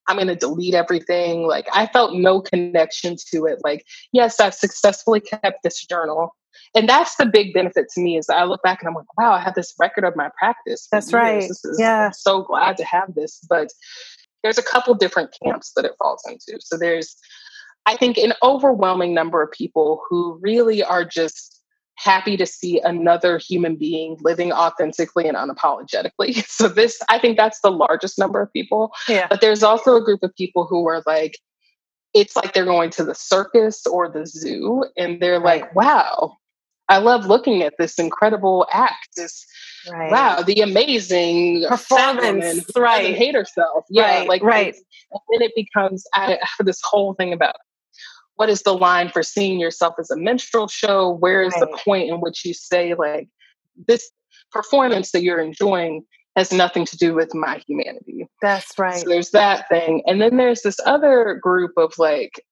I'm 0.08 0.16
going 0.16 0.28
to 0.28 0.36
delete 0.36 0.74
everything. 0.74 1.46
Like, 1.46 1.66
I 1.72 1.86
felt 1.86 2.14
no 2.14 2.40
connection 2.40 3.16
to 3.32 3.46
it. 3.46 3.58
Like, 3.62 3.84
yes, 4.12 4.40
I've 4.40 4.54
successfully 4.54 5.20
kept 5.20 5.62
this 5.62 5.84
journal. 5.84 6.34
And 6.74 6.88
that's 6.88 7.16
the 7.16 7.26
big 7.26 7.52
benefit 7.52 7.86
to 7.94 8.00
me 8.00 8.16
is 8.16 8.28
I 8.28 8.44
look 8.44 8.62
back 8.62 8.80
and 8.80 8.88
I'm 8.88 8.94
like, 8.94 9.18
wow, 9.18 9.32
I 9.32 9.40
have 9.40 9.54
this 9.54 9.74
record 9.78 10.04
of 10.04 10.16
my 10.16 10.30
practice. 10.38 10.88
That's 10.90 11.12
right. 11.12 11.44
Is, 11.44 11.76
yeah. 11.78 12.06
I'm 12.06 12.12
so 12.12 12.42
glad 12.42 12.76
to 12.78 12.84
have 12.84 13.14
this. 13.14 13.40
But 13.48 13.72
there's 14.42 14.58
a 14.58 14.62
couple 14.62 14.94
different 14.94 15.34
camps 15.42 15.72
that 15.76 15.84
it 15.84 15.92
falls 15.98 16.22
into. 16.28 16.60
So 16.60 16.76
there's, 16.76 17.16
I 17.86 17.96
think, 17.96 18.18
an 18.18 18.34
overwhelming 18.42 19.14
number 19.14 19.42
of 19.42 19.50
people 19.52 20.02
who 20.08 20.38
really 20.42 20.82
are 20.82 21.04
just 21.04 21.59
happy 22.02 22.36
to 22.36 22.46
see 22.46 22.80
another 22.80 23.38
human 23.38 23.76
being 23.76 24.16
living 24.20 24.52
authentically 24.52 25.28
and 25.28 25.36
unapologetically. 25.36 26.44
So 26.50 26.68
this 26.68 27.00
I 27.08 27.18
think 27.18 27.36
that's 27.36 27.60
the 27.60 27.70
largest 27.70 28.18
number 28.18 28.42
of 28.42 28.52
people. 28.52 28.92
Yeah. 29.08 29.26
But 29.28 29.40
there's 29.40 29.62
also 29.62 29.96
a 29.96 30.04
group 30.04 30.22
of 30.22 30.34
people 30.36 30.66
who 30.66 30.86
are 30.88 31.02
like 31.06 31.38
it's 32.12 32.34
like 32.36 32.52
they're 32.52 32.64
going 32.64 32.90
to 32.90 33.04
the 33.04 33.14
circus 33.14 33.86
or 33.86 34.08
the 34.08 34.26
zoo 34.26 34.84
and 34.96 35.20
they're 35.20 35.40
right. 35.40 35.62
like, 35.62 35.74
"Wow, 35.74 36.36
I 36.88 36.98
love 36.98 37.26
looking 37.26 37.62
at 37.62 37.74
this 37.78 37.98
incredible 37.98 38.66
act. 38.72 39.08
This 39.16 39.46
right. 39.90 40.10
wow, 40.10 40.42
the 40.42 40.60
amazing 40.60 41.64
performance. 41.68 42.64
Right. 42.76 43.14
Hate 43.14 43.34
herself. 43.34 43.84
Yeah. 43.88 44.02
Right. 44.02 44.28
Like 44.28 44.42
right. 44.42 44.74
And 44.74 45.20
then 45.30 45.42
it 45.42 45.52
becomes 45.54 46.04
I 46.14 46.38
have 46.42 46.66
this 46.66 46.80
whole 46.82 47.14
thing 47.14 47.32
about 47.32 47.56
what 48.40 48.48
is 48.48 48.62
the 48.62 48.72
line 48.72 49.10
for 49.10 49.22
seeing 49.22 49.60
yourself 49.60 49.96
as 49.98 50.10
a 50.10 50.16
minstrel 50.16 50.66
show? 50.66 51.10
Where 51.10 51.42
is 51.42 51.52
right. 51.52 51.60
the 51.60 51.78
point 51.84 52.08
in 52.08 52.22
which 52.22 52.42
you 52.42 52.54
say, 52.54 52.94
like, 52.94 53.28
this 53.86 54.10
performance 54.50 55.10
that 55.10 55.22
you're 55.22 55.42
enjoying 55.42 56.06
has 56.36 56.50
nothing 56.50 56.86
to 56.86 56.96
do 56.96 57.14
with 57.14 57.34
my 57.34 57.60
humanity? 57.66 58.26
That's 58.40 58.78
right. 58.78 58.98
So 58.98 59.10
there's 59.10 59.32
that 59.32 59.68
thing. 59.68 60.02
And 60.06 60.22
then 60.22 60.38
there's 60.38 60.62
this 60.62 60.78
other 60.86 61.38
group 61.42 61.72
of 61.76 61.92
like, 61.98 62.42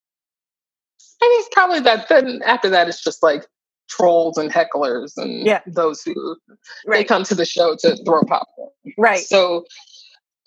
I 1.22 1.26
think 1.26 1.52
probably 1.52 1.80
that 1.80 2.06
then 2.10 2.42
after 2.44 2.68
that 2.68 2.86
it's 2.86 3.02
just 3.02 3.22
like 3.22 3.46
trolls 3.88 4.36
and 4.36 4.52
hecklers 4.52 5.16
and 5.16 5.46
yeah. 5.46 5.62
those 5.66 6.02
who 6.02 6.36
right. 6.86 6.98
they 6.98 7.04
come 7.04 7.24
to 7.24 7.34
the 7.34 7.46
show 7.46 7.76
to 7.78 7.96
throw 8.04 8.20
popcorn. 8.24 8.68
Right. 8.98 9.20
So 9.20 9.64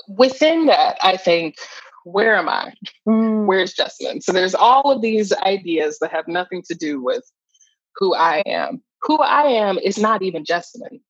within 0.08 0.68
that, 0.68 1.00
I 1.02 1.18
think 1.18 1.56
where 2.04 2.36
am 2.36 2.50
I? 2.50 2.74
Mm. 3.08 3.46
Where's 3.46 3.74
Jessamyn? 3.74 4.22
So 4.22 4.32
there's 4.32 4.56
all 4.56 4.92
of 4.92 5.02
these 5.02 5.34
ideas 5.34 6.00
that 6.00 6.12
have 6.12 6.28
nothing 6.28 6.64
to 6.64 6.76
do 6.76 7.02
with 7.02 7.24
who 7.96 8.16
I 8.16 8.42
am. 8.46 8.82
Who 9.04 9.18
I 9.18 9.44
am 9.44 9.78
is 9.78 9.98
not 9.98 10.22
even 10.22 10.44
Jessamyn. 10.44 11.02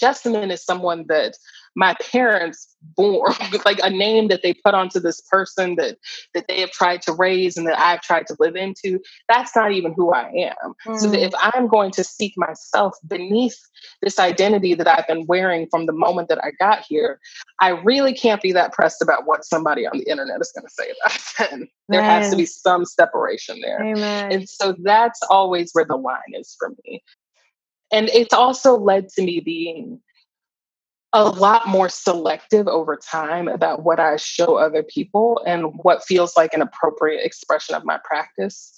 Jessamyn 0.00 0.50
is 0.50 0.64
someone 0.64 1.04
that 1.08 1.36
my 1.74 1.94
parents 1.94 2.74
bore, 2.96 3.34
like 3.64 3.78
a 3.82 3.90
name 3.90 4.28
that 4.28 4.42
they 4.42 4.54
put 4.54 4.74
onto 4.74 4.98
this 4.98 5.20
person 5.20 5.76
that 5.76 5.98
that 6.34 6.46
they 6.48 6.60
have 6.60 6.70
tried 6.70 7.02
to 7.02 7.12
raise 7.12 7.56
and 7.56 7.66
that 7.66 7.78
I've 7.78 8.00
tried 8.00 8.26
to 8.28 8.36
live 8.38 8.56
into. 8.56 8.98
That's 9.28 9.54
not 9.54 9.72
even 9.72 9.92
who 9.92 10.12
I 10.12 10.28
am. 10.28 10.74
Mm. 10.86 11.00
So 11.00 11.12
if 11.12 11.32
I'm 11.40 11.68
going 11.68 11.90
to 11.92 12.04
seek 12.04 12.34
myself 12.36 12.96
beneath 13.06 13.58
this 14.02 14.18
identity 14.18 14.74
that 14.74 14.88
I've 14.88 15.06
been 15.06 15.26
wearing 15.26 15.68
from 15.70 15.86
the 15.86 15.92
moment 15.92 16.28
that 16.28 16.42
I 16.42 16.52
got 16.58 16.84
here, 16.88 17.20
I 17.60 17.70
really 17.70 18.14
can't 18.14 18.42
be 18.42 18.52
that 18.52 18.72
pressed 18.72 19.02
about 19.02 19.26
what 19.26 19.44
somebody 19.44 19.86
on 19.86 19.98
the 19.98 20.08
internet 20.10 20.40
is 20.40 20.52
going 20.52 20.66
to 20.66 20.72
say 20.72 20.92
about 21.04 21.52
it. 21.60 21.68
there 21.88 22.02
has 22.02 22.30
to 22.30 22.36
be 22.36 22.46
some 22.46 22.84
separation 22.84 23.60
there. 23.60 23.84
Amen. 23.84 24.32
And 24.32 24.48
so 24.48 24.74
that's 24.82 25.20
always 25.30 25.70
where 25.72 25.84
the 25.84 25.96
line 25.96 26.32
is 26.32 26.56
for 26.58 26.74
me. 26.84 27.02
And 27.92 28.08
it's 28.10 28.34
also 28.34 28.76
led 28.76 29.08
to 29.10 29.22
me 29.22 29.40
being 29.40 30.00
a 31.12 31.24
lot 31.24 31.66
more 31.66 31.88
selective 31.88 32.68
over 32.68 32.96
time 32.96 33.48
about 33.48 33.84
what 33.84 33.98
I 33.98 34.16
show 34.16 34.56
other 34.56 34.82
people 34.82 35.40
and 35.46 35.72
what 35.82 36.04
feels 36.04 36.36
like 36.36 36.52
an 36.52 36.62
appropriate 36.62 37.24
expression 37.24 37.74
of 37.74 37.84
my 37.84 37.98
practice. 38.04 38.74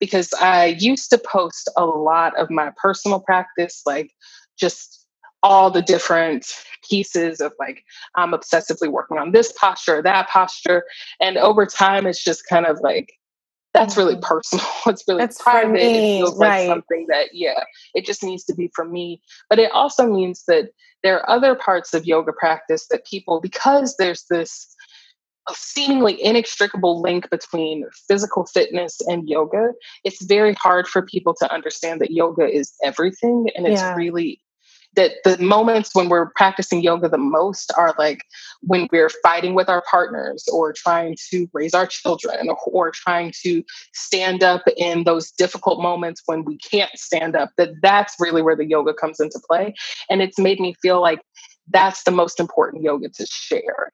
Because 0.00 0.32
I 0.40 0.76
used 0.78 1.10
to 1.10 1.18
post 1.18 1.70
a 1.76 1.84
lot 1.84 2.38
of 2.38 2.50
my 2.50 2.70
personal 2.76 3.20
practice, 3.20 3.82
like 3.84 4.10
just 4.58 5.06
all 5.42 5.70
the 5.70 5.82
different 5.82 6.46
pieces 6.88 7.40
of 7.40 7.52
like, 7.58 7.82
I'm 8.14 8.32
obsessively 8.32 8.88
working 8.88 9.18
on 9.18 9.32
this 9.32 9.52
posture 9.52 10.00
that 10.02 10.28
posture. 10.28 10.84
And 11.20 11.36
over 11.36 11.66
time, 11.66 12.06
it's 12.06 12.22
just 12.22 12.46
kind 12.48 12.66
of 12.66 12.80
like, 12.80 13.12
that's 13.74 13.96
really 13.96 14.14
mm-hmm. 14.14 14.22
personal. 14.22 14.66
It's 14.86 15.04
really 15.08 15.20
that's 15.20 15.40
private. 15.40 15.76
It 15.76 15.92
feels 15.92 16.38
right. 16.38 16.68
like 16.68 16.76
something 16.76 17.06
that, 17.08 17.28
yeah, 17.32 17.64
it 17.94 18.04
just 18.04 18.22
needs 18.22 18.44
to 18.44 18.54
be 18.54 18.70
for 18.74 18.84
me. 18.84 19.22
But 19.48 19.58
it 19.58 19.70
also 19.72 20.06
means 20.06 20.44
that 20.48 20.70
there 21.02 21.18
are 21.20 21.30
other 21.30 21.54
parts 21.54 21.94
of 21.94 22.06
yoga 22.06 22.32
practice 22.32 22.86
that 22.90 23.06
people, 23.06 23.40
because 23.40 23.96
there's 23.96 24.24
this 24.28 24.74
seemingly 25.50 26.22
inextricable 26.22 27.00
link 27.00 27.28
between 27.30 27.84
physical 28.08 28.46
fitness 28.46 29.00
and 29.08 29.28
yoga, 29.28 29.72
it's 30.04 30.22
very 30.24 30.54
hard 30.54 30.86
for 30.86 31.02
people 31.02 31.34
to 31.34 31.52
understand 31.52 32.00
that 32.00 32.12
yoga 32.12 32.46
is 32.46 32.72
everything 32.84 33.48
and 33.56 33.66
it's 33.66 33.80
yeah. 33.80 33.94
really 33.94 34.40
that 34.94 35.12
the 35.24 35.38
moments 35.38 35.90
when 35.94 36.08
we're 36.08 36.30
practicing 36.36 36.82
yoga 36.82 37.08
the 37.08 37.18
most 37.18 37.72
are 37.76 37.94
like 37.98 38.24
when 38.60 38.88
we're 38.92 39.10
fighting 39.22 39.54
with 39.54 39.68
our 39.68 39.82
partners 39.90 40.44
or 40.52 40.72
trying 40.72 41.16
to 41.30 41.48
raise 41.52 41.74
our 41.74 41.86
children 41.86 42.48
or, 42.66 42.92
trying 42.92 43.32
to 43.42 43.64
stand 43.94 44.42
up 44.42 44.62
in 44.76 45.04
those 45.04 45.30
difficult 45.30 45.80
moments 45.80 46.22
when 46.26 46.44
we 46.44 46.58
can't 46.58 46.90
stand 46.94 47.34
up 47.34 47.50
that 47.56 47.70
that's 47.80 48.14
really 48.20 48.42
where 48.42 48.56
the 48.56 48.66
yoga 48.66 48.92
comes 48.92 49.18
into 49.18 49.40
play. 49.48 49.72
And 50.10 50.20
it's 50.20 50.38
made 50.38 50.60
me 50.60 50.74
feel 50.82 51.00
like 51.00 51.20
that's 51.70 52.02
the 52.02 52.10
most 52.10 52.38
important 52.38 52.82
yoga 52.82 53.08
to 53.08 53.26
share. 53.26 53.92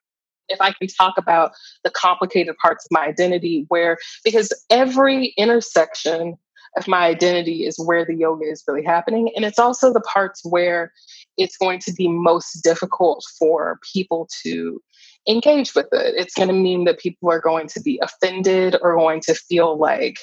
If 0.49 0.59
I 0.59 0.73
can 0.73 0.87
talk 0.87 1.17
about 1.17 1.51
the 1.83 1.91
complicated 1.91 2.57
parts 2.57 2.85
of 2.85 2.91
my 2.91 3.05
identity, 3.05 3.65
where 3.69 3.97
because 4.25 4.51
every 4.69 5.33
intersection 5.37 6.35
of 6.77 6.87
my 6.87 7.05
identity 7.05 7.65
is 7.65 7.77
where 7.79 8.05
the 8.05 8.15
yoga 8.15 8.45
is 8.45 8.63
really 8.67 8.83
happening. 8.83 9.31
And 9.35 9.45
it's 9.45 9.59
also 9.59 9.91
the 9.91 10.01
parts 10.01 10.41
where 10.43 10.91
it's 11.37 11.57
going 11.57 11.79
to 11.79 11.93
be 11.93 12.07
most 12.07 12.61
difficult 12.63 13.23
for 13.37 13.79
people 13.93 14.27
to 14.43 14.81
engage 15.27 15.75
with 15.75 15.87
it. 15.91 16.15
It's 16.17 16.33
going 16.33 16.49
to 16.49 16.53
mean 16.53 16.85
that 16.85 16.99
people 16.99 17.31
are 17.31 17.41
going 17.41 17.67
to 17.69 17.81
be 17.81 17.99
offended 18.01 18.75
or 18.81 18.95
going 18.95 19.21
to 19.21 19.33
feel 19.33 19.77
like 19.77 20.17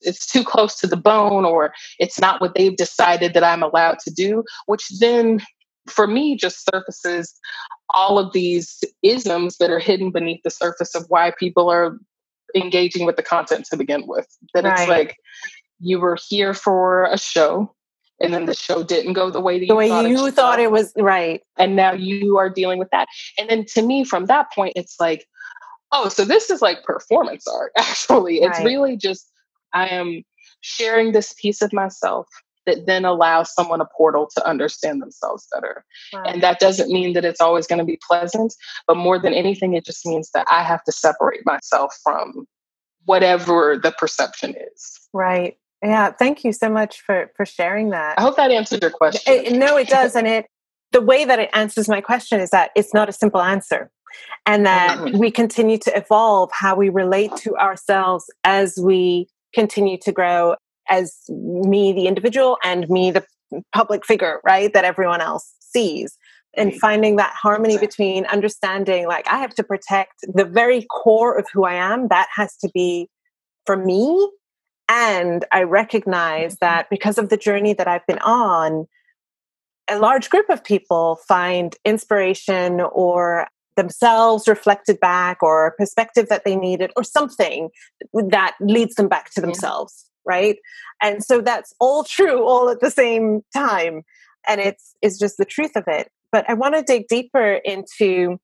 it's 0.00 0.26
too 0.26 0.44
close 0.44 0.78
to 0.80 0.86
the 0.86 0.96
bone 0.96 1.44
or 1.44 1.72
it's 1.98 2.20
not 2.20 2.40
what 2.40 2.54
they've 2.54 2.76
decided 2.76 3.34
that 3.34 3.44
I'm 3.44 3.62
allowed 3.62 3.98
to 4.00 4.10
do, 4.10 4.44
which 4.66 4.88
then 5.00 5.40
for 5.86 6.06
me 6.06 6.36
just 6.36 6.64
surfaces 6.64 7.34
all 7.90 8.18
of 8.18 8.32
these 8.32 8.82
isms 9.02 9.58
that 9.58 9.70
are 9.70 9.78
hidden 9.78 10.10
beneath 10.10 10.40
the 10.44 10.50
surface 10.50 10.94
of 10.94 11.04
why 11.08 11.32
people 11.38 11.68
are 11.70 11.98
engaging 12.54 13.06
with 13.06 13.16
the 13.16 13.22
content 13.22 13.66
to 13.66 13.76
begin 13.76 14.06
with. 14.06 14.26
That 14.54 14.64
right. 14.64 14.78
it's 14.78 14.88
like 14.88 15.16
you 15.82 16.00
were 16.00 16.16
here 16.28 16.54
for 16.54 17.04
a 17.04 17.18
show 17.18 17.74
and 18.20 18.32
then 18.32 18.46
the 18.46 18.54
show 18.54 18.82
didn't 18.82 19.14
go 19.14 19.30
the 19.30 19.40
way 19.40 19.58
that 19.58 19.66
the 19.66 19.72
you 19.72 19.76
way 19.76 19.88
thought 19.88 20.08
you 20.08 20.26
it 20.26 20.34
thought 20.34 20.60
it 20.60 20.70
was 20.70 20.92
right 20.96 21.42
and 21.58 21.76
now 21.76 21.92
you 21.92 22.36
are 22.38 22.48
dealing 22.48 22.78
with 22.78 22.88
that 22.90 23.08
and 23.38 23.50
then 23.50 23.64
to 23.64 23.82
me 23.82 24.04
from 24.04 24.26
that 24.26 24.50
point 24.52 24.72
it's 24.76 24.96
like 25.00 25.26
oh 25.90 26.08
so 26.08 26.24
this 26.24 26.48
is 26.48 26.62
like 26.62 26.84
performance 26.84 27.46
art 27.48 27.72
actually 27.78 28.36
it's 28.36 28.58
right. 28.58 28.66
really 28.66 28.96
just 28.96 29.30
i 29.72 29.86
am 29.88 30.22
sharing 30.60 31.12
this 31.12 31.34
piece 31.34 31.60
of 31.60 31.72
myself 31.72 32.28
that 32.64 32.86
then 32.86 33.04
allows 33.04 33.52
someone 33.52 33.80
a 33.80 33.88
portal 33.96 34.28
to 34.36 34.48
understand 34.48 35.02
themselves 35.02 35.48
better. 35.52 35.84
Right. 36.14 36.34
And 36.34 36.42
that 36.44 36.60
doesn't 36.60 36.92
mean 36.92 37.12
that 37.14 37.24
it's 37.24 37.40
always 37.40 37.66
going 37.66 37.80
to 37.80 37.84
be 37.84 37.98
pleasant, 38.06 38.54
but 38.86 38.96
more 38.96 39.18
than 39.18 39.34
anything, 39.34 39.74
it 39.74 39.84
just 39.84 40.06
means 40.06 40.30
that 40.32 40.46
I 40.48 40.62
have 40.62 40.84
to 40.84 40.92
separate 40.92 41.44
myself 41.44 41.92
from 42.04 42.46
whatever 43.04 43.76
the 43.82 43.90
perception 43.92 44.54
is. 44.54 45.00
Right. 45.12 45.56
Yeah. 45.82 46.12
Thank 46.12 46.44
you 46.44 46.52
so 46.52 46.68
much 46.68 47.00
for 47.00 47.30
for 47.36 47.44
sharing 47.44 47.90
that. 47.90 48.18
I 48.18 48.22
hope 48.22 48.36
that 48.36 48.50
answers 48.50 48.80
your 48.80 48.90
question. 48.90 49.32
It, 49.32 49.52
no, 49.52 49.76
it 49.76 49.88
does, 49.88 50.14
and 50.14 50.26
it 50.26 50.46
the 50.92 51.00
way 51.00 51.24
that 51.24 51.38
it 51.38 51.50
answers 51.54 51.88
my 51.88 52.00
question 52.00 52.40
is 52.40 52.50
that 52.50 52.70
it's 52.76 52.94
not 52.94 53.08
a 53.08 53.12
simple 53.12 53.40
answer 53.40 53.90
and 54.46 54.66
that 54.66 54.98
mm-hmm. 54.98 55.18
we 55.18 55.30
continue 55.30 55.78
to 55.78 55.96
evolve 55.96 56.50
how 56.52 56.76
we 56.76 56.88
relate 56.88 57.34
to 57.36 57.56
ourselves 57.56 58.26
as 58.44 58.78
we 58.78 59.26
continue 59.54 59.98
to 59.98 60.12
grow 60.12 60.54
as 60.88 61.16
me, 61.28 61.92
the 61.92 62.06
individual, 62.06 62.58
and 62.64 62.88
me, 62.88 63.10
the 63.10 63.24
public 63.74 64.04
figure, 64.04 64.40
right? 64.44 64.72
That 64.72 64.84
everyone 64.84 65.20
else 65.20 65.54
sees. 65.60 66.18
And 66.54 66.78
finding 66.78 67.16
that 67.16 67.32
harmony 67.34 67.78
between 67.78 68.26
understanding, 68.26 69.06
like, 69.06 69.26
I 69.26 69.38
have 69.38 69.54
to 69.54 69.64
protect 69.64 70.12
the 70.22 70.44
very 70.44 70.86
core 70.90 71.38
of 71.38 71.46
who 71.52 71.64
I 71.64 71.74
am, 71.74 72.08
that 72.08 72.28
has 72.34 72.56
to 72.58 72.70
be 72.74 73.08
for 73.64 73.76
me. 73.76 74.30
And 74.88 75.44
I 75.52 75.62
recognize 75.62 76.54
mm-hmm. 76.54 76.66
that 76.66 76.90
because 76.90 77.18
of 77.18 77.28
the 77.28 77.36
journey 77.36 77.74
that 77.74 77.88
I've 77.88 78.06
been 78.06 78.18
on, 78.18 78.86
a 79.90 79.98
large 79.98 80.30
group 80.30 80.48
of 80.48 80.64
people 80.64 81.16
find 81.26 81.74
inspiration 81.84 82.80
or 82.80 83.48
themselves 83.76 84.46
reflected 84.46 85.00
back 85.00 85.42
or 85.42 85.66
a 85.66 85.72
perspective 85.72 86.28
that 86.28 86.44
they 86.44 86.54
needed 86.54 86.92
or 86.94 87.02
something 87.02 87.70
that 88.12 88.54
leads 88.60 88.94
them 88.96 89.08
back 89.08 89.32
to 89.32 89.40
themselves 89.40 90.10
right? 90.24 90.56
And 91.02 91.22
so 91.22 91.40
that's 91.40 91.74
all 91.80 92.04
true 92.04 92.44
all 92.44 92.68
at 92.68 92.80
the 92.80 92.90
same 92.90 93.42
time 93.54 94.02
and 94.46 94.60
it's 94.60 94.94
it's 95.02 95.18
just 95.18 95.36
the 95.36 95.44
truth 95.44 95.76
of 95.76 95.84
it. 95.86 96.10
But 96.30 96.48
i 96.48 96.54
want 96.54 96.74
to 96.74 96.82
dig 96.82 97.08
deeper 97.08 97.60
into 97.64 98.38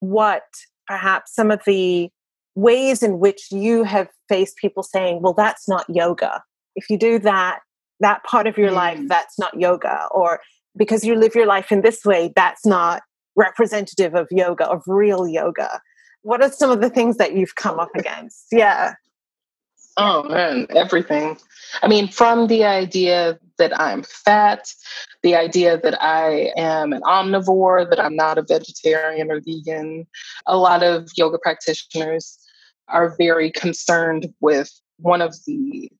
what 0.00 0.42
perhaps 0.86 1.34
some 1.34 1.50
of 1.50 1.60
the 1.66 2.10
ways 2.54 3.02
in 3.02 3.18
which 3.18 3.50
you 3.50 3.82
have 3.82 4.08
faced 4.28 4.56
people 4.56 4.82
saying 4.82 5.20
well 5.20 5.32
that's 5.32 5.68
not 5.68 5.84
yoga 5.88 6.42
if 6.76 6.88
you 6.88 6.98
do 6.98 7.18
that 7.18 7.60
that 8.00 8.22
part 8.24 8.46
of 8.46 8.56
your 8.56 8.70
mm. 8.70 8.74
life 8.74 9.00
that's 9.06 9.38
not 9.38 9.58
yoga 9.58 10.06
or 10.10 10.40
because 10.76 11.04
you 11.04 11.14
live 11.14 11.34
your 11.34 11.46
life 11.46 11.72
in 11.72 11.82
this 11.82 12.04
way 12.04 12.32
that's 12.36 12.64
not 12.64 13.02
representative 13.36 14.14
of 14.14 14.28
yoga 14.30 14.66
of 14.66 14.82
real 14.86 15.26
yoga 15.26 15.80
what 16.22 16.42
are 16.42 16.50
some 16.50 16.70
of 16.70 16.80
the 16.80 16.90
things 16.90 17.16
that 17.16 17.34
you've 17.34 17.56
come 17.56 17.78
up 17.80 17.90
against 17.96 18.46
yeah 18.52 18.94
Oh 19.96 20.24
man, 20.24 20.66
everything. 20.70 21.38
I 21.82 21.88
mean, 21.88 22.08
from 22.08 22.48
the 22.48 22.64
idea 22.64 23.38
that 23.58 23.78
I'm 23.78 24.02
fat, 24.02 24.72
the 25.22 25.36
idea 25.36 25.78
that 25.78 26.02
I 26.02 26.52
am 26.56 26.92
an 26.92 27.02
omnivore, 27.02 27.88
that 27.88 28.00
I'm 28.00 28.16
not 28.16 28.36
a 28.36 28.42
vegetarian 28.42 29.30
or 29.30 29.40
vegan. 29.40 30.06
A 30.46 30.56
lot 30.56 30.82
of 30.82 31.08
yoga 31.16 31.38
practitioners 31.38 32.38
are 32.88 33.14
very 33.16 33.50
concerned 33.50 34.32
with 34.40 34.70
one 34.98 35.22
of 35.22 35.34
the 35.46 35.90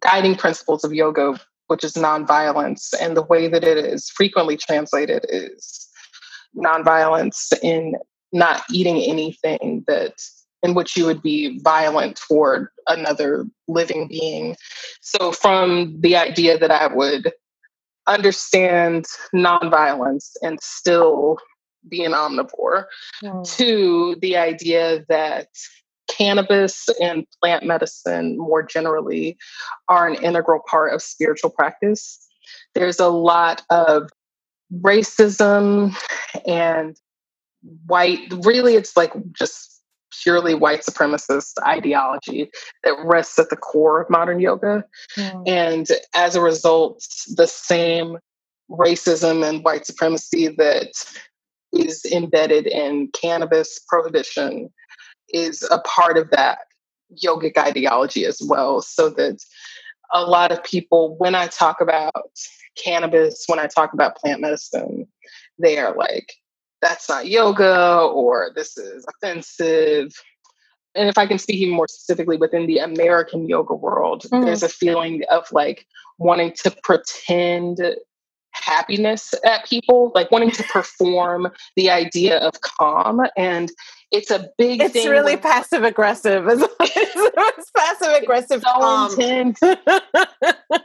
guiding 0.00 0.34
principles 0.34 0.84
of 0.84 0.92
yoga, 0.92 1.38
which 1.68 1.84
is 1.84 1.94
nonviolence. 1.94 2.92
And 3.00 3.16
the 3.16 3.22
way 3.22 3.48
that 3.48 3.64
it 3.64 3.78
is 3.78 4.10
frequently 4.10 4.56
translated 4.56 5.24
is 5.28 5.88
nonviolence 6.56 7.52
in 7.62 7.96
not 8.32 8.62
eating 8.70 8.98
anything 9.02 9.84
that 9.86 10.14
in 10.62 10.74
which 10.74 10.96
you 10.96 11.04
would 11.04 11.22
be 11.22 11.58
violent 11.60 12.20
toward 12.28 12.68
another 12.86 13.44
living 13.68 14.08
being. 14.08 14.56
So, 15.00 15.32
from 15.32 16.00
the 16.00 16.16
idea 16.16 16.56
that 16.58 16.70
I 16.70 16.86
would 16.86 17.32
understand 18.06 19.06
nonviolence 19.34 20.30
and 20.42 20.58
still 20.62 21.38
be 21.88 22.04
an 22.04 22.12
omnivore, 22.12 22.84
mm. 23.22 23.56
to 23.56 24.16
the 24.20 24.36
idea 24.36 25.04
that 25.08 25.48
cannabis 26.16 26.88
and 27.00 27.26
plant 27.40 27.64
medicine 27.64 28.36
more 28.38 28.62
generally 28.62 29.36
are 29.88 30.06
an 30.06 30.14
integral 30.22 30.60
part 30.68 30.92
of 30.92 31.02
spiritual 31.02 31.50
practice. 31.50 32.18
There's 32.74 33.00
a 33.00 33.08
lot 33.08 33.62
of 33.70 34.10
racism 34.80 35.96
and 36.46 36.96
white, 37.86 38.20
really, 38.42 38.74
it's 38.74 38.96
like 38.96 39.12
just 39.32 39.82
purely 40.22 40.54
white 40.54 40.82
supremacist 40.82 41.52
ideology 41.66 42.50
that 42.84 42.94
rests 43.04 43.38
at 43.38 43.48
the 43.50 43.56
core 43.56 44.02
of 44.02 44.10
modern 44.10 44.40
yoga. 44.40 44.84
Mm. 45.16 45.48
And 45.48 45.88
as 46.14 46.36
a 46.36 46.40
result, 46.40 47.06
the 47.36 47.46
same 47.46 48.18
racism 48.70 49.46
and 49.48 49.64
white 49.64 49.86
supremacy 49.86 50.48
that 50.58 50.92
is 51.72 52.04
embedded 52.04 52.66
in 52.66 53.08
cannabis 53.14 53.80
prohibition 53.88 54.70
is 55.32 55.66
a 55.70 55.78
part 55.80 56.16
of 56.18 56.30
that 56.30 56.58
yogic 57.22 57.56
ideology 57.58 58.24
as 58.24 58.40
well. 58.42 58.82
So 58.82 59.10
that 59.10 59.38
a 60.12 60.22
lot 60.22 60.52
of 60.52 60.62
people, 60.62 61.16
when 61.18 61.34
I 61.34 61.46
talk 61.46 61.80
about 61.80 62.12
cannabis, 62.82 63.44
when 63.46 63.58
I 63.58 63.66
talk 63.66 63.92
about 63.92 64.16
plant 64.16 64.40
medicine, 64.40 65.06
they 65.58 65.78
are 65.78 65.94
like, 65.96 66.32
that's 66.80 67.08
not 67.08 67.28
yoga 67.28 68.00
or 68.00 68.50
this 68.54 68.76
is 68.76 69.06
offensive. 69.08 70.12
And 70.94 71.08
if 71.08 71.16
I 71.16 71.26
can 71.26 71.38
speak 71.38 71.56
even 71.56 71.74
more 71.74 71.88
specifically 71.88 72.36
within 72.36 72.66
the 72.66 72.78
American 72.78 73.48
yoga 73.48 73.74
world, 73.74 74.24
mm-hmm. 74.24 74.44
there's 74.44 74.62
a 74.62 74.68
feeling 74.68 75.22
of 75.30 75.50
like 75.52 75.86
wanting 76.18 76.52
to 76.62 76.70
pretend 76.82 77.80
happiness 78.52 79.34
at 79.44 79.66
people, 79.66 80.12
like 80.14 80.30
wanting 80.30 80.50
to 80.52 80.62
perform 80.72 81.48
the 81.76 81.90
idea 81.90 82.38
of 82.38 82.60
calm. 82.60 83.20
And 83.36 83.70
it's 84.10 84.30
a 84.30 84.48
big 84.58 84.82
it's 84.82 85.06
really 85.06 85.36
passive 85.36 85.84
aggressive. 85.84 86.44
it's 86.48 87.70
passive 87.76 88.22
aggressive. 88.22 88.62
So 88.62 88.72
calm. 88.72 89.10
intense. 89.12 89.60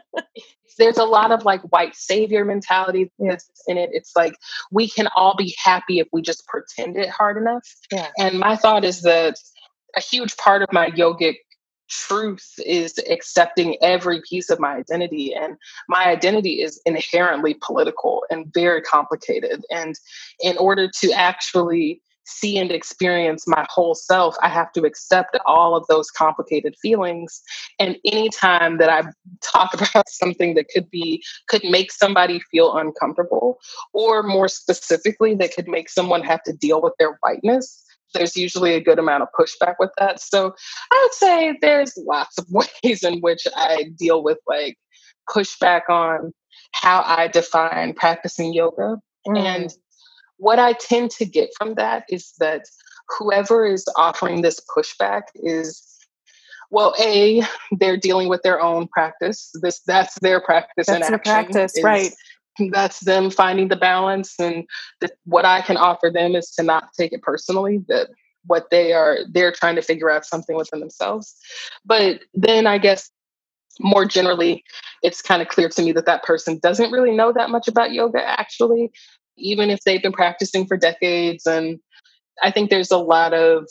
there's 0.78 0.98
a 0.98 1.04
lot 1.04 1.32
of 1.32 1.44
like 1.44 1.62
white 1.72 1.96
savior 1.96 2.46
mentality 2.46 3.12
that's 3.20 3.50
in 3.68 3.78
it. 3.78 3.90
It's 3.94 4.16
like 4.16 4.36
we 4.72 4.88
can 4.88 5.08
all 5.16 5.36
be 5.36 5.56
happy 5.64 6.00
if 6.00 6.08
we 6.14 6.22
just 6.22 6.46
pretend 6.48 6.98
it 6.98 7.10
hard 7.10 7.38
enough. 7.38 7.68
Yeah. 7.92 8.08
And 8.18 8.40
my 8.40 8.56
thought 8.56 8.86
is 8.86 9.02
that 9.02 9.36
a 9.96 10.02
huge 10.02 10.38
part 10.38 10.62
of 10.62 10.72
my 10.72 10.92
yogic 10.92 11.38
truth 11.90 12.54
is 12.66 13.00
accepting 13.10 13.78
every 13.82 14.22
piece 14.30 14.50
of 14.50 14.60
my 14.60 14.76
identity 14.76 15.34
and 15.34 15.58
my 15.88 16.06
identity 16.06 16.62
is 16.62 16.82
inherently 16.86 17.56
political 17.62 18.24
and 18.30 18.52
very 18.54 18.82
complicated 18.82 19.64
and 19.72 19.96
in 20.42 20.58
order 20.58 20.90
to 21.00 21.12
actually 21.12 22.02
see 22.28 22.58
and 22.58 22.72
experience 22.72 23.48
my 23.48 23.66
whole 23.70 23.96
self, 23.96 24.36
I 24.42 24.50
have 24.50 24.72
to 24.74 24.84
accept 24.84 25.38
all 25.46 25.76
of 25.76 25.88
those 25.88 26.12
complicated 26.12 26.76
feelings. 26.82 27.42
And 27.80 27.98
anytime 28.06 28.78
that 28.78 28.90
I 28.90 29.10
talk 29.42 29.74
about 29.90 30.10
something 30.10 30.54
that 30.56 30.68
could 30.68 30.90
be, 30.92 31.24
could 31.48 31.64
make 31.64 31.92
somebody 31.92 32.42
feel 32.52 32.76
uncomfortable, 32.78 33.60
or 33.94 34.24
more 34.24 34.48
specifically, 34.48 35.36
that 35.36 35.56
could 35.56 35.68
make 35.68 35.90
someone 35.90 36.22
have 36.24 36.44
to 36.44 36.54
deal 36.54 36.82
with 36.82 36.94
their 37.00 37.18
whiteness, 37.22 37.84
there's 38.14 38.36
usually 38.36 38.74
a 38.74 38.82
good 38.82 39.00
amount 39.00 39.24
of 39.24 39.30
pushback 39.38 39.76
with 39.80 39.92
that. 39.98 40.20
So 40.22 40.54
I 40.92 41.02
would 41.04 41.14
say 41.14 41.58
there's 41.62 41.98
lots 41.98 42.38
of 42.38 42.46
ways 42.84 43.04
in 43.04 43.20
which 43.20 43.48
I 43.56 43.92
deal 43.98 44.24
with 44.24 44.40
like 44.48 44.78
pushback 45.30 45.90
on 45.90 46.34
how 46.74 47.04
I 47.06 47.28
define 47.28 47.94
practicing 47.94 48.54
yoga. 48.54 48.98
Mm. 49.28 49.40
And 49.40 49.74
what 50.38 50.60
I 50.60 50.74
tend 50.74 51.12
to 51.12 51.26
get 51.26 51.50
from 51.58 51.76
that 51.76 52.06
is 52.10 52.34
that 52.40 52.66
whoever 53.18 53.66
is 53.66 53.86
offering 53.96 54.42
this 54.42 54.60
pushback 54.76 55.24
is 55.36 55.84
well 56.70 56.94
a 57.00 57.42
they're 57.80 57.98
dealing 57.98 58.28
with 58.28 58.42
their 58.44 58.62
own 58.62 58.88
practice 58.90 59.50
this 59.62 59.80
that's 59.88 60.20
their 60.20 60.42
practice 60.42 60.88
that's 60.88 61.08
in 61.08 61.14
action 61.14 61.20
practice 61.20 61.78
is, 61.78 61.84
right 61.84 62.12
that's 62.72 63.00
them 63.02 63.30
finding 63.30 63.68
the 63.68 63.76
balance 63.76 64.36
and 64.40 64.66
the, 65.02 65.10
what 65.26 65.46
i 65.46 65.62
can 65.62 65.78
offer 65.78 66.10
them 66.14 66.36
is 66.36 66.52
to 66.52 66.64
not 66.64 66.94
take 66.98 67.14
it 67.14 67.22
personally 67.22 67.84
that 67.88 68.10
what 68.48 68.70
they 68.72 68.94
are 68.94 69.20
they're 69.30 69.52
trying 69.52 69.76
to 69.76 69.82
figure 69.82 70.10
out 70.10 70.26
something 70.26 70.56
within 70.56 70.80
themselves. 70.80 71.36
But 71.86 72.22
then 72.34 72.66
i 72.66 72.78
guess 72.78 73.12
more 73.80 74.06
generally 74.06 74.64
it's 75.04 75.22
kind 75.22 75.42
of 75.42 75.48
clear 75.48 75.70
to 75.70 75.84
me 75.84 75.92
that 75.92 76.08
that 76.08 76.24
person 76.24 76.60
doesn't 76.60 76.92
really 76.92 77.12
know 77.12 77.32
that 77.32 77.52
much 77.52 77.68
about 77.68 77.92
yoga 77.92 78.20
actually 78.24 78.92
even 79.38 79.70
if 79.70 79.82
they've 79.82 80.02
been 80.02 80.12
practicing 80.12 80.66
for 80.66 80.78
decades 80.78 81.46
and 81.46 81.80
i 82.42 82.50
think 82.50 82.72
there's 82.72 82.90
a 82.90 82.98
lot 82.98 83.36
of 83.36 83.68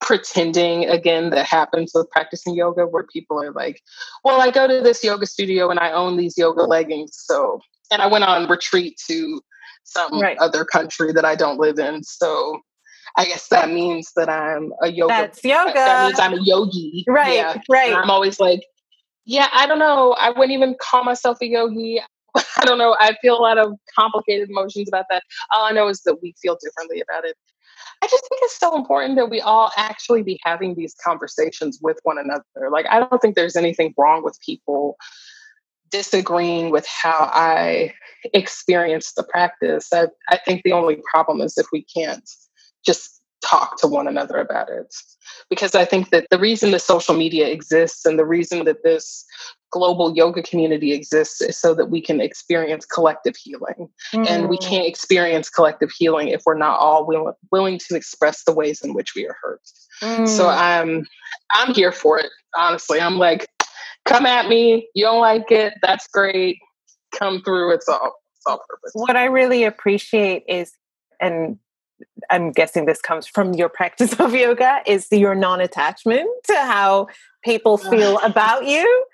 pretending 0.00 0.84
again 0.84 1.30
that 1.30 1.46
happens 1.46 1.92
with 1.94 2.08
practicing 2.10 2.54
yoga 2.54 2.86
where 2.86 3.04
people 3.04 3.42
are 3.42 3.52
like 3.52 3.80
well 4.24 4.40
i 4.40 4.50
go 4.50 4.66
to 4.68 4.80
this 4.82 5.02
yoga 5.02 5.24
studio 5.24 5.70
and 5.70 5.80
i 5.80 5.90
own 5.90 6.16
these 6.16 6.36
yoga 6.36 6.62
leggings 6.62 7.12
so 7.14 7.60
and 7.90 8.02
i 8.02 8.06
went 8.06 8.22
on 8.22 8.48
retreat 8.48 9.00
to 9.08 9.40
some 9.84 10.20
right. 10.20 10.36
other 10.38 10.64
country 10.64 11.12
that 11.12 11.24
i 11.24 11.34
don't 11.34 11.58
live 11.58 11.78
in 11.78 12.02
so 12.02 12.60
i 13.16 13.24
guess 13.24 13.48
that 13.48 13.70
means 13.70 14.12
that 14.16 14.28
i'm 14.28 14.70
a 14.82 14.88
yoga 14.88 15.08
that's 15.08 15.42
yoga 15.42 15.72
that 15.72 16.06
means 16.06 16.20
i'm 16.20 16.34
a 16.34 16.42
yogi 16.42 17.04
right 17.08 17.34
yeah. 17.34 17.56
right 17.70 17.88
and 17.88 17.96
i'm 17.96 18.10
always 18.10 18.38
like 18.38 18.60
yeah 19.24 19.48
i 19.54 19.66
don't 19.66 19.78
know 19.78 20.14
i 20.20 20.28
wouldn't 20.28 20.52
even 20.52 20.76
call 20.78 21.04
myself 21.04 21.38
a 21.40 21.46
yogi 21.46 22.00
I 22.58 22.64
don't 22.64 22.78
know. 22.78 22.94
I 23.00 23.16
feel 23.22 23.38
a 23.38 23.40
lot 23.40 23.56
of 23.56 23.72
complicated 23.98 24.50
emotions 24.50 24.88
about 24.88 25.06
that. 25.10 25.22
All 25.54 25.64
I 25.64 25.72
know 25.72 25.88
is 25.88 26.02
that 26.02 26.20
we 26.22 26.34
feel 26.40 26.58
differently 26.62 27.00
about 27.00 27.24
it. 27.24 27.34
I 28.02 28.06
just 28.06 28.28
think 28.28 28.40
it's 28.42 28.58
so 28.58 28.76
important 28.76 29.16
that 29.16 29.30
we 29.30 29.40
all 29.40 29.70
actually 29.76 30.22
be 30.22 30.38
having 30.44 30.74
these 30.74 30.94
conversations 31.02 31.78
with 31.82 31.98
one 32.02 32.18
another. 32.18 32.70
Like, 32.70 32.86
I 32.90 33.00
don't 33.00 33.20
think 33.20 33.34
there's 33.34 33.56
anything 33.56 33.94
wrong 33.96 34.22
with 34.22 34.38
people 34.44 34.96
disagreeing 35.90 36.70
with 36.70 36.86
how 36.86 37.30
I 37.32 37.94
experience 38.34 39.12
the 39.12 39.22
practice. 39.22 39.92
I, 39.92 40.08
I 40.28 40.38
think 40.38 40.62
the 40.62 40.72
only 40.72 41.00
problem 41.10 41.40
is 41.40 41.56
if 41.56 41.66
we 41.72 41.84
can't 41.84 42.28
just 42.84 43.15
talk 43.46 43.78
to 43.80 43.86
one 43.86 44.08
another 44.08 44.36
about 44.36 44.68
it. 44.68 44.94
Because 45.48 45.74
I 45.74 45.84
think 45.84 46.10
that 46.10 46.26
the 46.30 46.38
reason 46.38 46.70
the 46.70 46.78
social 46.78 47.14
media 47.14 47.48
exists 47.48 48.04
and 48.04 48.18
the 48.18 48.24
reason 48.24 48.64
that 48.64 48.82
this 48.82 49.24
global 49.70 50.16
yoga 50.16 50.42
community 50.42 50.92
exists 50.92 51.40
is 51.40 51.58
so 51.58 51.74
that 51.74 51.86
we 51.86 52.00
can 52.00 52.20
experience 52.20 52.86
collective 52.86 53.36
healing. 53.36 53.88
Mm. 54.12 54.28
And 54.28 54.48
we 54.48 54.56
mm. 54.56 54.68
can't 54.68 54.86
experience 54.86 55.50
collective 55.50 55.90
healing 55.96 56.28
if 56.28 56.42
we're 56.46 56.56
not 56.56 56.78
all 56.78 57.06
will- 57.06 57.36
willing 57.50 57.78
to 57.88 57.96
express 57.96 58.44
the 58.44 58.54
ways 58.54 58.80
in 58.82 58.94
which 58.94 59.14
we 59.14 59.26
are 59.26 59.36
hurt. 59.42 59.60
Mm. 60.02 60.28
So 60.28 60.48
I'm 60.48 61.06
I'm 61.52 61.74
here 61.74 61.92
for 61.92 62.18
it. 62.18 62.30
Honestly, 62.56 63.00
I'm 63.00 63.18
like, 63.18 63.48
come 64.04 64.26
at 64.26 64.48
me. 64.48 64.88
You 64.94 65.04
don't 65.04 65.20
like 65.20 65.50
it? 65.50 65.74
That's 65.82 66.06
great. 66.08 66.58
Come 67.18 67.42
through. 67.42 67.74
It's 67.74 67.88
all 67.88 68.14
it's 68.36 68.46
all 68.46 68.60
purpose. 68.68 68.92
What 68.94 69.16
I 69.16 69.24
really 69.24 69.64
appreciate 69.64 70.44
is, 70.48 70.72
and 71.20 71.58
I'm 72.30 72.52
guessing 72.52 72.86
this 72.86 73.00
comes 73.00 73.26
from 73.26 73.54
your 73.54 73.68
practice 73.68 74.18
of 74.20 74.34
yoga, 74.34 74.80
is 74.86 75.08
your 75.10 75.34
non-attachment 75.34 76.28
to 76.44 76.54
how 76.54 77.08
people 77.44 77.76
feel 77.92 78.18
about 78.18 78.66
you 78.66 79.04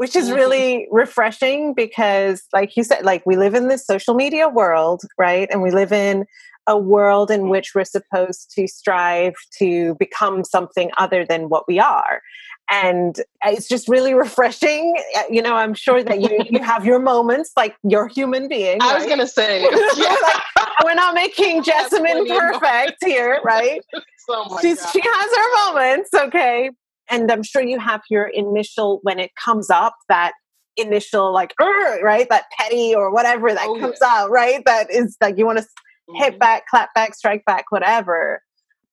which 0.00 0.16
is 0.16 0.28
mm-hmm. 0.28 0.36
really 0.36 0.88
refreshing 0.90 1.74
because 1.74 2.44
like 2.54 2.74
you 2.74 2.82
said 2.82 3.04
like 3.04 3.22
we 3.26 3.36
live 3.36 3.54
in 3.54 3.68
this 3.68 3.86
social 3.86 4.14
media 4.14 4.48
world 4.48 5.02
right? 5.18 5.46
And 5.50 5.60
we 5.60 5.70
live 5.70 5.92
in 5.92 6.24
a 6.66 6.78
world 6.78 7.30
in 7.30 7.42
mm. 7.42 7.50
which 7.50 7.74
we're 7.74 7.84
supposed 7.84 8.50
to 8.54 8.66
strive 8.66 9.34
to 9.58 9.94
become 9.96 10.44
something 10.44 10.90
other 10.98 11.26
than 11.26 11.48
what 11.48 11.66
we 11.68 11.78
are 11.78 12.22
and 12.70 13.20
it's 13.44 13.68
just 13.68 13.88
really 13.88 14.14
refreshing 14.14 14.96
uh, 15.16 15.22
you 15.30 15.42
know 15.42 15.54
i'm 15.54 15.74
sure 15.74 16.02
that 16.02 16.20
you, 16.20 16.44
you 16.48 16.62
have 16.62 16.84
your 16.84 16.98
moments 16.98 17.52
like 17.56 17.76
you're 17.82 18.08
human 18.08 18.48
being 18.48 18.78
i 18.80 18.94
was 18.94 19.06
gonna 19.06 19.26
say. 19.26 19.66
Like, 20.00 20.66
we're 20.84 20.94
not 20.94 21.14
making 21.14 21.62
Jessamyn 21.64 22.26
perfect 22.26 23.04
here 23.04 23.40
right? 23.44 23.80
Oh 24.32 24.58
she 24.62 24.68
has 24.68 24.86
her 24.86 25.72
moments 25.72 26.10
okay? 26.14 26.70
And 27.08 27.30
i'm 27.32 27.42
sure 27.42 27.62
you 27.62 27.80
have 27.80 28.02
your 28.08 28.26
initial 28.26 29.00
when 29.02 29.18
it 29.18 29.32
comes 29.34 29.70
up 29.70 29.94
that 30.08 30.32
initial 30.76 31.32
like 31.32 31.52
right? 31.58 32.28
That 32.28 32.44
petty 32.56 32.94
or 32.94 33.12
whatever 33.12 33.52
that 33.52 33.66
oh, 33.66 33.78
comes 33.78 33.98
yeah. 34.00 34.08
out 34.10 34.30
right? 34.30 34.62
That 34.66 34.90
is 34.90 35.16
like 35.20 35.38
you 35.38 35.46
want 35.46 35.58
to 35.58 35.64
mm-hmm. 35.64 36.22
hit 36.22 36.38
back 36.38 36.66
clap 36.68 36.94
back 36.94 37.14
strike 37.14 37.44
back 37.44 37.66
whatever. 37.70 38.42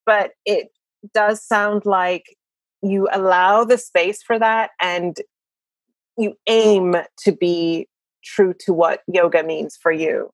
But 0.06 0.32
it 0.46 0.70
does 1.14 1.44
sound 1.44 1.84
like 1.86 2.24
you 2.90 3.08
allow 3.12 3.64
the 3.64 3.78
space 3.78 4.24
for 4.24 4.38
that 4.40 4.72
and 4.82 5.20
you 6.18 6.36
aim 6.48 6.96
to 7.24 7.32
be 7.32 7.88
true 8.24 8.54
to 8.60 8.74
what 8.74 9.02
yoga 9.08 9.44
means 9.44 9.78
for 9.78 9.92
you. 9.92 10.30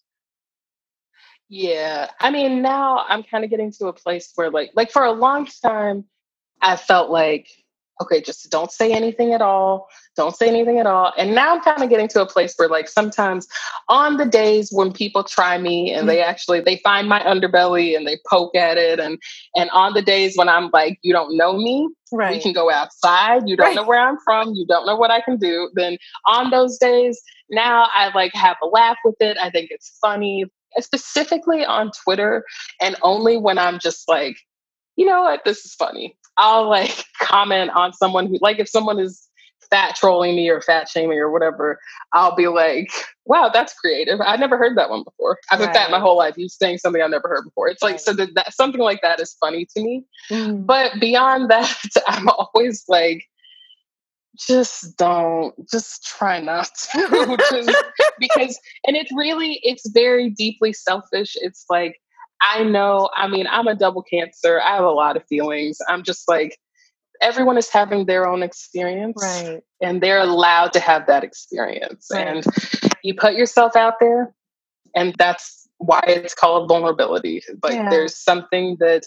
Yeah 1.49 2.09
i 2.19 2.31
mean 2.31 2.63
now 2.63 3.05
i'm 3.07 3.21
kind 3.21 3.43
of 3.43 3.49
getting 3.51 3.71
to 3.73 3.85
a 3.85 3.93
place 3.93 4.31
where 4.33 4.49
like 4.49 4.71
like 4.75 4.89
for 4.89 5.03
a 5.03 5.11
long 5.11 5.47
time 5.61 6.05
i 6.61 6.75
felt 6.75 7.11
like 7.11 7.47
okay, 8.01 8.21
just 8.21 8.49
don't 8.49 8.71
say 8.71 8.91
anything 8.91 9.33
at 9.33 9.41
all. 9.41 9.87
Don't 10.15 10.35
say 10.35 10.47
anything 10.47 10.79
at 10.79 10.87
all. 10.87 11.13
And 11.17 11.33
now 11.35 11.55
I'm 11.55 11.61
kind 11.61 11.81
of 11.81 11.89
getting 11.89 12.07
to 12.09 12.21
a 12.21 12.25
place 12.25 12.53
where 12.57 12.67
like 12.67 12.87
sometimes 12.87 13.47
on 13.89 14.17
the 14.17 14.25
days 14.25 14.69
when 14.71 14.91
people 14.91 15.23
try 15.23 15.57
me 15.57 15.91
and 15.91 16.07
they 16.07 16.17
mm-hmm. 16.17 16.29
actually 16.29 16.61
they 16.61 16.79
find 16.83 17.07
my 17.07 17.19
underbelly 17.21 17.95
and 17.95 18.07
they 18.07 18.17
poke 18.29 18.55
at 18.55 18.77
it 18.77 18.99
and 18.99 19.19
and 19.55 19.69
on 19.71 19.93
the 19.93 20.01
days 20.01 20.35
when 20.35 20.49
I'm 20.49 20.69
like, 20.73 20.99
you 21.01 21.13
don't 21.13 21.35
know 21.37 21.53
me, 21.53 21.89
right. 22.11 22.35
we 22.35 22.41
can 22.41 22.53
go 22.53 22.71
outside, 22.71 23.47
you 23.47 23.55
don't 23.55 23.67
right. 23.67 23.75
know 23.75 23.85
where 23.85 23.99
I'm 23.99 24.17
from, 24.23 24.53
you 24.53 24.65
don't 24.65 24.85
know 24.85 24.95
what 24.95 25.11
I 25.11 25.21
can 25.21 25.37
do. 25.37 25.69
Then 25.73 25.97
on 26.27 26.49
those 26.49 26.77
days, 26.77 27.21
now 27.49 27.87
I 27.93 28.11
like 28.13 28.33
have 28.33 28.57
a 28.63 28.67
laugh 28.67 28.97
with 29.05 29.15
it. 29.19 29.37
I 29.41 29.49
think 29.49 29.69
it's 29.71 29.97
funny. 30.01 30.45
Specifically 30.79 31.63
on 31.63 31.91
Twitter, 32.03 32.43
and 32.81 32.95
only 33.03 33.37
when 33.37 33.59
I'm 33.59 33.77
just 33.77 34.09
like, 34.09 34.35
you 34.95 35.05
know 35.05 35.21
what, 35.21 35.41
this 35.45 35.65
is 35.65 35.75
funny 35.75 36.17
I'll 36.37 36.69
like 36.69 37.05
comment 37.21 37.71
on 37.71 37.93
someone 37.93 38.27
who 38.27 38.37
like 38.41 38.59
if 38.59 38.69
someone 38.69 38.99
is 38.99 39.29
fat 39.73 39.95
trolling 39.95 40.35
me 40.35 40.49
or 40.49 40.61
fat 40.61 40.87
shaming 40.87 41.17
or 41.17 41.31
whatever, 41.31 41.79
I'll 42.13 42.35
be 42.35 42.47
like, 42.47 42.91
wow, 43.25 43.49
that's 43.51 43.73
creative. 43.73 44.19
I 44.23 44.35
never 44.35 44.55
heard 44.55 44.77
that 44.77 44.91
one 44.91 45.03
before. 45.03 45.39
I've 45.49 45.57
been 45.57 45.69
right. 45.69 45.75
fat 45.75 45.89
my 45.89 45.99
whole 45.99 46.15
life. 46.15 46.37
You 46.37 46.47
saying 46.47 46.77
something 46.77 47.01
I've 47.01 47.09
never 47.09 47.27
heard 47.27 47.45
before. 47.45 47.69
It's 47.69 47.81
like, 47.81 47.93
right. 47.93 48.01
so 48.01 48.13
that, 48.13 48.35
that, 48.35 48.53
something 48.53 48.81
like 48.81 49.01
that 49.01 49.19
is 49.19 49.33
funny 49.39 49.65
to 49.75 49.81
me. 49.81 50.05
Mm. 50.29 50.67
But 50.67 50.99
beyond 50.99 51.49
that, 51.49 51.75
I'm 52.07 52.27
always 52.29 52.83
like, 52.87 53.23
just 54.37 54.95
don't, 54.97 55.55
just 55.71 56.05
try 56.05 56.39
not 56.39 56.69
to. 56.91 57.37
just, 57.49 57.83
because, 58.19 58.59
and 58.85 58.95
it's 58.95 59.11
really, 59.15 59.59
it's 59.63 59.89
very 59.89 60.29
deeply 60.29 60.73
selfish. 60.73 61.35
It's 61.35 61.65
like, 61.69 61.99
I 62.43 62.63
know, 62.63 63.09
I 63.15 63.27
mean, 63.27 63.47
I'm 63.49 63.67
a 63.67 63.75
double 63.75 64.03
cancer. 64.03 64.61
I 64.61 64.75
have 64.75 64.83
a 64.83 64.91
lot 64.91 65.15
of 65.15 65.25
feelings. 65.27 65.77
I'm 65.87 66.03
just 66.03 66.27
like, 66.27 66.59
everyone 67.21 67.57
is 67.57 67.69
having 67.69 68.05
their 68.05 68.27
own 68.27 68.43
experience. 68.43 69.17
Right. 69.23 69.61
And 69.81 70.01
they're 70.01 70.19
allowed 70.19 70.73
to 70.73 70.79
have 70.81 71.07
that 71.07 71.23
experience. 71.23 72.09
Right. 72.11 72.27
And 72.27 72.45
you 73.01 73.15
put 73.15 73.33
yourself 73.33 73.75
out 73.75 73.95
there, 73.99 74.33
and 74.95 75.15
that's 75.17 75.67
why 75.77 76.01
it's 76.05 76.35
called 76.35 76.67
vulnerability. 76.67 77.41
Like 77.63 77.73
yeah. 77.73 77.89
there's 77.89 78.15
something 78.15 78.77
that 78.79 79.05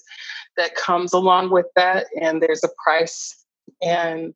that 0.56 0.74
comes 0.74 1.12
along 1.12 1.50
with 1.50 1.66
that, 1.76 2.06
and 2.20 2.42
there's 2.42 2.64
a 2.64 2.68
price. 2.82 3.44
And 3.82 4.34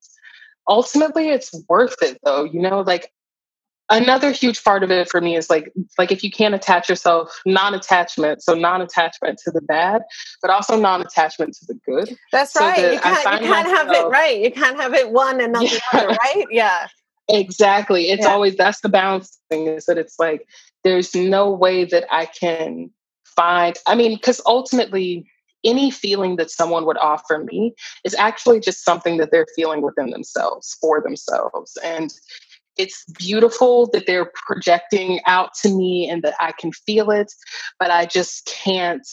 ultimately 0.68 1.30
it's 1.30 1.54
worth 1.68 1.96
it 2.02 2.18
though. 2.22 2.44
You 2.44 2.60
know, 2.60 2.80
like 2.80 3.12
another 3.90 4.30
huge 4.30 4.62
part 4.62 4.82
of 4.82 4.90
it 4.90 5.08
for 5.08 5.20
me 5.20 5.36
is 5.36 5.50
like 5.50 5.72
like 5.98 6.12
if 6.12 6.22
you 6.24 6.30
can't 6.30 6.54
attach 6.54 6.88
yourself 6.88 7.40
non-attachment 7.44 8.42
so 8.42 8.54
non-attachment 8.54 9.38
to 9.44 9.50
the 9.50 9.60
bad 9.60 10.02
but 10.40 10.50
also 10.50 10.78
non-attachment 10.78 11.54
to 11.54 11.66
the 11.66 11.74
good. 11.86 12.16
That's 12.32 12.52
so 12.52 12.60
right. 12.60 12.76
that 12.80 12.94
you 12.94 13.00
can't, 13.00 13.42
you 13.42 13.48
can't 13.48 13.68
myself, 13.68 13.88
have 13.88 13.90
it 13.90 14.08
right. 14.08 14.40
You 14.40 14.50
can't 14.52 14.80
have 14.80 14.94
it 14.94 15.10
one 15.10 15.40
and 15.40 15.52
not 15.52 15.62
yeah. 15.72 15.78
the 15.92 15.98
other 15.98 16.08
right? 16.08 16.44
Yeah. 16.50 16.86
Exactly. 17.28 18.10
It's 18.10 18.24
yeah. 18.24 18.32
always 18.32 18.56
that's 18.56 18.80
the 18.80 18.88
balance 18.88 19.38
thing 19.50 19.66
is 19.66 19.86
that 19.86 19.98
it's 19.98 20.18
like 20.18 20.46
there's 20.82 21.14
no 21.14 21.50
way 21.50 21.84
that 21.84 22.04
i 22.10 22.24
can 22.26 22.90
find 23.24 23.76
i 23.86 23.94
mean 23.94 24.14
because 24.14 24.40
ultimately 24.46 25.26
any 25.64 25.90
feeling 25.90 26.36
that 26.36 26.50
someone 26.50 26.86
would 26.86 26.98
offer 26.98 27.38
me 27.38 27.74
is 28.04 28.14
actually 28.14 28.60
just 28.60 28.84
something 28.84 29.18
that 29.18 29.30
they're 29.30 29.46
feeling 29.56 29.82
within 29.82 30.10
themselves 30.10 30.76
for 30.80 31.00
themselves. 31.02 31.76
And 31.84 32.12
it's 32.80 33.04
beautiful 33.18 33.90
that 33.92 34.06
they're 34.06 34.32
projecting 34.46 35.20
out 35.26 35.50
to 35.62 35.68
me 35.68 36.08
and 36.08 36.22
that 36.22 36.34
I 36.40 36.52
can 36.58 36.72
feel 36.72 37.10
it, 37.10 37.30
but 37.78 37.90
I 37.90 38.06
just 38.06 38.46
can't. 38.46 39.06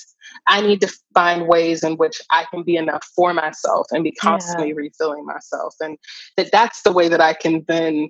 I 0.48 0.62
need 0.62 0.80
to 0.82 0.94
find 1.14 1.48
ways 1.48 1.84
in 1.84 1.98
which 1.98 2.22
I 2.32 2.46
can 2.50 2.64
be 2.64 2.78
enough 2.78 3.06
for 3.14 3.34
myself 3.34 3.88
and 3.92 4.06
be 4.06 4.14
constantly 4.14 4.70
yeah. 4.70 4.76
refilling 4.76 5.26
myself. 5.26 5.76
And 5.82 5.98
that 6.38 6.50
that's 6.52 6.82
the 6.84 6.94
way 6.94 7.10
that 7.10 7.20
I 7.20 7.34
can 7.34 7.66
then, 7.68 8.10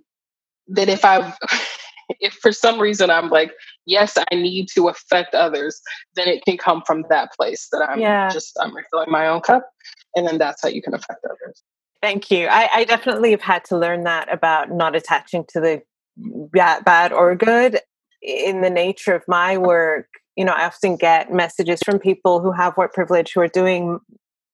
that 0.68 0.90
if 0.90 1.04
I, 1.04 1.34
if 2.20 2.34
for 2.34 2.52
some 2.52 2.80
reason 2.80 3.10
I'm 3.10 3.30
like, 3.30 3.52
yes, 3.86 4.16
I 4.32 4.36
need 4.36 4.68
to 4.76 4.90
affect 4.90 5.34
others, 5.34 5.82
then 6.16 6.28
it 6.28 6.46
can 6.46 6.58
come 6.58 6.84
from 6.86 7.04
that 7.10 7.34
place 7.34 7.68
that 7.72 7.82
I'm 7.82 8.00
yeah. 8.00 8.30
just 8.30 8.58
I'm 8.62 8.76
refilling 8.76 9.12
my 9.12 9.28
own 9.28 9.42
cup, 9.42 9.68
and 10.16 10.28
then 10.28 10.38
that's 10.38 10.62
how 10.62 10.70
you 10.70 10.82
can 10.82 10.94
affect 10.94 11.26
others. 11.26 11.64
Thank 12.02 12.30
you. 12.30 12.48
I, 12.48 12.70
I 12.74 12.84
definitely 12.84 13.32
have 13.32 13.42
had 13.42 13.66
to 13.66 13.78
learn 13.78 14.04
that 14.04 14.32
about 14.32 14.72
not 14.72 14.96
attaching 14.96 15.46
to 15.50 15.60
the 15.60 15.82
bad, 16.16 17.12
or 17.12 17.36
good 17.36 17.80
in 18.22 18.62
the 18.62 18.70
nature 18.70 19.16
of 19.16 19.24
my 19.28 19.58
work. 19.58 20.08
You 20.36 20.46
know, 20.46 20.54
I 20.54 20.66
often 20.66 20.98
get 20.98 21.34
messages 21.34 21.80
from 21.84 22.00
people 22.00 22.40
who 22.40 22.52
have 22.52 22.74
white 22.76 22.94
privilege 22.94 23.34
who 23.34 23.42
are 23.42 23.48
doing 23.48 24.00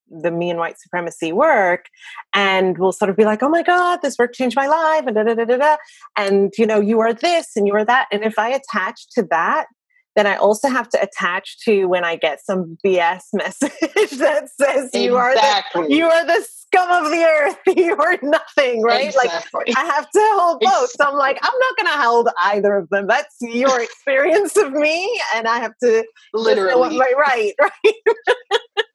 the 0.10 0.32
me 0.32 0.50
and 0.50 0.60
white 0.60 0.80
supremacy 0.80 1.34
work 1.34 1.86
and 2.34 2.78
will 2.78 2.92
sort 2.92 3.10
of 3.10 3.18
be 3.18 3.26
like, 3.26 3.42
oh 3.42 3.50
my 3.50 3.64
God, 3.64 4.00
this 4.02 4.18
work 4.18 4.34
changed 4.34 4.56
my 4.56 4.68
life 4.68 5.06
and 5.08 5.16
da 5.16 5.24
da 5.24 5.34
da 5.34 5.46
da 5.46 5.58
da. 5.58 5.78
And 6.18 6.54
you 6.58 6.68
know, 6.68 6.80
you 6.80 7.00
are 7.00 7.14
this 7.14 7.56
and 7.56 7.68
you 7.68 7.74
are 7.74 7.86
that. 7.86 8.08
And 8.12 8.24
if 8.24 8.38
I 8.38 8.50
attach 8.50 9.08
to 9.16 9.24
that, 9.32 9.66
then 10.16 10.28
I 10.28 10.36
also 10.36 10.70
have 10.70 10.90
to 10.90 11.02
attach 11.02 11.60
to 11.66 11.86
when 11.86 12.06
I 12.06 12.16
get 12.16 12.46
some 12.46 12.78
BS 12.86 13.22
message 13.34 13.72
that 14.20 14.50
says 14.50 14.90
exactly. 14.94 15.04
you 15.04 15.16
are 15.16 15.34
the 15.34 15.88
you 15.90 16.06
are 16.06 16.26
the 16.26 16.48
scum 16.74 17.06
of 17.06 17.12
the 17.12 17.24
earth, 17.24 17.58
you 17.78 17.96
are 17.96 18.18
nothing, 18.22 18.82
right? 18.82 19.08
Exactly. 19.08 19.64
Like 19.68 19.78
I 19.78 19.86
have 19.86 20.10
to 20.10 20.20
hold 20.34 20.60
both. 20.62 20.92
So 20.92 21.06
I'm 21.06 21.16
like, 21.16 21.40
I'm 21.42 21.60
not 21.60 21.78
gonna 21.78 22.04
hold 22.04 22.30
either 22.44 22.76
of 22.76 22.90
them. 22.90 23.08
That's 23.08 23.36
your 23.42 23.82
experience 23.84 24.58
of 24.58 24.72
me, 24.72 25.22
and 25.36 25.48
I 25.48 25.60
have 25.60 25.74
to 25.84 26.06
literally 26.34 26.98
my, 26.98 27.14
right, 27.18 27.54
right. 27.60 27.94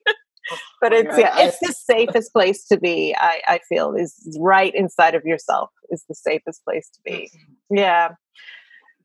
but 0.80 0.92
it's 0.92 1.18
yeah, 1.18 1.38
it's 1.38 1.58
the 1.60 1.72
safest 1.72 2.32
place 2.32 2.66
to 2.66 2.78
be. 2.78 3.14
I 3.18 3.40
I 3.46 3.60
feel 3.68 3.94
is 3.94 4.38
right 4.40 4.74
inside 4.74 5.14
of 5.14 5.24
yourself 5.24 5.70
is 5.90 6.04
the 6.08 6.14
safest 6.14 6.64
place 6.64 6.88
to 6.90 7.00
be. 7.04 7.30
Mm-hmm. 7.34 7.76
Yeah, 7.76 8.08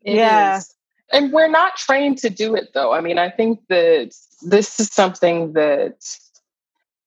it 0.03 0.15
yeah. 0.15 0.57
Is. 0.57 0.75
And 1.11 1.31
we're 1.31 1.49
not 1.49 1.75
trained 1.75 2.17
to 2.19 2.29
do 2.29 2.55
it 2.55 2.69
though. 2.73 2.91
I 2.91 3.01
mean, 3.01 3.19
I 3.19 3.29
think 3.29 3.59
that 3.69 4.15
this 4.41 4.79
is 4.79 4.87
something 4.91 5.53
that 5.53 5.97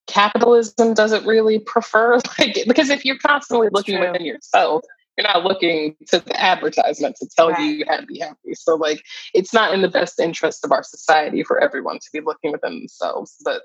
capitalism 0.07 0.95
doesn't 0.95 1.27
really 1.27 1.59
prefer 1.59 2.15
like 2.39 2.59
because 2.67 2.91
if 2.91 3.05
you're 3.05 3.19
constantly 3.19 3.69
looking 3.73 3.99
within 3.99 4.25
yourself 4.25 4.83
you're 5.17 5.27
not 5.27 5.45
looking 5.45 5.97
to 6.07 6.21
the 6.21 6.41
advertisement 6.41 7.17
to 7.17 7.27
tell 7.35 7.51
right. 7.51 7.61
you 7.61 7.67
you 7.67 7.85
have 7.89 8.01
to 8.01 8.07
be 8.07 8.19
happy 8.19 8.55
so 8.55 8.75
like 8.77 9.03
it's 9.35 9.53
not 9.53 9.75
in 9.75 9.83
the 9.83 9.89
best 9.89 10.21
interest 10.21 10.65
of 10.65 10.71
our 10.71 10.83
society 10.83 11.43
for 11.43 11.59
everyone 11.59 11.99
to 11.99 12.09
be 12.13 12.21
looking 12.21 12.53
within 12.53 12.79
themselves 12.79 13.37
but 13.45 13.63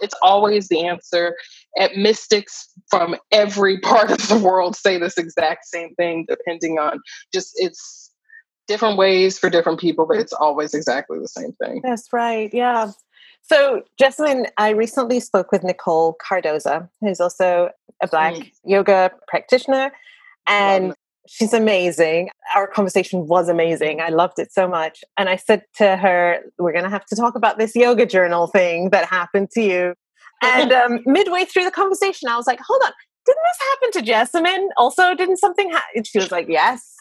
it's 0.00 0.14
always 0.22 0.68
the 0.68 0.84
answer. 0.86 1.36
At 1.78 1.96
mystics 1.96 2.68
from 2.90 3.16
every 3.32 3.78
part 3.82 4.10
of 4.10 4.28
the 4.28 4.38
world 4.38 4.76
say 4.76 4.98
this 4.98 5.18
exact 5.18 5.66
same 5.66 5.94
thing, 5.94 6.26
depending 6.28 6.78
on 6.78 7.00
just 7.32 7.52
it's 7.56 8.12
different 8.66 8.98
ways 8.98 9.38
for 9.38 9.48
different 9.48 9.80
people, 9.80 10.06
but 10.06 10.18
it's 10.18 10.32
always 10.32 10.74
exactly 10.74 11.18
the 11.18 11.28
same 11.28 11.52
thing. 11.62 11.80
That's 11.82 12.12
right. 12.12 12.52
Yeah. 12.52 12.92
So, 13.42 13.82
Jessamyn, 14.00 14.46
I 14.58 14.70
recently 14.70 15.20
spoke 15.20 15.52
with 15.52 15.64
Nicole 15.64 16.16
Cardoza, 16.22 16.88
who's 17.00 17.20
also 17.20 17.70
a 18.02 18.08
Black 18.08 18.34
mm. 18.34 18.52
yoga 18.64 19.10
practitioner. 19.26 19.92
And 20.46 20.94
she's 21.28 21.52
amazing. 21.52 22.30
Our 22.54 22.66
conversation 22.66 23.26
was 23.26 23.48
amazing. 23.48 24.00
I 24.00 24.08
loved 24.08 24.38
it 24.38 24.52
so 24.52 24.66
much. 24.66 25.04
And 25.16 25.28
I 25.28 25.36
said 25.36 25.62
to 25.76 25.96
her, 25.96 26.40
We're 26.58 26.72
going 26.72 26.84
to 26.84 26.90
have 26.90 27.06
to 27.06 27.16
talk 27.16 27.34
about 27.34 27.58
this 27.58 27.76
yoga 27.76 28.06
journal 28.06 28.46
thing 28.46 28.90
that 28.90 29.04
happened 29.06 29.50
to 29.52 29.62
you. 29.62 29.94
And 30.42 30.72
um, 30.72 31.00
midway 31.06 31.44
through 31.44 31.64
the 31.64 31.70
conversation, 31.70 32.28
I 32.28 32.36
was 32.36 32.46
like, 32.46 32.60
Hold 32.66 32.82
on, 32.84 32.92
didn't 33.26 33.42
this 33.44 33.68
happen 33.70 33.90
to 33.92 34.46
Jessamyn? 34.46 34.68
Also, 34.76 35.14
didn't 35.14 35.36
something 35.38 35.70
happen? 35.70 36.04
She 36.04 36.18
was 36.18 36.30
like, 36.30 36.48
Yes. 36.48 36.94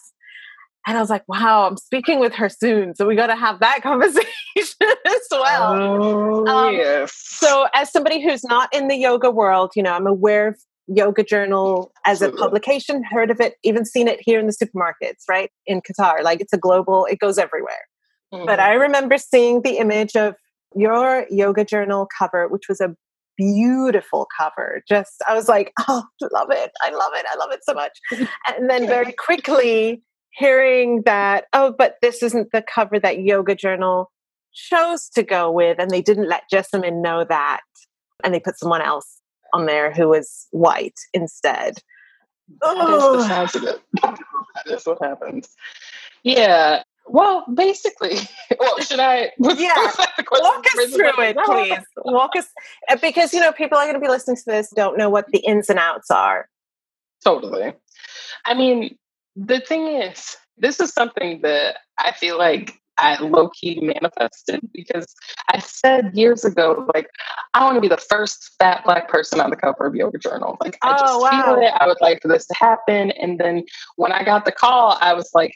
And 0.87 0.97
I 0.97 1.01
was 1.01 1.09
like, 1.09 1.27
wow, 1.27 1.67
I'm 1.67 1.75
speaking 1.75 2.19
with 2.19 2.33
her 2.35 2.47
soon. 2.47 2.95
So 2.95 3.05
we 3.05 3.15
got 3.15 3.27
to 3.27 3.35
have 3.35 3.59
that 3.59 3.81
conversation 3.83 4.25
as 4.55 5.27
well. 5.29 5.73
Oh, 5.75 6.47
um, 6.47 6.73
yes. 6.73 7.11
So, 7.13 7.67
as 7.75 7.91
somebody 7.91 8.23
who's 8.23 8.43
not 8.45 8.73
in 8.73 8.87
the 8.87 8.95
yoga 8.95 9.29
world, 9.29 9.73
you 9.75 9.83
know, 9.83 9.91
I'm 9.91 10.07
aware 10.07 10.47
of 10.47 10.57
yoga 10.87 11.23
journal 11.23 11.91
as 12.05 12.21
a 12.21 12.31
publication 12.31 13.03
heard 13.03 13.29
of 13.29 13.41
it 13.41 13.55
even 13.63 13.83
seen 13.83 14.07
it 14.07 14.19
here 14.21 14.39
in 14.39 14.47
the 14.47 14.53
supermarkets 14.53 15.23
right 15.27 15.51
in 15.65 15.81
qatar 15.81 16.23
like 16.23 16.39
it's 16.39 16.53
a 16.53 16.57
global 16.57 17.05
it 17.11 17.19
goes 17.19 17.37
everywhere 17.37 17.85
mm-hmm. 18.33 18.45
but 18.45 18.59
i 18.59 18.73
remember 18.73 19.17
seeing 19.17 19.61
the 19.63 19.79
image 19.79 20.15
of 20.15 20.33
your 20.75 21.25
yoga 21.29 21.65
journal 21.65 22.07
cover 22.17 22.47
which 22.47 22.69
was 22.69 22.79
a 22.79 22.95
beautiful 23.37 24.27
cover 24.39 24.81
just 24.87 25.21
i 25.27 25.33
was 25.33 25.49
like 25.49 25.73
oh 25.89 26.03
love 26.31 26.49
it 26.51 26.71
i 26.81 26.89
love 26.89 27.11
it 27.15 27.25
i 27.29 27.35
love 27.37 27.51
it 27.51 27.59
so 27.63 27.73
much 27.73 27.99
and 28.47 28.69
then 28.69 28.87
very 28.95 29.11
quickly 29.11 30.01
hearing 30.37 31.01
that 31.05 31.45
oh 31.53 31.73
but 31.77 31.95
this 32.01 32.21
isn't 32.21 32.51
the 32.51 32.61
cover 32.61 32.99
that 32.99 33.19
yoga 33.19 33.55
journal 33.55 34.11
chose 34.53 35.09
to 35.09 35.23
go 35.23 35.51
with 35.51 35.79
and 35.79 35.91
they 35.91 36.01
didn't 36.01 36.29
let 36.29 36.43
Jessamyn 36.51 37.01
know 37.01 37.25
that 37.27 37.61
and 38.23 38.33
they 38.33 38.39
put 38.39 38.57
someone 38.57 38.81
else 38.81 39.19
on 39.53 39.65
there 39.65 39.91
who 39.91 40.09
was 40.09 40.47
white 40.51 40.99
instead. 41.13 41.75
That 42.61 42.75
oh. 42.77 43.19
is 43.19 43.23
the 43.23 43.27
sounds 43.27 43.55
of 43.55 43.61
that 44.01 44.19
is 44.67 44.85
what 44.85 45.01
happens. 45.01 45.55
Yeah. 46.23 46.83
Well, 47.09 47.45
basically, 47.53 48.17
well, 48.59 48.79
should 48.79 48.99
I? 48.99 49.31
Yeah, 49.39 49.91
walk 50.29 50.65
us 50.65 50.93
through 50.93 51.11
it, 51.23 51.37
please. 51.37 51.79
Walk 52.03 52.35
us 52.35 52.47
uh, 52.89 52.97
because 53.01 53.33
you 53.33 53.39
know 53.39 53.53
people 53.53 53.77
are 53.77 53.85
going 53.85 53.95
to 53.95 54.01
be 54.01 54.09
listening 54.09 54.35
to 54.35 54.43
this 54.45 54.69
don't 54.75 54.97
know 54.97 55.09
what 55.09 55.27
the 55.31 55.39
ins 55.39 55.69
and 55.69 55.79
outs 55.79 56.11
are. 56.11 56.49
Totally. 57.23 57.73
I 58.45 58.53
mean, 58.53 58.97
the 59.37 59.59
thing 59.59 59.87
is, 59.87 60.35
this 60.57 60.79
is 60.79 60.91
something 60.91 61.41
that 61.43 61.77
I 61.99 62.11
feel 62.11 62.37
like 62.37 62.79
I 62.97 63.21
low 63.21 63.49
key 63.49 63.79
manifested 63.79 64.61
because 64.73 65.05
I 65.49 65.59
said 65.59 66.15
years 66.15 66.43
ago, 66.43 66.89
like, 66.95 67.09
I 67.53 67.63
want 67.63 67.75
to 67.75 67.81
be 67.81 67.87
the 67.87 67.97
first 67.97 68.55
fat 68.57 68.83
black 68.83 69.07
person 69.07 69.39
on 69.39 69.51
the 69.51 69.55
cover 69.55 69.85
of 69.85 69.95
Yoga 69.95 70.17
Journal. 70.17 70.57
Like, 70.59 70.79
I 70.81 70.93
just 70.93 71.03
oh, 71.05 71.19
wow. 71.19 71.43
feel 71.45 71.63
it. 71.63 71.71
I 71.79 71.85
would 71.85 72.01
like 72.01 72.21
for 72.23 72.27
this 72.27 72.47
to 72.47 72.55
happen. 72.55 73.11
And 73.11 73.39
then 73.39 73.65
when 73.97 74.11
I 74.11 74.23
got 74.23 74.45
the 74.45 74.51
call, 74.51 74.97
I 74.99 75.13
was 75.13 75.29
like, 75.35 75.55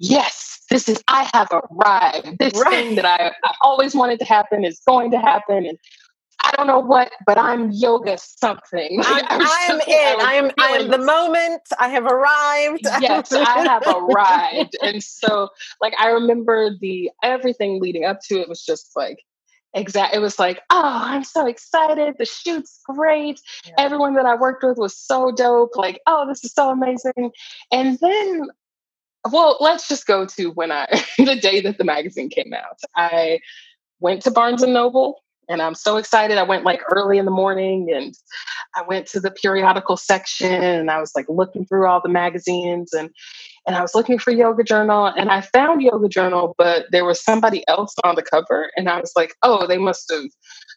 yes, 0.00 0.62
this 0.68 0.88
is, 0.88 1.00
I 1.06 1.30
have 1.32 1.48
arrived. 1.52 2.38
This 2.40 2.54
right. 2.54 2.70
thing 2.70 2.96
that 2.96 3.04
I, 3.04 3.32
I 3.44 3.54
always 3.62 3.94
wanted 3.94 4.18
to 4.18 4.24
happen 4.24 4.64
is 4.64 4.80
going 4.86 5.12
to 5.12 5.18
happen. 5.20 5.66
And 5.66 5.78
I 6.44 6.52
don't 6.56 6.66
know 6.66 6.78
what, 6.78 7.10
but 7.26 7.38
I'm 7.38 7.70
yoga 7.72 8.18
something. 8.18 9.02
Like, 9.14 9.24
I'm, 9.28 9.40
I'm 9.42 9.80
in. 9.80 9.86
I, 9.88 10.16
I 10.20 10.32
am. 10.34 10.50
I 10.58 10.68
am 10.78 10.90
the 10.90 10.98
moment. 10.98 11.62
I 11.78 11.88
have 11.88 12.04
arrived. 12.04 12.86
Yes, 13.00 13.32
I 13.32 13.60
have 13.60 13.82
arrived. 13.86 14.76
And 14.82 15.02
so, 15.02 15.48
like, 15.80 15.94
I 15.98 16.08
remember 16.08 16.70
the 16.80 17.10
everything 17.22 17.80
leading 17.80 18.04
up 18.04 18.20
to 18.28 18.40
it 18.40 18.48
was 18.48 18.64
just 18.64 18.92
like 18.96 19.22
exact. 19.74 20.14
It 20.14 20.20
was 20.20 20.38
like, 20.38 20.60
oh, 20.70 21.00
I'm 21.04 21.24
so 21.24 21.46
excited. 21.46 22.14
The 22.18 22.24
shoot's 22.24 22.80
great. 22.84 23.40
Yeah. 23.66 23.74
Everyone 23.78 24.14
that 24.14 24.26
I 24.26 24.34
worked 24.34 24.64
with 24.64 24.78
was 24.78 24.96
so 24.96 25.30
dope. 25.32 25.76
Like, 25.76 26.00
oh, 26.06 26.26
this 26.26 26.44
is 26.44 26.52
so 26.52 26.70
amazing. 26.70 27.32
And 27.70 27.98
then 28.00 28.48
well, 29.30 29.56
let's 29.60 29.88
just 29.88 30.06
go 30.06 30.26
to 30.26 30.50
when 30.50 30.70
I 30.70 30.86
the 31.18 31.36
day 31.36 31.60
that 31.60 31.78
the 31.78 31.84
magazine 31.84 32.28
came 32.28 32.52
out. 32.52 32.80
I 32.96 33.40
went 34.00 34.22
to 34.22 34.30
Barnes 34.30 34.62
and 34.62 34.74
Noble 34.74 35.23
and 35.48 35.62
I'm 35.62 35.74
so 35.74 35.96
excited. 35.96 36.38
I 36.38 36.42
went 36.42 36.64
like 36.64 36.80
early 36.90 37.18
in 37.18 37.24
the 37.24 37.30
morning 37.30 37.90
and 37.92 38.14
I 38.74 38.82
went 38.82 39.06
to 39.08 39.20
the 39.20 39.30
periodical 39.30 39.96
section 39.96 40.52
and 40.52 40.90
I 40.90 41.00
was 41.00 41.12
like 41.14 41.26
looking 41.28 41.64
through 41.64 41.86
all 41.86 42.00
the 42.00 42.08
magazines 42.08 42.92
and 42.92 43.10
and 43.66 43.76
I 43.76 43.80
was 43.80 43.94
looking 43.94 44.18
for 44.18 44.30
Yoga 44.30 44.62
Journal 44.62 45.06
and 45.06 45.30
I 45.30 45.40
found 45.40 45.80
Yoga 45.80 46.08
Journal, 46.08 46.54
but 46.58 46.84
there 46.90 47.06
was 47.06 47.22
somebody 47.22 47.66
else 47.66 47.94
on 48.04 48.14
the 48.14 48.22
cover 48.22 48.70
and 48.76 48.90
I 48.90 49.00
was 49.00 49.12
like, 49.16 49.34
oh, 49.42 49.66
they 49.66 49.78
must 49.78 50.12
have 50.12 50.24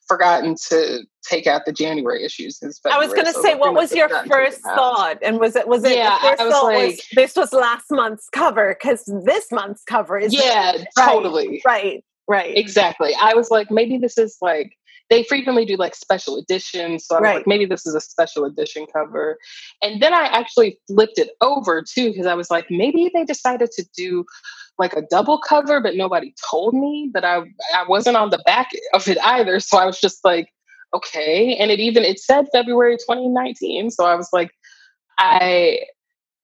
forgotten 0.07 0.55
to 0.69 1.03
take 1.27 1.47
out 1.47 1.65
the 1.65 1.73
January 1.73 2.23
issues. 2.23 2.59
I 2.85 2.97
was 2.97 3.13
going 3.13 3.25
to 3.25 3.33
so 3.33 3.41
say, 3.41 3.55
what 3.55 3.73
was 3.73 3.93
your 3.93 4.09
first 4.25 4.61
thought? 4.61 5.17
And 5.21 5.39
was 5.39 5.55
it 5.55 5.67
was 5.67 5.83
it 5.83 5.97
yeah, 5.97 6.17
first 6.19 6.41
I 6.41 6.45
was 6.45 6.63
like, 6.63 6.87
was, 6.87 7.01
this 7.13 7.35
was 7.35 7.53
last 7.53 7.85
month's 7.91 8.29
cover 8.29 8.75
because 8.79 9.03
this 9.25 9.51
month's 9.51 9.83
cover 9.83 10.17
is 10.17 10.33
yeah, 10.33 10.71
right, 10.71 10.87
totally 10.97 11.61
right. 11.65 12.03
Right. 12.27 12.57
Exactly. 12.57 13.13
I 13.21 13.33
was 13.33 13.49
like, 13.49 13.71
maybe 13.71 13.97
this 13.97 14.17
is 14.17 14.37
like 14.41 14.73
they 15.09 15.23
frequently 15.23 15.65
do 15.65 15.77
like 15.77 15.95
special 15.95 16.37
editions. 16.37 17.05
So 17.05 17.15
I 17.15 17.19
was 17.19 17.23
right. 17.23 17.35
like, 17.37 17.47
maybe 17.47 17.65
this 17.65 17.85
is 17.85 17.95
a 17.95 18.01
special 18.01 18.43
edition 18.43 18.85
cover. 18.91 19.37
And 19.81 20.01
then 20.01 20.13
I 20.13 20.25
actually 20.25 20.79
flipped 20.87 21.17
it 21.17 21.29
over 21.41 21.81
too, 21.81 22.09
because 22.09 22.25
I 22.25 22.33
was 22.33 22.51
like, 22.51 22.67
maybe 22.69 23.09
they 23.13 23.23
decided 23.23 23.71
to 23.71 23.85
do 23.95 24.25
like 24.77 24.93
a 24.93 25.03
double 25.09 25.39
cover, 25.39 25.79
but 25.79 25.95
nobody 25.95 26.33
told 26.49 26.73
me 26.73 27.09
that 27.13 27.23
I 27.23 27.37
I 27.73 27.85
wasn't 27.87 28.17
on 28.17 28.29
the 28.29 28.43
back 28.45 28.69
of 28.93 29.07
it 29.07 29.17
either. 29.23 29.59
So 29.59 29.77
I 29.77 29.85
was 29.85 29.99
just 29.99 30.23
like, 30.25 30.49
okay. 30.93 31.55
And 31.55 31.71
it 31.71 31.79
even 31.79 32.03
it 32.03 32.19
said 32.19 32.47
February 32.51 32.97
2019. 32.97 33.91
So 33.91 34.05
I 34.05 34.15
was 34.15 34.29
like, 34.33 34.51
I 35.17 35.79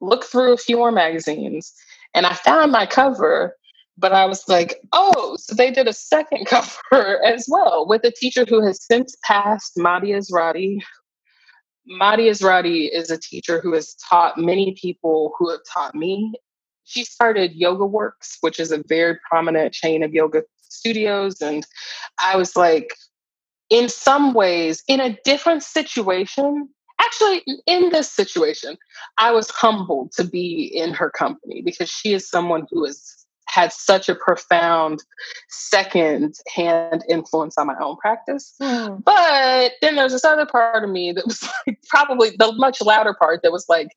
looked 0.02 0.26
through 0.26 0.54
a 0.54 0.58
few 0.58 0.78
more 0.78 0.92
magazines 0.92 1.74
and 2.14 2.26
I 2.26 2.34
found 2.34 2.72
my 2.72 2.86
cover 2.86 3.56
but 3.98 4.12
I 4.12 4.26
was 4.26 4.48
like, 4.48 4.80
oh, 4.92 5.38
so 5.40 5.56
they 5.56 5.72
did 5.72 5.88
a 5.88 5.94
second 5.94 6.46
cover 6.48 7.24
as 7.26 7.48
well 7.50 7.88
with 7.88 8.04
a 8.04 8.12
teacher 8.12 8.46
who 8.48 8.66
has 8.66 8.84
since 8.84 9.16
passed, 9.24 9.74
Maty 9.78 10.10
Ezraty. 10.10 10.80
Maty 11.86 12.30
Ezraty 12.30 12.90
is 12.92 13.12
a 13.12 13.20
teacher 13.20 13.60
who 13.60 13.74
has 13.74 13.96
taught 14.10 14.38
many 14.38 14.76
people 14.82 15.34
who 15.38 15.50
have 15.50 15.62
taught 15.72 15.96
me. 15.96 16.34
she 16.86 17.04
started 17.04 17.54
Yoga 17.54 17.86
Works, 17.86 18.38
which 18.42 18.60
is 18.60 18.72
a 18.72 18.84
very 18.88 19.18
prominent 19.30 19.74
chain 19.74 20.04
of 20.04 20.14
yoga 20.14 20.44
studios. 20.70 21.42
And 21.42 21.66
I 22.22 22.36
was 22.36 22.56
like, 22.56 22.94
in 23.70 23.90
some 23.90 24.34
ways, 24.34 24.84
in 24.88 25.00
a 25.00 25.18
different 25.24 25.64
situation, 25.64 26.68
actually, 27.02 27.44
in 27.66 27.90
this 27.90 28.12
situation, 28.12 28.78
I 29.18 29.32
was 29.32 29.50
humbled 29.50 30.12
to 30.18 30.24
be 30.24 30.72
in 30.74 30.94
her 30.94 31.10
company 31.10 31.62
because 31.64 31.90
she 31.90 32.14
is 32.14 32.30
someone 32.30 32.66
who 32.70 32.86
has 32.86 33.23
had 33.54 33.72
such 33.72 34.10
a 34.10 34.16
profound 34.16 35.04
second 35.48 36.34
hand 36.56 37.04
influence 37.08 37.56
on 37.58 37.68
my 37.68 37.76
own 37.80 37.96
practice. 37.98 38.56
Mm. 38.60 39.04
But 39.04 39.74
then 39.82 39.96
there's 39.96 40.12
this 40.12 40.26
other 40.26 40.48
part 40.48 40.84
of 40.84 40.90
me 40.90 41.12
that 41.12 41.28
was 41.28 41.48
like, 41.68 41.78
probably 41.88 42.32
the 42.38 42.52
much 42.54 42.82
louder 42.82 43.14
part 43.14 43.42
that 43.44 43.52
was 43.52 43.68
like, 43.70 43.90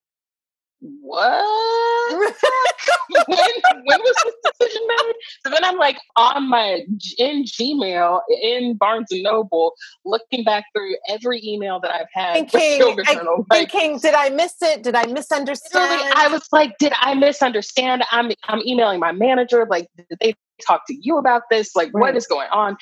what? 1.00 2.34
when, 3.26 3.38
when 3.84 4.00
was 4.00 4.16
this 4.24 4.34
decision 4.58 4.82
made? 4.88 5.14
So 5.44 5.50
then 5.50 5.64
I'm 5.64 5.76
like 5.76 5.98
on 6.16 6.48
my 6.48 6.84
in 7.18 7.44
Gmail 7.44 8.20
in 8.42 8.76
Barnes 8.76 9.08
and 9.10 9.22
Noble, 9.22 9.74
looking 10.04 10.44
back 10.44 10.64
through 10.74 10.96
every 11.08 11.40
email 11.44 11.80
that 11.80 11.92
I've 11.92 12.06
had. 12.12 12.50
Thinking, 12.50 13.04
I, 13.06 13.14
like, 13.22 13.70
thinking, 13.70 13.98
did 13.98 14.14
I 14.14 14.30
miss 14.30 14.54
it? 14.62 14.82
Did 14.82 14.94
I 14.94 15.06
misunderstand? 15.06 16.12
I 16.14 16.28
was 16.28 16.48
like, 16.52 16.76
did 16.78 16.92
I 17.00 17.14
misunderstand? 17.14 18.04
I'm 18.10 18.30
I'm 18.44 18.60
emailing 18.60 19.00
my 19.00 19.12
manager. 19.12 19.66
Like, 19.68 19.88
did 19.96 20.18
they 20.20 20.34
talk 20.66 20.86
to 20.88 20.94
you 20.94 21.18
about 21.18 21.42
this? 21.50 21.74
Like, 21.74 21.90
right. 21.92 22.00
what 22.00 22.16
is 22.16 22.26
going 22.26 22.48
on? 22.50 22.76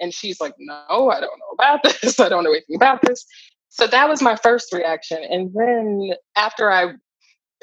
And 0.00 0.14
she's 0.14 0.40
like, 0.40 0.54
no, 0.58 1.10
I 1.10 1.20
don't 1.20 1.22
know 1.22 1.54
about 1.54 1.82
this. 2.02 2.18
I 2.18 2.28
don't 2.28 2.44
know 2.44 2.50
anything 2.50 2.76
about 2.76 3.02
this. 3.02 3.24
So 3.70 3.86
that 3.86 4.08
was 4.08 4.20
my 4.20 4.36
first 4.36 4.72
reaction. 4.72 5.22
And 5.22 5.52
then 5.54 6.10
after 6.36 6.72
I 6.72 6.94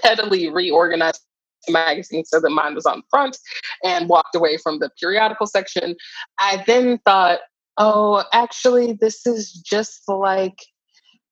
pettily 0.01 0.49
reorganized 0.49 1.21
the 1.65 1.73
magazine 1.73 2.25
so 2.25 2.39
that 2.39 2.49
mine 2.49 2.75
was 2.75 2.85
on 2.85 3.03
front 3.09 3.37
and 3.83 4.09
walked 4.09 4.35
away 4.35 4.57
from 4.57 4.79
the 4.79 4.89
periodical 4.99 5.47
section. 5.47 5.95
I 6.39 6.63
then 6.65 6.99
thought, 7.05 7.39
oh, 7.77 8.23
actually, 8.33 8.93
this 8.93 9.25
is 9.25 9.51
just 9.51 10.03
like 10.07 10.59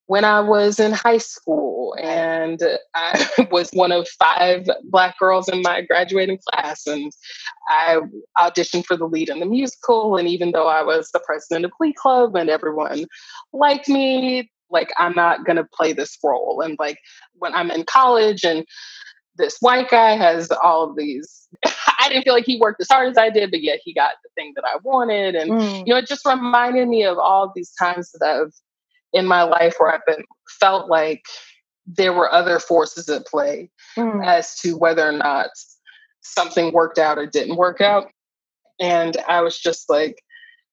when 0.08 0.24
I 0.24 0.40
was 0.40 0.80
in 0.80 0.92
high 0.92 1.18
school 1.18 1.96
and 2.00 2.62
I 2.94 3.48
was 3.52 3.72
one 3.72 3.92
of 3.92 4.08
five 4.08 4.68
black 4.84 5.18
girls 5.18 5.50
in 5.50 5.62
my 5.62 5.82
graduating 5.82 6.40
class 6.52 6.86
and 6.86 7.12
I 7.68 8.00
auditioned 8.38 8.86
for 8.86 8.98
the 8.98 9.06
lead 9.06 9.30
in 9.30 9.40
the 9.40 9.46
musical 9.46 10.16
and 10.18 10.28
even 10.28 10.52
though 10.52 10.68
I 10.68 10.84
was 10.84 11.10
the 11.12 11.22
president 11.26 11.66
of 11.66 11.72
Glee 11.80 11.94
Club 11.94 12.36
and 12.36 12.50
everyone 12.50 13.06
liked 13.52 13.90
me 13.90 14.52
like 14.70 14.92
i'm 14.98 15.14
not 15.14 15.46
going 15.46 15.56
to 15.56 15.68
play 15.74 15.94
this 15.94 16.18
role 16.24 16.62
and 16.62 16.78
like 16.80 16.98
when 17.36 17.54
i'm 17.54 17.72
in 17.72 17.84
college 17.86 18.44
and 18.44 18.66
this 19.38 19.58
white 19.60 19.90
guy 19.90 20.16
has 20.16 20.50
all 20.64 20.90
of 20.90 20.96
these 20.96 21.48
i 21.66 22.08
didn't 22.10 22.24
feel 22.24 22.34
like 22.34 22.46
he 22.46 22.60
worked 22.60 22.82
as 22.82 22.88
hard 22.90 23.10
as 23.10 23.18
i 23.18 23.30
did 23.30 23.52
but 23.52 23.62
yet 23.62 23.80
he 23.84 23.94
got 23.94 24.14
the 24.24 24.30
thing 24.36 24.54
that 24.56 24.66
i 24.66 24.78
wanted 24.84 25.36
and 25.36 25.52
mm. 25.52 25.80
you 25.80 25.94
know 25.94 25.98
it 25.98 26.08
just 26.08 26.26
reminded 26.26 26.88
me 26.88 27.04
of 27.04 27.18
all 27.18 27.46
of 27.46 27.52
these 27.56 27.74
times 27.80 28.12
that 28.12 28.26
i've 28.26 28.54
in 29.14 29.26
my 29.26 29.44
life 29.44 29.76
where 29.78 29.94
i've 29.94 30.06
been 30.06 30.24
felt 30.60 30.90
like 30.90 31.24
there 31.88 32.14
were 32.14 32.32
other 32.32 32.60
forces 32.60 33.08
at 33.10 33.26
play 33.28 33.70
mm. 33.98 34.26
as 34.26 34.56
to 34.60 34.78
whether 34.78 35.08
or 35.08 35.12
not 35.12 35.50
something 36.22 36.74
worked 36.74 36.98
out 36.98 37.18
or 37.18 37.28
didn't 37.28 37.58
work 37.58 37.82
out 37.82 38.10
and 38.80 39.18
i 39.28 39.42
was 39.42 39.60
just 39.60 39.90
like 39.90 40.22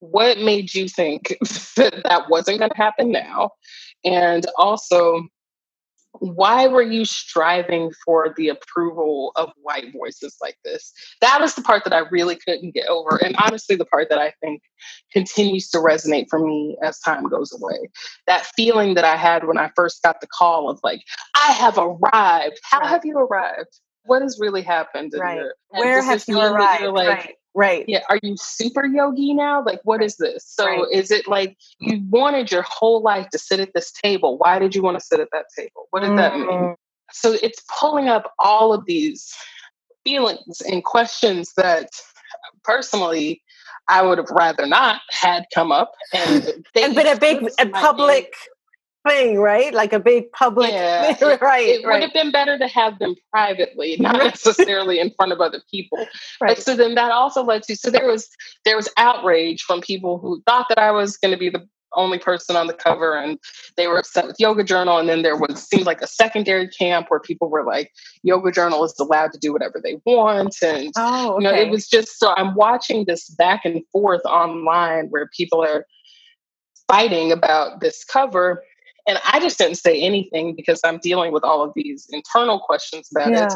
what 0.03 0.38
made 0.38 0.74
you 0.74 0.88
think 0.88 1.36
that 1.76 2.03
that 2.05 2.28
wasn't 2.28 2.59
going 2.59 2.70
to 2.70 2.76
happen 2.76 3.12
now? 3.12 3.50
And 4.05 4.44
also, 4.59 5.22
why 6.18 6.66
were 6.66 6.82
you 6.82 7.05
striving 7.05 7.92
for 8.05 8.34
the 8.36 8.48
approval 8.48 9.30
of 9.36 9.50
white 9.62 9.92
voices 9.92 10.36
like 10.42 10.57
this? 10.64 10.92
That 11.20 11.40
was 11.40 11.55
the 11.55 11.62
part 11.62 11.84
that 11.84 11.92
I 11.92 12.00
really 12.11 12.34
couldn't 12.34 12.74
get 12.74 12.88
over. 12.88 13.16
And 13.24 13.36
honestly, 13.36 13.76
the 13.76 13.84
part 13.84 14.09
that 14.11 14.18
I 14.18 14.32
think 14.42 14.62
continues 15.12 15.70
to 15.70 15.78
resonate 15.78 16.26
for 16.28 16.40
me 16.40 16.76
as 16.82 16.98
time 16.98 17.28
goes 17.28 17.53
away. 17.53 17.88
That 18.26 18.44
feeling 18.57 18.94
that 18.94 19.05
I 19.05 19.16
had 19.16 19.46
when 19.46 19.57
I 19.57 19.70
first 19.76 20.03
got 20.03 20.20
the 20.20 20.26
call 20.26 20.68
of 20.68 20.80
like, 20.82 21.03
I 21.36 21.53
have 21.53 21.78
arrived. 21.78 22.59
How 22.64 22.84
have 22.84 23.05
you 23.05 23.16
arrived? 23.18 23.78
What 24.05 24.22
has 24.22 24.38
really 24.40 24.62
happened? 24.62 25.12
Right. 25.16 25.40
Where 25.68 26.03
have 26.03 26.24
you 26.26 26.40
arrived? 26.40 26.92
Like, 26.92 27.09
right 27.09 27.34
Right. 27.55 27.84
Yeah. 27.86 28.00
Are 28.09 28.18
you 28.22 28.36
super 28.38 28.86
yogi 28.86 29.34
now? 29.34 29.62
Like, 29.64 29.80
what 29.84 30.03
is 30.03 30.16
this? 30.16 30.44
So, 30.46 30.64
right. 30.64 30.84
is 30.90 31.11
it 31.11 31.28
like 31.28 31.57
you 31.80 32.00
wanted 32.09 32.50
your 32.50 32.62
whole 32.62 33.03
life 33.03 33.28
to 33.30 33.38
sit 33.38 33.61
at 33.61 33.74
this 33.74 33.92
table? 33.92 34.38
Why 34.38 34.59
did 34.59 34.74
you 34.74 34.82
want 34.82 34.98
to 34.98 35.05
sit 35.05 35.20
at 35.20 35.28
that 35.32 35.46
table? 35.55 35.86
What 35.90 36.00
did 36.00 36.11
mm-hmm. 36.11 36.16
that 36.16 36.36
mean? 36.36 36.48
Mm-hmm. 36.48 36.72
So, 37.12 37.36
it's 37.42 37.62
pulling 37.78 38.09
up 38.09 38.32
all 38.38 38.72
of 38.72 38.86
these 38.86 39.34
feelings 40.05 40.62
and 40.62 40.82
questions 40.82 41.53
that 41.57 41.90
personally 42.64 43.42
I 43.88 44.03
would 44.03 44.18
have 44.18 44.30
rather 44.30 44.66
not 44.66 45.00
had 45.11 45.44
come 45.55 45.72
up. 45.72 45.92
And, 46.14 46.64
and 46.74 46.94
been 46.94 47.07
a 47.07 47.16
big 47.16 47.48
a 47.59 47.68
public 47.68 48.32
thing, 49.07 49.38
right? 49.38 49.72
Like 49.72 49.92
a 49.92 50.00
big 50.00 50.30
public 50.32 50.70
yeah, 50.72 51.16
right. 51.40 51.68
It, 51.68 51.84
right. 51.84 51.94
would 51.94 52.03
have 52.03 52.12
been 52.12 52.30
better 52.30 52.59
to 52.59 52.68
have 52.68 52.98
them 52.98 53.14
privately, 53.30 53.96
not 54.00 54.16
necessarily 54.16 54.98
in 54.98 55.11
front 55.11 55.32
of 55.32 55.40
other 55.40 55.62
people. 55.70 56.07
Right. 56.40 56.57
But 56.57 56.62
so 56.62 56.76
then 56.76 56.94
that 56.94 57.12
also 57.12 57.42
led 57.42 57.62
to 57.64 57.76
so 57.76 57.90
there 57.90 58.07
was 58.07 58.28
there 58.64 58.76
was 58.76 58.88
outrage 58.96 59.62
from 59.62 59.80
people 59.80 60.18
who 60.18 60.42
thought 60.46 60.66
that 60.68 60.78
I 60.78 60.90
was 60.90 61.16
going 61.16 61.32
to 61.32 61.38
be 61.38 61.50
the 61.50 61.66
only 61.94 62.18
person 62.18 62.57
on 62.57 62.66
the 62.66 62.72
cover 62.72 63.16
and 63.16 63.38
they 63.76 63.86
were 63.86 63.98
upset 63.98 64.26
with 64.26 64.36
yoga 64.38 64.64
journal 64.64 64.98
and 64.98 65.09
then 65.09 65.22
there 65.22 65.36
was 65.36 65.62
seemed 65.62 65.86
like 65.86 66.00
a 66.00 66.07
secondary 66.07 66.68
camp 66.68 67.07
where 67.09 67.20
people 67.20 67.50
were 67.50 67.64
like 67.64 67.90
yoga 68.22 68.50
journal 68.50 68.84
is 68.84 68.94
allowed 68.98 69.32
to 69.32 69.38
do 69.38 69.53
whatever 69.53 69.80
they 69.82 70.00
want 70.07 70.55
and 70.62 70.90
oh, 70.96 71.34
okay. 71.34 71.44
you 71.44 71.50
know 71.50 71.55
it 71.55 71.70
was 71.70 71.86
just 71.86 72.18
so 72.18 72.34
i'm 72.36 72.55
watching 72.55 73.05
this 73.07 73.28
back 73.30 73.64
and 73.64 73.82
forth 73.92 74.24
online 74.24 75.09
where 75.09 75.28
people 75.36 75.62
are 75.62 75.86
fighting 76.88 77.32
about 77.32 77.80
this 77.80 78.05
cover 78.05 78.62
and 79.07 79.18
I 79.24 79.40
just 79.40 79.59
didn't 79.59 79.78
say 79.78 80.00
anything 80.00 80.55
because 80.55 80.80
I'm 80.84 80.98
dealing 80.98 81.32
with 81.32 81.44
all 81.44 81.62
of 81.62 81.72
these 81.74 82.07
internal 82.11 82.61
questions 82.61 83.09
about 83.11 83.32
yeah. 83.32 83.46
it. 83.46 83.53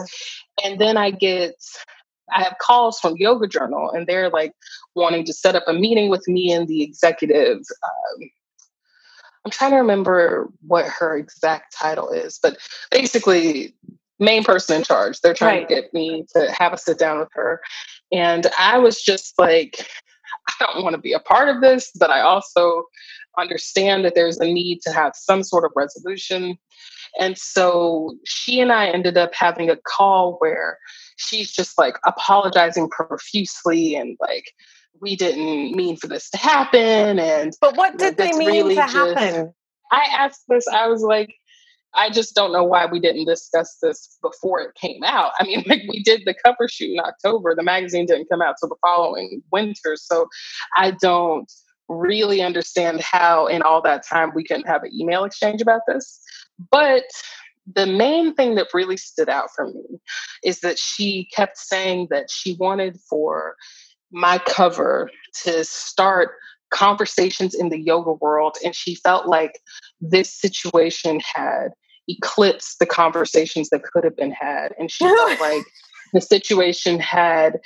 And 0.65 0.81
then 0.81 0.97
I 0.97 1.11
get, 1.11 1.55
I 2.35 2.43
have 2.43 2.57
calls 2.61 2.99
from 2.99 3.17
Yoga 3.17 3.47
Journal, 3.47 3.91
and 3.91 4.07
they're 4.07 4.31
like 4.31 4.53
wanting 4.95 5.25
to 5.25 5.33
set 5.33 5.55
up 5.55 5.65
a 5.67 5.73
meeting 5.73 6.11
with 6.11 6.27
me 6.27 6.53
and 6.53 6.67
the 6.67 6.83
executive. 6.83 7.59
Um, 7.59 8.31
I'm 9.45 9.51
trying 9.53 9.71
to 9.71 9.77
remember 9.77 10.49
what 10.67 10.87
her 10.87 11.17
exact 11.17 11.77
title 11.79 12.11
is, 12.11 12.41
but 12.43 12.59
basically, 12.91 13.75
main 14.19 14.43
person 14.43 14.77
in 14.77 14.83
charge. 14.83 15.21
They're 15.21 15.35
trying 15.35 15.61
right. 15.61 15.69
to 15.69 15.75
get 15.75 15.95
me 15.95 16.25
to 16.35 16.51
have 16.59 16.73
a 16.73 16.79
sit 16.79 16.99
down 16.99 17.19
with 17.19 17.29
her. 17.33 17.61
And 18.11 18.47
I 18.59 18.79
was 18.79 19.03
just 19.03 19.39
like, 19.39 19.87
I 20.49 20.65
don't 20.65 20.83
want 20.83 20.95
to 20.95 21.01
be 21.01 21.13
a 21.13 21.21
part 21.21 21.49
of 21.49 21.61
this, 21.61 21.91
but 21.99 22.11
I 22.11 22.21
also 22.21 22.85
understand 23.39 24.05
that 24.05 24.15
there's 24.15 24.39
a 24.39 24.47
need 24.47 24.81
to 24.83 24.93
have 24.93 25.13
some 25.15 25.43
sort 25.43 25.65
of 25.65 25.73
resolution. 25.75 26.59
And 27.19 27.37
so 27.39 28.17
she 28.25 28.61
and 28.61 28.73
I 28.73 28.89
ended 28.89 29.17
up 29.17 29.35
having 29.35 29.71
a 29.71 29.77
call 29.77 30.37
where 30.39 30.79
she's 31.17 31.53
just 31.53 31.79
like 31.79 31.97
apologizing 32.05 32.89
profusely 32.91 33.95
and 33.95 34.17
like, 34.21 34.53
we 35.01 35.17
didn't 35.17 35.77
mean 35.77 35.97
for 35.97 36.07
this 36.07 36.31
to 36.31 36.39
happen. 36.39 37.19
And 37.19 37.53
but 37.61 37.77
what 37.77 37.99
did 37.99 38.17
they 38.17 38.33
mean 38.33 38.49
really 38.49 38.75
to 38.75 38.81
just, 38.81 38.95
happen? 38.95 39.53
I 39.93 40.07
asked 40.11 40.45
this, 40.49 40.67
I 40.69 40.89
was 40.89 41.03
like, 41.03 41.35
I 41.95 42.11
just 42.11 42.35
don't 42.35 42.53
know 42.53 42.65
why 42.65 42.87
we 42.87 43.01
didn't 43.01 43.25
discuss 43.25 43.79
this 43.81 44.19
before 44.21 44.61
it 44.61 44.75
came 44.75 45.03
out. 45.05 45.33
I 45.39 45.45
mean, 45.45 45.65
like 45.67 45.83
we 45.89 46.03
did 46.03 46.23
the 46.25 46.35
cover 46.45 46.69
shoot 46.69 46.93
in 46.93 47.01
October. 47.01 47.55
The 47.55 47.63
magazine 47.63 48.07
didn't 48.07 48.29
come 48.31 48.43
out 48.43 48.57
till 48.61 48.69
the 48.69 48.77
following 48.83 49.43
winter. 49.51 49.97
So 49.97 50.27
I 50.77 50.93
don't 50.93 51.51
really 51.89 52.43
understand 52.43 53.01
how 53.01 53.47
in 53.47 53.63
all 53.63 53.83
that 53.83 54.07
time 54.07 54.33
we 54.35 54.45
couldn't 54.45 54.67
have 54.67 54.83
an 54.83 54.91
email 54.95 55.25
exchange 55.25 55.61
about 55.61 55.83
this. 55.87 56.21
But 56.71 57.05
the 57.75 57.87
main 57.87 58.35
thing 58.35 58.55
that 58.55 58.69
really 58.73 58.97
stood 58.97 59.29
out 59.29 59.49
for 59.55 59.67
me 59.67 60.01
is 60.45 60.61
that 60.61 60.79
she 60.79 61.29
kept 61.35 61.59
saying 61.59 62.09
that 62.11 62.31
she 62.31 62.55
wanted 62.55 62.99
for 63.09 63.57
my 64.13 64.39
cover 64.39 65.11
to 65.43 65.65
start 65.65 66.31
conversations 66.71 67.55
in 67.55 67.69
the 67.69 67.81
yoga 67.81 68.13
world. 68.13 68.57
And 68.65 68.75
she 68.75 68.95
felt 68.95 69.27
like 69.27 69.61
this 70.01 70.33
situation 70.33 71.21
had 71.35 71.69
eclipsed 72.09 72.79
the 72.79 72.87
conversations 72.87 73.69
that 73.71 73.83
could 73.83 74.05
have 74.05 74.17
been 74.17 74.33
had. 74.33 74.73
And 74.79 74.91
she 74.91 75.05
felt 75.05 75.41
like 75.41 75.65
the 76.13 76.21
situation 76.21 77.01
had 77.01 77.59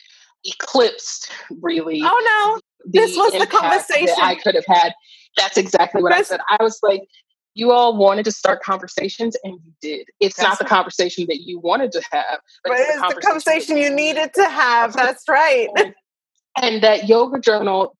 eclipsed 0.45 1.31
really 1.61 2.01
oh 2.03 2.57
no 2.57 2.61
this 2.85 3.17
was 3.17 3.33
the 3.33 3.47
conversation 3.47 4.15
I 4.21 4.35
could 4.37 4.55
have 4.55 4.67
had. 4.67 4.93
That's 5.37 5.57
exactly 5.57 6.03
what 6.03 6.13
this, 6.13 6.31
I 6.31 6.37
said. 6.37 6.41
I 6.49 6.63
was 6.63 6.79
like, 6.83 7.03
you 7.55 7.73
all 7.73 7.97
wanted 7.97 8.25
to 8.25 8.33
start 8.33 8.63
conversations 8.63 9.37
and 9.45 9.55
you 9.65 9.73
did. 9.81 10.07
It's 10.21 10.41
not 10.41 10.59
the 10.59 10.65
conversation 10.65 11.27
that 11.29 11.41
you 11.43 11.59
wanted 11.59 11.93
to 11.93 12.03
have, 12.11 12.41
but, 12.65 12.71
but 12.71 12.79
it's, 12.79 12.95
the 12.95 13.01
conversation, 13.01 13.23
conversation 13.23 13.77
you 13.77 13.91
needed 13.91 14.35
to 14.35 14.49
have. 14.49 14.93
That's 14.95 15.25
right. 15.29 15.69
and, 15.77 15.95
and 16.63 16.83
that 16.83 17.09
yoga 17.09 17.41
journal, 17.41 17.97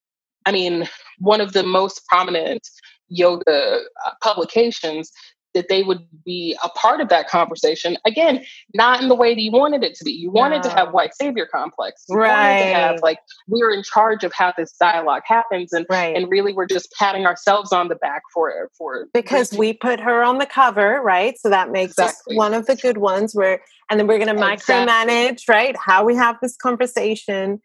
I 0.47 0.53
mean, 0.53 0.89
one 1.19 1.41
of 1.41 1.53
the 1.53 1.63
most 1.63 2.07
prominent 2.07 2.67
yoga 3.09 3.81
uh, 4.07 4.11
publications 4.23 5.11
that 5.55 5.69
they 5.69 5.83
would 5.83 6.07
be 6.25 6.57
a 6.65 6.69
part 6.71 7.01
of 7.01 7.09
that 7.09 7.29
conversation. 7.29 7.97
Again, 8.07 8.45
not 8.75 9.03
in 9.03 9.09
the 9.09 9.15
way 9.15 9.35
that 9.35 9.41
you 9.41 9.51
wanted 9.51 9.83
it 9.83 9.95
to 9.97 10.05
be. 10.05 10.13
You 10.13 10.31
wanted 10.31 10.63
to 10.63 10.71
have 10.71 10.93
white 10.93 11.15
savior 11.15 11.47
complex. 11.47 12.05
You 12.09 12.17
right. 12.17 12.29
wanted 12.31 12.71
to 12.71 12.75
have 12.75 13.03
like 13.03 13.19
we're 13.49 13.73
in 13.73 13.83
charge 13.83 14.25
of 14.25 14.33
how 14.33 14.53
this 14.57 14.73
dialogue 14.73 15.23
happens, 15.25 15.73
and 15.73 15.87
right. 15.91 16.15
and 16.17 16.31
really 16.31 16.53
we're 16.53 16.67
just 16.67 16.93
patting 16.99 17.27
ourselves 17.27 17.73
on 17.73 17.89
the 17.89 17.97
back 17.97 18.23
for 18.33 18.71
for 18.77 19.07
because 19.13 19.53
we 19.53 19.73
put 19.73 20.01
her 20.01 20.23
on 20.23 20.39
the 20.39 20.47
cover, 20.47 21.01
right? 21.03 21.39
So 21.39 21.51
that 21.51 21.71
makes 21.71 21.93
exactly. 21.93 22.35
us 22.35 22.39
one 22.39 22.55
of 22.55 22.67
the 22.67 22.77
good 22.77 22.99
ones. 22.99 23.35
Where 23.35 23.61
and 23.91 23.99
then 23.99 24.07
we're 24.07 24.19
going 24.19 24.35
to 24.35 24.41
micromanage, 24.41 25.31
exactly. 25.31 25.55
right? 25.55 25.77
How 25.77 26.05
we 26.05 26.15
have 26.15 26.37
this 26.41 26.57
conversation 26.57 27.61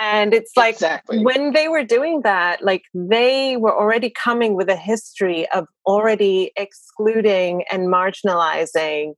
and 0.00 0.32
it's 0.32 0.56
like 0.56 0.76
exactly. 0.76 1.22
when 1.22 1.52
they 1.52 1.68
were 1.68 1.84
doing 1.84 2.22
that, 2.22 2.64
like 2.64 2.84
they 2.94 3.58
were 3.58 3.76
already 3.76 4.08
coming 4.10 4.54
with 4.56 4.70
a 4.70 4.76
history 4.76 5.46
of 5.50 5.66
already 5.84 6.52
excluding 6.56 7.64
and 7.70 7.88
marginalizing 7.88 9.12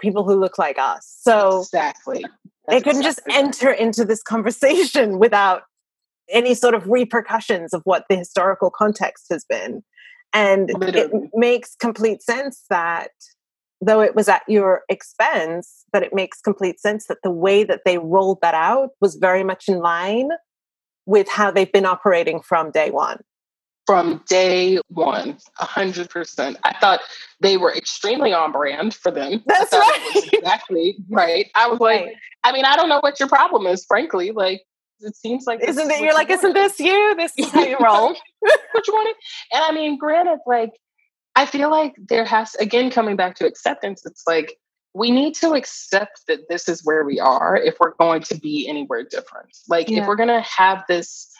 people 0.00 0.24
who 0.24 0.34
look 0.34 0.58
like 0.58 0.76
us. 0.76 1.18
So 1.20 1.60
exactly. 1.60 2.22
That's 2.22 2.34
they 2.68 2.80
couldn't 2.80 3.06
exactly 3.06 3.32
just 3.32 3.38
enter 3.38 3.70
into 3.70 4.04
this 4.04 4.22
conversation 4.24 5.18
without 5.20 5.62
any 6.28 6.54
sort 6.54 6.74
of 6.74 6.88
repercussions 6.88 7.72
of 7.72 7.82
what 7.84 8.04
the 8.08 8.16
historical 8.16 8.70
context 8.70 9.26
has 9.30 9.44
been. 9.48 9.84
And 10.32 10.68
Literally. 10.74 10.98
it 10.98 11.30
makes 11.34 11.76
complete 11.76 12.22
sense 12.22 12.64
that 12.70 13.10
though 13.80 14.00
it 14.00 14.14
was 14.14 14.28
at 14.28 14.42
your 14.48 14.82
expense, 14.88 15.84
that 15.92 16.02
it 16.02 16.14
makes 16.14 16.40
complete 16.40 16.80
sense 16.80 17.06
that 17.06 17.18
the 17.22 17.30
way 17.30 17.64
that 17.64 17.80
they 17.84 17.98
rolled 17.98 18.40
that 18.42 18.54
out 18.54 18.90
was 19.00 19.16
very 19.16 19.44
much 19.44 19.68
in 19.68 19.78
line 19.78 20.30
with 21.06 21.28
how 21.28 21.50
they've 21.50 21.72
been 21.72 21.86
operating 21.86 22.40
from 22.40 22.70
day 22.70 22.90
one. 22.90 23.20
From 23.86 24.22
day 24.26 24.78
one, 24.88 25.36
a 25.60 25.64
hundred 25.66 26.08
percent. 26.08 26.56
I 26.64 26.74
thought 26.78 27.00
they 27.40 27.58
were 27.58 27.74
extremely 27.74 28.32
on 28.32 28.50
brand 28.50 28.94
for 28.94 29.10
them. 29.10 29.42
That's 29.44 29.72
right. 29.74 30.28
exactly 30.32 30.96
right. 31.10 31.50
I 31.54 31.68
was 31.68 31.80
like. 31.80 32.14
I 32.44 32.52
mean, 32.52 32.64
I 32.64 32.76
don't 32.76 32.88
know 32.90 33.00
what 33.00 33.18
your 33.18 33.28
problem 33.28 33.66
is, 33.66 33.84
frankly. 33.86 34.30
Like, 34.30 34.62
it 35.00 35.16
seems 35.16 35.44
like 35.46 35.60
isn't 35.62 35.90
it? 35.90 36.00
You're 36.00 36.14
like, 36.14 36.30
isn't 36.30 36.52
this 36.52 36.78
you? 36.78 37.14
This 37.16 37.32
is 37.36 37.50
how 37.50 37.62
you 37.62 37.76
roll. 37.82 38.14
what 38.40 38.86
you 38.86 38.92
wanted? 38.94 39.16
And 39.52 39.64
I 39.64 39.72
mean, 39.72 39.98
granted, 39.98 40.38
like 40.46 40.70
I 41.36 41.46
feel 41.46 41.70
like 41.70 41.94
there 41.98 42.24
has, 42.24 42.54
again, 42.56 42.90
coming 42.90 43.16
back 43.16 43.34
to 43.36 43.46
acceptance, 43.46 44.04
it's 44.06 44.22
like 44.26 44.58
we 44.94 45.10
need 45.10 45.34
to 45.34 45.54
accept 45.54 46.20
that 46.28 46.48
this 46.48 46.68
is 46.68 46.84
where 46.84 47.04
we 47.04 47.18
are 47.18 47.56
if 47.56 47.76
we're 47.80 47.94
going 47.94 48.22
to 48.22 48.38
be 48.38 48.68
anywhere 48.68 49.04
different. 49.04 49.56
Like, 49.68 49.90
yeah. 49.90 50.02
if 50.02 50.06
we're 50.06 50.16
going 50.16 50.28
to 50.28 50.40
have 50.42 50.84
this 50.88 51.34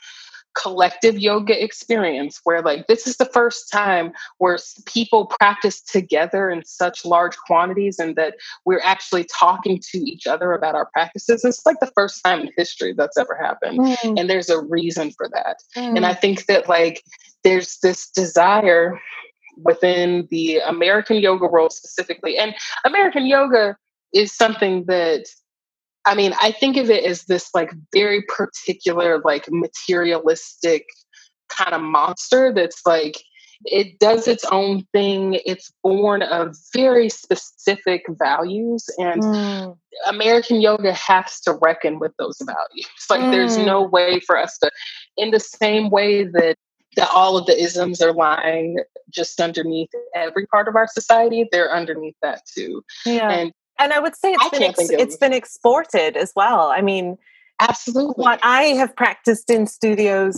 collective 0.55 1.19
yoga 1.19 1.63
experience 1.63 2.41
where 2.45 2.63
like 2.63 2.87
this 2.87 3.07
is 3.07 3.17
the 3.17 3.25
first 3.27 3.71
time 3.71 4.13
where 4.39 4.57
people 4.87 5.27
practice 5.27 5.83
together 5.83 6.49
in 6.49 6.65
such 6.65 7.05
large 7.05 7.37
quantities 7.39 7.99
and 7.99 8.15
that 8.17 8.35
we're 8.65 8.81
actually 8.83 9.25
talking 9.25 9.81
to 9.81 9.99
each 9.99 10.27
other 10.27 10.53
about 10.53 10.75
our 10.75 10.87
practices 10.93 11.45
it's 11.45 11.67
like 11.67 11.79
the 11.81 11.91
first 11.95 12.23
time 12.25 12.41
in 12.41 12.51
history 12.57 12.95
that's 12.97 13.19
ever 13.19 13.37
happened 13.41 13.81
mm. 13.81 14.19
and 14.19 14.31
there's 14.31 14.49
a 14.49 14.61
reason 14.63 15.11
for 15.11 15.29
that 15.29 15.57
mm. 15.77 15.97
and 15.97 16.07
i 16.07 16.15
think 16.15 16.47
that 16.47 16.69
like 16.69 17.03
there's 17.43 17.79
this 17.79 18.09
desire 18.11 19.01
within 19.57 20.27
the 20.31 20.59
American 20.59 21.17
yoga 21.17 21.47
world 21.47 21.73
specifically. 21.73 22.39
And 22.39 22.55
American 22.85 23.27
yoga 23.27 23.77
is 24.13 24.35
something 24.35 24.85
that 24.87 25.25
I 26.07 26.15
mean, 26.15 26.35
I 26.41 26.53
think 26.53 26.77
of 26.77 26.91
it 26.91 27.05
as 27.05 27.25
this 27.25 27.49
like 27.55 27.73
very 27.93 28.23
particular, 28.29 29.21
like 29.25 29.47
materialistic 29.51 30.87
kind 31.49 31.75
of 31.75 31.81
monster 31.81 32.53
that's 32.53 32.83
like 32.85 33.23
it 33.65 33.99
does 33.99 34.29
its 34.29 34.45
own 34.47 34.85
thing. 34.93 35.41
It's 35.47 35.73
born 35.83 36.23
of 36.23 36.55
very 36.75 37.09
specific 37.09 38.05
values, 38.11 38.85
and 38.99 39.23
mm. 39.23 39.77
American 40.07 40.61
yoga 40.61 40.93
has 40.93 41.41
to 41.43 41.59
reckon 41.63 41.99
with 41.99 42.13
those 42.19 42.37
values. 42.45 42.89
Like, 43.09 43.21
mm. 43.21 43.31
there's 43.31 43.57
no 43.57 43.83
way 43.83 44.21
for 44.21 44.37
us 44.37 44.59
to, 44.59 44.71
in 45.17 45.31
the 45.31 45.41
same 45.41 45.89
way 45.91 46.25
that 46.25 46.57
that 46.97 47.11
all 47.13 47.37
of 47.37 47.47
the 47.47 47.61
isms 47.61 48.01
are 48.01 48.13
lying 48.13 48.79
just 49.11 49.41
underneath 49.41 49.91
every 50.15 50.47
part 50.47 50.69
of 50.69 50.77
our 50.77 50.87
society 50.87 51.49
they're 51.53 51.73
underneath 51.73 52.17
that 52.23 52.43
too. 52.47 52.83
Yeah. 53.07 53.31
And 53.31 53.53
and 53.79 53.93
i 53.93 53.99
would 53.99 54.17
say 54.17 54.33
it's 54.33 54.51
been 54.51 54.63
ex- 54.63 54.91
it's 54.91 55.17
been 55.17 55.33
exported 55.33 56.17
as 56.17 56.33
well. 56.37 56.71
I 56.71 56.81
mean 56.81 57.17
absolutely. 57.61 58.23
what 58.23 58.41
i 58.43 58.63
have 58.63 58.95
practiced 58.97 59.51
in 59.51 59.67
studios 59.67 60.37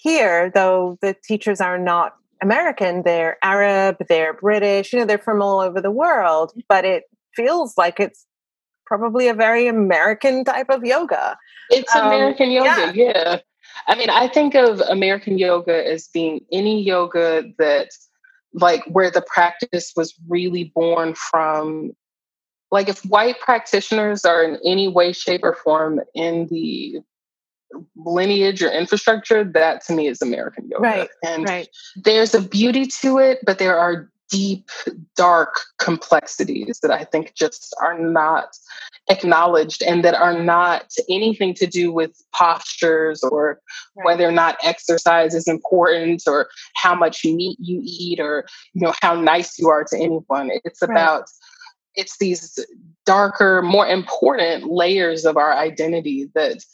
here 0.00 0.50
though 0.54 0.98
the 1.00 1.14
teachers 1.24 1.60
are 1.60 1.78
not 1.78 2.16
american 2.42 3.02
they're 3.04 3.36
arab 3.44 3.96
they're 4.08 4.34
british 4.34 4.92
you 4.92 4.98
know 4.98 5.04
they're 5.04 5.18
from 5.18 5.40
all 5.40 5.60
over 5.60 5.80
the 5.80 5.90
world 5.90 6.52
but 6.68 6.84
it 6.84 7.04
feels 7.36 7.78
like 7.78 8.00
it's 8.00 8.26
probably 8.86 9.28
a 9.28 9.34
very 9.34 9.68
american 9.68 10.44
type 10.44 10.66
of 10.68 10.84
yoga. 10.84 11.36
It's 11.70 11.94
um, 11.94 12.08
american 12.08 12.50
yoga 12.50 12.92
yeah. 12.92 12.92
yeah 12.92 13.38
I 13.86 13.94
mean, 13.94 14.10
I 14.10 14.28
think 14.28 14.54
of 14.54 14.80
American 14.80 15.38
yoga 15.38 15.86
as 15.86 16.08
being 16.08 16.44
any 16.52 16.82
yoga 16.82 17.44
that, 17.58 17.90
like, 18.52 18.84
where 18.84 19.10
the 19.10 19.22
practice 19.22 19.92
was 19.96 20.14
really 20.28 20.72
born 20.74 21.14
from. 21.14 21.92
Like, 22.70 22.88
if 22.88 23.04
white 23.04 23.40
practitioners 23.40 24.24
are 24.24 24.42
in 24.42 24.58
any 24.64 24.88
way, 24.88 25.12
shape, 25.12 25.42
or 25.42 25.54
form 25.54 26.00
in 26.14 26.46
the 26.48 27.00
lineage 27.96 28.62
or 28.62 28.70
infrastructure, 28.70 29.44
that 29.44 29.82
to 29.86 29.94
me 29.94 30.06
is 30.06 30.20
American 30.20 30.68
yoga. 30.68 30.82
Right. 30.82 31.08
And 31.24 31.48
right. 31.48 31.68
there's 31.96 32.34
a 32.34 32.42
beauty 32.42 32.86
to 33.00 33.18
it, 33.18 33.38
but 33.44 33.58
there 33.58 33.78
are 33.78 34.10
deep, 34.32 34.70
dark 35.14 35.60
complexities 35.78 36.80
that 36.80 36.90
I 36.90 37.04
think 37.04 37.34
just 37.34 37.74
are 37.82 37.98
not 37.98 38.56
acknowledged 39.10 39.82
and 39.82 40.02
that 40.04 40.14
are 40.14 40.42
not 40.42 40.90
anything 41.10 41.52
to 41.54 41.66
do 41.66 41.92
with 41.92 42.16
postures 42.34 43.22
or 43.22 43.60
right. 43.94 44.06
whether 44.06 44.26
or 44.26 44.32
not 44.32 44.56
exercise 44.64 45.34
is 45.34 45.46
important 45.46 46.22
or 46.26 46.48
how 46.76 46.94
much 46.94 47.26
meat 47.26 47.58
you 47.60 47.82
eat 47.84 48.20
or 48.20 48.46
you 48.72 48.80
know 48.80 48.94
how 49.02 49.14
nice 49.14 49.58
you 49.58 49.68
are 49.68 49.84
to 49.84 49.96
anyone. 49.96 50.50
It's 50.64 50.80
about 50.80 51.20
right. 51.20 51.28
it's 51.94 52.16
these 52.16 52.58
darker, 53.04 53.60
more 53.60 53.86
important 53.86 54.64
layers 54.64 55.26
of 55.26 55.36
our 55.36 55.52
identity 55.52 56.30
that 56.34 56.64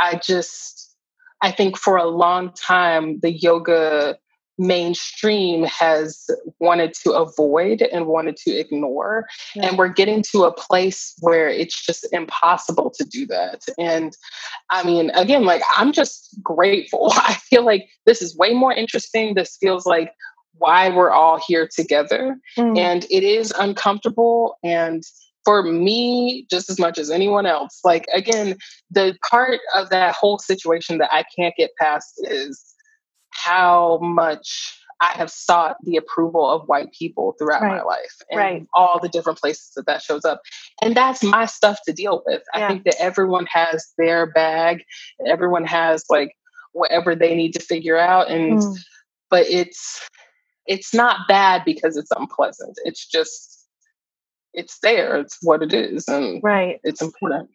I 0.00 0.20
just 0.24 0.96
I 1.40 1.52
think 1.52 1.78
for 1.78 1.96
a 1.96 2.06
long 2.06 2.52
time 2.52 3.20
the 3.20 3.30
yoga 3.30 4.18
mainstream 4.58 5.64
has 5.64 6.26
wanted 6.60 6.94
to 6.94 7.12
avoid 7.12 7.82
and 7.82 8.06
wanted 8.06 8.36
to 8.36 8.50
ignore. 8.50 9.26
Yeah. 9.54 9.68
And 9.68 9.78
we're 9.78 9.88
getting 9.88 10.22
to 10.32 10.44
a 10.44 10.52
place 10.52 11.14
where 11.20 11.48
it's 11.48 11.84
just 11.84 12.06
impossible 12.12 12.90
to 12.96 13.04
do 13.04 13.26
that. 13.26 13.62
And 13.78 14.16
I 14.70 14.82
mean, 14.84 15.10
again, 15.10 15.44
like 15.44 15.62
I'm 15.76 15.92
just 15.92 16.36
grateful. 16.42 17.12
I 17.14 17.34
feel 17.34 17.64
like 17.64 17.88
this 18.06 18.22
is 18.22 18.36
way 18.36 18.54
more 18.54 18.72
interesting. 18.72 19.34
This 19.34 19.56
feels 19.60 19.86
like 19.86 20.12
why 20.58 20.88
we're 20.88 21.10
all 21.10 21.38
here 21.38 21.68
together. 21.70 22.38
Mm. 22.58 22.78
And 22.78 23.04
it 23.10 23.22
is 23.22 23.52
uncomfortable 23.58 24.56
and 24.64 25.02
for 25.44 25.62
me 25.62 26.44
just 26.50 26.68
as 26.68 26.80
much 26.80 26.98
as 26.98 27.08
anyone 27.08 27.46
else 27.46 27.78
like 27.84 28.04
again 28.12 28.56
the 28.90 29.16
part 29.30 29.60
of 29.76 29.88
that 29.90 30.12
whole 30.12 30.40
situation 30.40 30.98
that 30.98 31.08
i 31.12 31.24
can't 31.38 31.54
get 31.56 31.70
past 31.78 32.20
is 32.24 32.74
how 33.36 33.98
much 34.02 34.78
I 35.00 35.12
have 35.12 35.30
sought 35.30 35.76
the 35.82 35.96
approval 35.96 36.48
of 36.48 36.66
white 36.68 36.92
people 36.92 37.34
throughout 37.38 37.62
right. 37.62 37.76
my 37.76 37.82
life 37.82 38.16
and 38.30 38.40
right. 38.40 38.66
all 38.74 38.98
the 39.00 39.08
different 39.08 39.38
places 39.38 39.72
that 39.76 39.86
that 39.86 40.02
shows 40.02 40.24
up. 40.24 40.40
And 40.82 40.96
that's 40.96 41.22
my 41.22 41.46
stuff 41.46 41.78
to 41.86 41.92
deal 41.92 42.22
with. 42.26 42.42
Yeah. 42.54 42.64
I 42.64 42.68
think 42.68 42.84
that 42.84 42.96
everyone 42.98 43.46
has 43.46 43.92
their 43.98 44.26
bag, 44.26 44.84
everyone 45.26 45.64
has 45.66 46.04
like 46.08 46.34
whatever 46.72 47.14
they 47.14 47.34
need 47.34 47.52
to 47.52 47.60
figure 47.60 47.98
out 47.98 48.30
and 48.30 48.58
mm. 48.58 48.76
but 49.30 49.46
it's 49.46 50.06
it's 50.66 50.92
not 50.92 51.28
bad 51.28 51.62
because 51.64 51.96
it's 51.96 52.10
unpleasant. 52.10 52.76
It's 52.84 53.06
just 53.06 53.66
it's 54.52 54.78
there. 54.80 55.16
It's 55.16 55.38
what 55.42 55.62
it 55.62 55.72
is 55.72 56.08
and 56.08 56.42
right. 56.42 56.80
it's 56.84 57.02
important. 57.02 57.50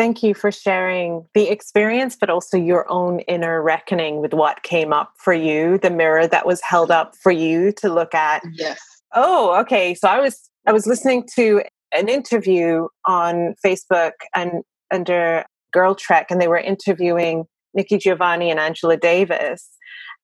Thank 0.00 0.22
you 0.22 0.32
for 0.32 0.50
sharing 0.50 1.26
the 1.34 1.50
experience, 1.50 2.16
but 2.18 2.30
also 2.30 2.56
your 2.56 2.90
own 2.90 3.20
inner 3.28 3.60
reckoning 3.60 4.22
with 4.22 4.32
what 4.32 4.62
came 4.62 4.94
up 4.94 5.12
for 5.18 5.34
you, 5.34 5.76
the 5.76 5.90
mirror 5.90 6.26
that 6.26 6.46
was 6.46 6.62
held 6.62 6.90
up 6.90 7.14
for 7.22 7.30
you 7.30 7.70
to 7.72 7.92
look 7.92 8.14
at. 8.14 8.42
Yes. 8.54 8.80
Oh, 9.14 9.60
okay. 9.60 9.92
So 9.94 10.08
I 10.08 10.18
was 10.18 10.48
I 10.66 10.72
was 10.72 10.86
listening 10.86 11.28
to 11.34 11.62
an 11.92 12.08
interview 12.08 12.88
on 13.04 13.56
Facebook 13.62 14.12
and 14.34 14.62
under 14.90 15.44
Girl 15.70 15.94
Trek, 15.94 16.30
and 16.30 16.40
they 16.40 16.48
were 16.48 16.56
interviewing 16.56 17.44
Nikki 17.74 17.98
Giovanni 17.98 18.50
and 18.50 18.58
Angela 18.58 18.96
Davis. 18.96 19.68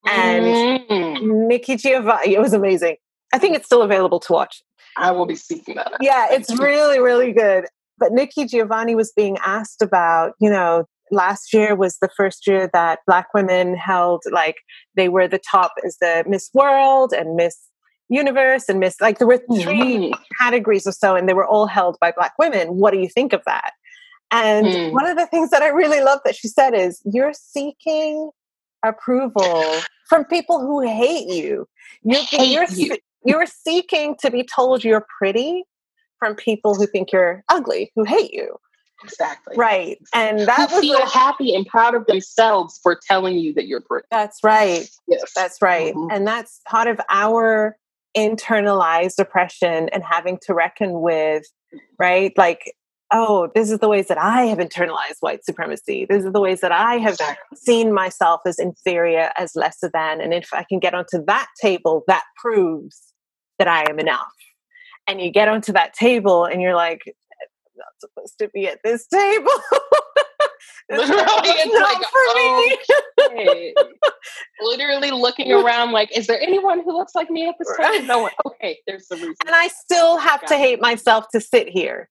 And 0.07 0.45
mm. 0.89 1.47
Nikki 1.47 1.75
Giovanni, 1.75 2.33
it 2.33 2.41
was 2.41 2.53
amazing. 2.53 2.95
I 3.31 3.37
think 3.37 3.55
it's 3.55 3.67
still 3.67 3.83
available 3.83 4.19
to 4.21 4.33
watch. 4.33 4.63
I 4.97 5.11
will 5.11 5.27
be 5.27 5.35
seeking 5.35 5.75
that. 5.75 5.93
Out. 5.93 5.99
Yeah, 6.01 6.29
it's 6.31 6.49
really, 6.57 6.99
really 6.99 7.31
good. 7.31 7.67
But 7.97 8.11
Nikki 8.11 8.45
Giovanni 8.45 8.95
was 8.95 9.11
being 9.15 9.37
asked 9.45 9.81
about, 9.81 10.33
you 10.39 10.49
know, 10.49 10.85
last 11.11 11.53
year 11.53 11.75
was 11.75 11.97
the 11.99 12.09
first 12.15 12.45
year 12.47 12.69
that 12.73 12.99
Black 13.07 13.33
women 13.33 13.75
held, 13.75 14.23
like, 14.31 14.57
they 14.95 15.09
were 15.09 15.27
the 15.27 15.39
top 15.39 15.73
as 15.85 15.97
the 15.99 16.23
Miss 16.27 16.49
World 16.53 17.13
and 17.13 17.35
Miss 17.35 17.57
Universe 18.09 18.69
and 18.69 18.79
Miss, 18.79 19.01
like 19.01 19.17
there 19.17 19.27
were 19.27 19.37
3 19.37 19.63
mm-hmm. 19.65 20.21
categories 20.39 20.87
or 20.87 20.91
so, 20.91 21.15
and 21.15 21.27
they 21.27 21.33
were 21.33 21.45
all 21.45 21.67
held 21.67 21.97
by 21.99 22.11
Black 22.11 22.33
women. 22.39 22.75
What 22.75 22.91
do 22.91 22.99
you 22.99 23.09
think 23.09 23.33
of 23.33 23.41
that? 23.45 23.71
And 24.31 24.67
mm. 24.67 24.91
one 24.91 25.07
of 25.07 25.17
the 25.17 25.25
things 25.27 25.49
that 25.51 25.61
I 25.61 25.69
really 25.69 26.01
love 26.01 26.19
that 26.25 26.35
she 26.35 26.47
said 26.47 26.73
is, 26.73 27.01
You're 27.05 27.33
seeking 27.33 28.29
approval 28.85 29.63
from 30.09 30.25
people 30.25 30.59
who 30.59 30.81
hate 30.81 31.27
you. 31.27 31.67
You're, 32.03 32.23
hate 32.23 32.51
you're, 32.51 32.65
you. 32.69 32.97
you're 33.25 33.45
seeking 33.45 34.15
to 34.21 34.31
be 34.31 34.43
told 34.43 34.83
you're 34.83 35.05
pretty 35.17 35.63
from 36.19 36.35
people 36.35 36.75
who 36.75 36.87
think 36.87 37.11
you're 37.11 37.43
ugly, 37.49 37.91
who 37.95 38.03
hate 38.03 38.33
you. 38.33 38.57
Exactly. 39.03 39.55
Right. 39.55 39.99
And 40.13 40.39
that 40.41 40.71
who 40.71 40.81
feel 40.81 41.05
happy 41.05 41.53
and 41.53 41.65
proud 41.65 41.93
of 41.93 42.05
themselves 42.07 42.79
for 42.81 42.99
telling 43.07 43.37
you 43.37 43.53
that 43.53 43.67
you're 43.67 43.81
pretty. 43.81 44.07
That's 44.09 44.43
right. 44.43 44.89
Yes. 45.07 45.33
That's 45.35 45.61
right. 45.61 45.93
Mm-hmm. 45.93 46.11
And 46.11 46.27
that's 46.27 46.61
part 46.67 46.87
of 46.87 46.99
our 47.09 47.77
internalized 48.17 49.19
oppression 49.19 49.89
and 49.89 50.03
having 50.03 50.39
to 50.43 50.53
reckon 50.53 51.01
with, 51.01 51.43
right? 51.99 52.33
Like, 52.37 52.73
oh, 53.13 53.49
this 53.53 53.71
is 53.71 53.79
the 53.79 53.87
ways 53.87 54.07
that 54.07 54.17
I 54.17 54.45
have 54.45 54.57
internalized 54.57 55.17
white 55.19 55.45
supremacy. 55.45 56.07
These 56.09 56.25
are 56.25 56.31
the 56.31 56.41
ways 56.41 56.61
that 56.61 56.71
I 56.71 56.95
have 56.95 57.13
exactly. 57.13 57.57
seen 57.57 57.93
myself 57.93 58.41
as 58.45 58.57
inferior, 58.57 59.31
as 59.37 59.55
lesser 59.55 59.89
than. 59.93 60.21
And 60.21 60.33
if 60.33 60.51
I 60.53 60.63
can 60.63 60.79
get 60.79 60.93
onto 60.93 61.23
that 61.25 61.47
table, 61.61 62.03
that 62.07 62.23
proves 62.41 63.13
that 63.59 63.67
I 63.67 63.85
am 63.89 63.99
enough. 63.99 64.33
And 65.07 65.21
you 65.21 65.31
get 65.31 65.47
onto 65.47 65.71
that 65.73 65.93
table 65.93 66.45
and 66.45 66.61
you're 66.61 66.75
like, 66.75 67.01
I'm 67.05 67.47
not 67.75 67.87
supposed 67.99 68.37
to 68.39 68.49
be 68.53 68.67
at 68.67 68.79
this 68.83 69.07
table. 69.07 69.51
Literally, 70.89 71.23
it's 71.25 73.23
like, 73.25 73.31
okay. 73.31 73.73
Literally 74.61 75.11
looking 75.11 75.51
around 75.51 75.91
like, 75.91 76.15
is 76.15 76.27
there 76.27 76.39
anyone 76.39 76.81
who 76.81 76.93
looks 76.93 77.13
like 77.13 77.29
me 77.29 77.47
at 77.47 77.55
this 77.59 77.69
table? 77.77 78.05
No 78.05 78.19
one. 78.19 78.31
Okay, 78.45 78.79
there's 78.87 79.07
the 79.07 79.15
reason. 79.15 79.35
And 79.45 79.55
I 79.55 79.67
still 79.67 80.17
have 80.17 80.41
Got 80.41 80.47
to 80.47 80.53
it. 80.55 80.59
hate 80.59 80.81
myself 80.81 81.25
to 81.33 81.41
sit 81.41 81.67
here. 81.67 82.09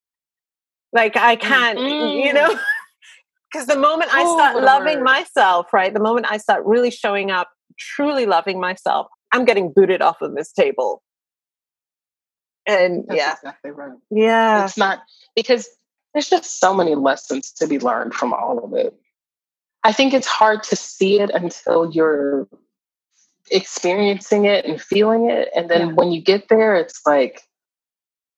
Like 0.93 1.17
I 1.17 1.37
can't, 1.37 1.79
mm-hmm. 1.79 2.27
you 2.27 2.33
know, 2.33 2.49
because 3.53 3.67
the 3.67 3.79
moment 3.79 4.15
I 4.15 4.25
start 4.25 4.63
loving 4.63 5.03
myself, 5.03 5.73
right? 5.73 5.93
The 5.93 6.01
moment 6.01 6.27
I 6.29 6.37
start 6.37 6.65
really 6.65 6.91
showing 6.91 7.31
up, 7.31 7.49
truly 7.79 8.27
loving 8.27 8.61
myself, 8.61 9.07
I'm 9.33 9.45
getting 9.45 9.73
booted 9.75 10.03
off 10.03 10.21
of 10.21 10.35
this 10.35 10.53
table. 10.53 11.03
And 12.67 13.05
That's 13.07 13.19
yeah, 13.19 13.33
exactly 13.33 13.71
right. 13.71 13.93
Yeah, 14.11 14.65
it's 14.65 14.77
not 14.77 15.03
because 15.35 15.69
there's 16.13 16.29
just 16.29 16.59
so 16.59 16.75
many 16.75 16.95
lessons 16.95 17.53
to 17.53 17.67
be 17.67 17.79
learned 17.79 18.15
from 18.15 18.33
all 18.33 18.65
of 18.65 18.75
it. 18.75 18.95
I 19.85 19.93
think 19.93 20.15
it's 20.15 20.27
hard 20.27 20.63
to 20.65 20.77
see 20.77 21.21
it 21.21 21.31
until 21.31 21.91
you're 21.93 22.49
experiencing 23.51 24.47
it 24.47 24.65
and 24.65 24.81
feeling 24.81 25.31
it. 25.31 25.49
And 25.55 25.71
then 25.71 25.89
yeah. 25.89 25.93
when 25.93 26.11
you 26.11 26.21
get 26.21 26.49
there, 26.49 26.75
it's 26.75 27.01
like, 27.07 27.43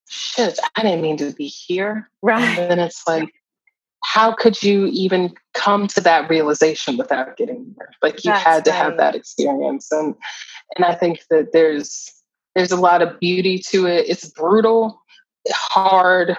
shit, 0.09 0.59
I 0.77 0.83
didn't 0.83 1.01
mean 1.01 1.17
to 1.19 1.33
be 1.33 1.47
here. 1.47 2.11
Right. 2.21 2.43
And 2.43 2.71
then 2.71 2.79
it's 2.79 3.07
like, 3.07 3.33
how 4.05 4.33
could 4.33 4.63
you 4.63 4.87
even 4.87 5.35
come 5.55 5.87
to 5.89 6.01
that 6.03 6.29
realization 6.31 6.97
without 6.97 7.37
getting 7.37 7.75
there? 7.79 7.91
Like 8.03 8.25
you 8.25 8.33
That's 8.33 8.45
had 8.45 8.65
to 8.67 8.71
right. 8.71 8.77
have 8.77 8.97
that 8.99 9.15
experience. 9.15 9.91
And 9.91 10.15
and 10.77 10.85
I 10.85 10.95
think 10.95 11.23
that 11.31 11.53
there's 11.53 12.13
there's 12.55 12.73
a 12.73 12.77
lot 12.77 13.03
of 13.03 13.19
beauty 13.21 13.59
to 13.71 13.87
it. 13.87 14.07
It's 14.09 14.29
brutal, 14.31 15.01
hard, 15.51 16.37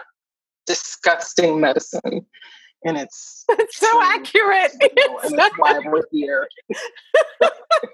disgusting 0.66 1.60
medicine. 1.60 2.26
And 2.86 2.97
it's, 2.97 3.45
it's 3.49 3.78
so 3.78 4.01
accurate. 4.01 4.72
It's 4.80 5.30
and 5.30 5.38
that's 5.38 5.55
why 5.57 5.80
we're 5.84 6.03
here. 6.12 6.47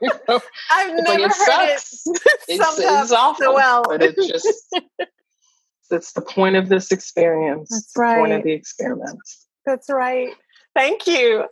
you 0.01 0.11
know? 0.28 0.39
I've 0.72 0.93
never 1.03 1.20
it 1.20 1.22
heard 1.22 1.32
sucks. 1.32 2.03
it. 2.05 2.22
It's, 2.47 2.80
it's 2.80 3.11
awful, 3.11 3.45
so 3.45 3.53
well. 3.53 3.84
but 3.88 4.01
it 4.01 4.16
just 4.16 4.76
that's 5.89 6.13
the 6.13 6.22
point 6.22 6.55
of 6.55 6.70
this 6.70 6.91
experience. 6.91 7.70
That's 7.70 7.91
right. 7.97 8.16
The 8.16 8.20
point 8.22 8.34
of 8.34 8.43
the 8.43 8.51
experiment. 8.51 9.20
That's 9.66 9.89
right. 9.89 10.30
Thank 10.76 11.07
you. 11.07 11.45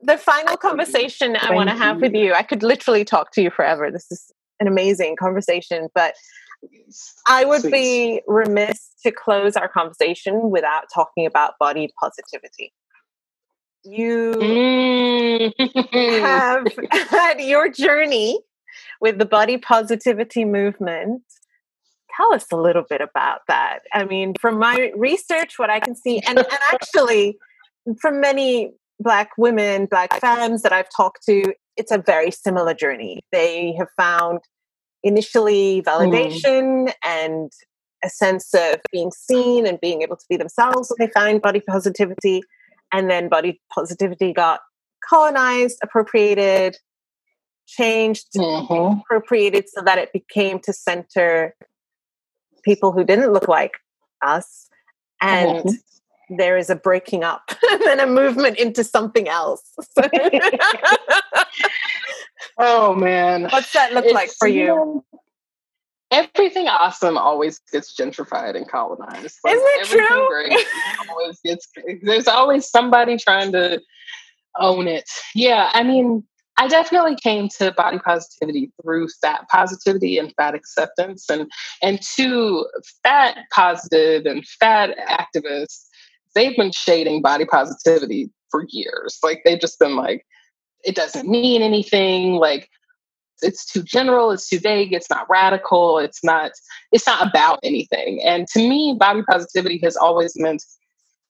the 0.00 0.16
final 0.16 0.56
conversation 0.56 1.36
I 1.36 1.54
want 1.54 1.68
to 1.68 1.76
have 1.76 2.00
with 2.00 2.14
you, 2.14 2.34
I 2.34 2.42
could 2.42 2.62
literally 2.62 3.04
talk 3.04 3.32
to 3.32 3.42
you 3.42 3.50
forever. 3.50 3.90
This 3.90 4.10
is 4.10 4.32
an 4.60 4.66
amazing 4.66 5.16
conversation, 5.16 5.88
but 5.94 6.14
I 7.28 7.44
would 7.44 7.62
Please. 7.62 7.70
be 7.70 8.22
remiss 8.26 8.90
to 9.04 9.12
close 9.12 9.56
our 9.56 9.68
conversation 9.68 10.50
without 10.50 10.84
talking 10.92 11.26
about 11.26 11.54
body 11.58 11.90
positivity. 12.00 12.72
You 13.84 14.34
mm. 14.36 15.52
have 16.20 16.66
had 17.08 17.40
your 17.40 17.68
journey 17.68 18.40
with 19.00 19.18
the 19.18 19.26
body 19.26 19.58
positivity 19.58 20.44
movement 20.44 21.22
tell 22.16 22.32
us 22.32 22.46
a 22.52 22.56
little 22.56 22.84
bit 22.88 23.00
about 23.00 23.40
that. 23.48 23.80
I 23.92 24.04
mean, 24.04 24.34
from 24.40 24.58
my 24.58 24.92
research, 24.96 25.58
what 25.58 25.70
I 25.70 25.80
can 25.80 25.94
see, 25.94 26.20
and, 26.20 26.38
and 26.38 26.46
actually 26.72 27.38
from 28.00 28.20
many 28.20 28.72
Black 28.98 29.30
women, 29.36 29.86
Black 29.86 30.18
femmes 30.20 30.62
that 30.62 30.72
I've 30.72 30.88
talked 30.94 31.24
to, 31.26 31.52
it's 31.76 31.92
a 31.92 31.98
very 31.98 32.30
similar 32.30 32.74
journey. 32.74 33.22
They 33.32 33.74
have 33.78 33.88
found 33.96 34.40
initially 35.02 35.82
mm. 35.82 35.84
validation 35.84 36.88
mm. 36.88 36.92
and 37.04 37.52
a 38.04 38.08
sense 38.08 38.54
of 38.54 38.76
being 38.92 39.10
seen 39.10 39.66
and 39.66 39.80
being 39.80 40.02
able 40.02 40.16
to 40.16 40.24
be 40.28 40.36
themselves. 40.36 40.92
They 40.98 41.08
find 41.08 41.40
body 41.40 41.60
positivity, 41.60 42.42
and 42.92 43.10
then 43.10 43.28
body 43.28 43.60
positivity 43.72 44.32
got 44.32 44.60
colonized, 45.08 45.78
appropriated, 45.82 46.76
changed, 47.66 48.26
mm-hmm. 48.36 49.00
appropriated 49.00 49.68
so 49.68 49.82
that 49.82 49.98
it 49.98 50.12
became 50.12 50.58
to 50.60 50.72
center 50.72 51.54
people 52.64 52.92
who 52.92 53.04
didn't 53.04 53.32
look 53.32 53.48
like 53.48 53.72
us 54.22 54.68
and 55.20 55.58
mm-hmm. 55.58 55.68
There 56.28 56.56
is 56.56 56.70
a 56.70 56.76
breaking 56.76 57.24
up 57.24 57.52
and 57.70 57.80
then 57.82 58.00
a 58.00 58.06
movement 58.06 58.58
into 58.58 58.84
something 58.84 59.28
else. 59.28 59.62
Oh 62.58 62.94
man. 62.94 63.48
What's 63.50 63.72
that 63.72 63.92
look 63.92 64.06
it's, 64.06 64.14
like 64.14 64.30
for 64.38 64.48
you, 64.48 65.04
everything 66.10 66.68
awesome 66.68 67.18
always 67.18 67.58
gets 67.70 67.94
gentrified 67.94 68.56
and 68.56 68.66
colonized. 68.66 69.38
Like, 69.44 69.56
isn't 69.56 69.68
it 69.68 69.86
true? 69.86 70.28
great 70.28 70.66
always 71.10 71.38
gets, 71.44 71.68
there's 72.02 72.26
always 72.26 72.68
somebody 72.68 73.18
trying 73.18 73.52
to 73.52 73.80
own 74.58 74.88
it. 74.88 75.04
Yeah 75.34 75.70
i 75.74 75.82
mean 75.82 76.24
I 76.58 76.68
definitely 76.68 77.16
came 77.16 77.48
to 77.58 77.72
body 77.72 77.98
positivity 77.98 78.72
through 78.80 79.08
fat 79.20 79.46
positivity 79.50 80.18
and 80.18 80.32
fat 80.36 80.54
acceptance. 80.54 81.28
And 81.28 81.50
and 81.82 82.00
to 82.16 82.66
fat 83.02 83.36
positive 83.52 84.24
and 84.24 84.46
fat 84.58 84.96
activists, 85.06 85.84
they've 86.36 86.56
been 86.56 86.70
shading 86.70 87.22
body 87.22 87.46
positivity 87.46 88.30
for 88.50 88.64
years. 88.68 89.18
Like 89.24 89.42
they've 89.44 89.60
just 89.60 89.80
been 89.80 89.96
like, 89.96 90.24
it 90.84 90.94
doesn't 90.94 91.28
mean 91.28 91.62
anything. 91.62 92.34
Like 92.34 92.68
it's 93.42 93.64
too 93.66 93.82
general, 93.82 94.30
it's 94.30 94.48
too 94.48 94.60
vague, 94.60 94.92
it's 94.92 95.10
not 95.10 95.26
radical, 95.28 95.98
it's 95.98 96.22
not, 96.22 96.52
it's 96.92 97.06
not 97.06 97.26
about 97.26 97.58
anything. 97.64 98.22
And 98.22 98.46
to 98.48 98.60
me, 98.60 98.96
body 98.98 99.22
positivity 99.28 99.80
has 99.82 99.96
always 99.96 100.34
meant 100.36 100.62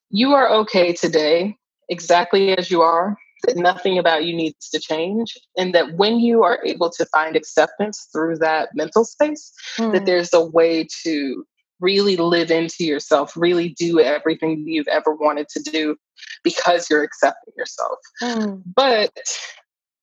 you 0.09 0.33
are 0.33 0.49
okay 0.49 0.93
today, 0.93 1.57
exactly 1.89 2.55
as 2.55 2.69
you 2.69 2.81
are 2.81 3.17
that 3.43 3.55
nothing 3.55 3.97
about 3.99 4.25
you 4.25 4.35
needs 4.35 4.69
to 4.69 4.79
change 4.79 5.37
and 5.57 5.73
that 5.75 5.95
when 5.95 6.19
you 6.19 6.43
are 6.43 6.59
able 6.65 6.89
to 6.89 7.05
find 7.07 7.35
acceptance 7.35 8.07
through 8.11 8.35
that 8.35 8.69
mental 8.73 9.05
space 9.05 9.51
mm. 9.77 9.93
that 9.93 10.05
there's 10.05 10.33
a 10.33 10.43
way 10.43 10.87
to 11.03 11.45
really 11.79 12.17
live 12.17 12.51
into 12.51 12.83
yourself 12.83 13.35
really 13.35 13.69
do 13.69 13.99
everything 13.99 14.63
you've 14.67 14.87
ever 14.87 15.13
wanted 15.13 15.47
to 15.49 15.61
do 15.61 15.95
because 16.43 16.89
you're 16.89 17.03
accepting 17.03 17.53
yourself 17.57 17.99
mm. 18.21 18.61
but 18.75 19.11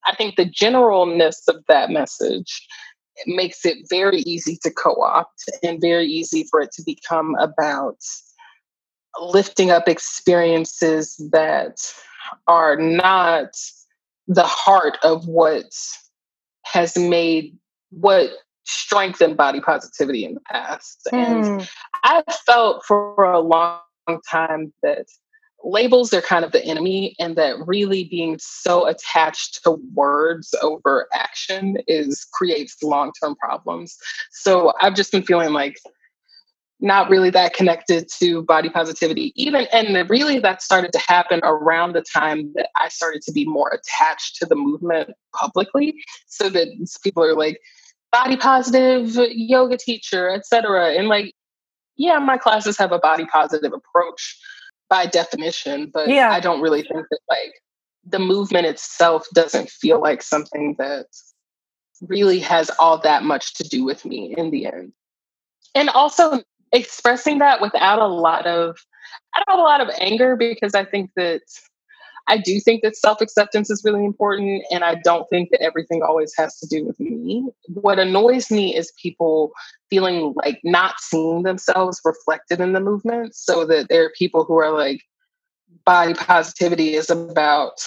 i 0.07 0.15
think 0.15 0.37
the 0.37 0.49
generalness 0.51 1.47
of 1.49 1.57
that 1.69 1.91
message 1.91 2.67
makes 3.27 3.65
it 3.65 3.79
very 3.89 4.21
easy 4.21 4.59
to 4.63 4.71
co-opt 4.71 5.45
and 5.63 5.81
very 5.81 6.07
easy 6.07 6.47
for 6.51 6.61
it 6.61 6.73
to 6.73 6.83
become 6.85 7.35
about 7.39 7.97
lifting 9.21 9.71
up 9.71 9.89
experiences 9.89 11.17
that 11.33 11.77
are 12.47 12.77
not 12.77 13.49
the 14.27 14.45
heart 14.45 14.99
of 15.03 15.27
what 15.29 15.67
has 16.65 16.97
made 16.97 17.57
what 17.91 18.31
strengthened 18.65 19.37
body 19.37 19.61
positivity 19.61 20.25
in 20.25 20.35
the 20.35 20.41
past. 20.41 21.09
Mm. 21.13 21.19
And 21.59 21.71
I 22.03 22.23
felt 22.47 22.85
for 22.85 23.25
a 23.25 23.41
long 23.41 23.81
time 24.31 24.73
that 24.83 25.07
labels 25.65 26.13
are 26.13 26.21
kind 26.21 26.45
of 26.45 26.53
the 26.53 26.65
enemy 26.65 27.17
and 27.19 27.37
that 27.37 27.57
really 27.67 28.05
being 28.05 28.39
so 28.39 28.87
attached 28.87 29.63
to 29.65 29.79
words 29.95 30.55
over 30.63 31.09
action 31.15 31.79
is 31.89 32.27
creates 32.33 32.83
long-term 32.83 33.35
problems. 33.37 33.97
So 34.31 34.73
I've 34.81 34.95
just 34.95 35.11
been 35.11 35.23
feeling 35.23 35.53
like 35.53 35.79
not 36.81 37.09
really 37.09 37.31
that 37.31 37.55
connected 37.55 38.09
to 38.09 38.43
body 38.43 38.69
positivity 38.69 39.33
even 39.37 39.67
and 39.73 40.11
really 40.11 40.39
that 40.39 40.61
started 40.61 40.93
to 40.93 40.99
happen 40.99 41.41
around 41.45 41.95
the 41.95 42.03
time 42.03 42.53
that 42.55 42.69
i 42.77 42.89
started 42.89 43.23
to 43.23 43.33
be 43.33 43.47
more 43.47 43.71
attached 43.71 44.37
to 44.37 44.45
the 44.45 44.57
movement 44.57 45.11
publicly 45.33 45.95
so 46.27 46.51
that 46.51 46.67
people 47.03 47.23
are 47.23 47.35
like 47.35 47.61
body 48.15 48.37
positive 48.37 49.19
yoga 49.33 49.77
teacher, 49.77 50.31
etc. 50.31 50.93
And 50.93 51.09
like, 51.09 51.33
yeah, 51.97 52.21
my 52.21 52.39
classes 52.39 52.79
have 52.79 52.93
a 52.93 52.99
body 53.01 53.27
positive 53.27 53.73
approach 53.73 54.39
by 54.89 55.07
definition, 55.07 55.91
but 55.93 56.09
yeah. 56.09 56.31
I 56.31 56.39
don't 56.39 56.61
really 56.61 56.83
think 56.83 57.07
that 57.11 57.19
like 57.29 57.55
the 58.07 58.21
movement 58.21 58.67
itself 58.67 59.27
doesn't 59.35 59.69
feel 59.69 60.01
like 60.01 60.23
something 60.23 60.77
that 60.79 61.07
really 62.03 62.39
has 62.39 62.71
all 62.79 62.99
that 62.99 63.25
much 63.25 63.55
to 63.55 63.65
do 63.65 63.83
with 63.85 64.05
me 64.05 64.33
in 64.37 64.51
the 64.51 64.67
end. 64.67 64.93
And 65.75 65.89
also 65.89 66.41
expressing 66.71 67.39
that 67.39 67.61
without 67.61 67.99
a 67.99 68.07
lot 68.07 68.47
of 68.47 68.77
I 69.35 69.41
don't 69.41 69.57
have 69.57 69.59
a 69.59 69.69
lot 69.69 69.81
of 69.81 69.91
anger 69.99 70.37
because 70.37 70.75
I 70.75 70.85
think 70.85 71.11
that 71.17 71.43
I 72.27 72.39
do 72.39 72.59
think 72.61 72.83
that 72.83 72.97
self 72.97 73.21
acceptance 73.21 73.71
is 73.71 73.83
really 73.85 74.05
important. 74.05 74.63
And 74.71 74.85
I 74.85 74.97
don't 74.97 75.29
think 75.29 75.51
that 75.51 75.63
everything 75.63 76.03
always 76.03 76.33
has 76.37 76.59
to 76.59 76.67
do 76.67 76.85
with 76.85 76.99
me. 76.99 77.47
What 77.69 77.99
annoys 77.99 78.51
me 78.51 78.75
is 78.75 78.93
people 79.01 79.53
feeling 79.91 80.35
like 80.37 80.61
not 80.65 81.01
seeing 81.01 81.43
themselves 81.43 82.01
reflected 82.05 82.61
in 82.61 82.73
the 82.73 82.81
movement. 82.81 83.35
So 83.35 83.65
that 83.67 83.89
there 83.89 84.05
are 84.05 84.13
people 84.17 84.45
who 84.45 84.59
are 84.59 84.71
like, 84.71 85.01
body 85.85 86.15
positivity 86.15 86.95
is 86.95 87.11
about 87.11 87.87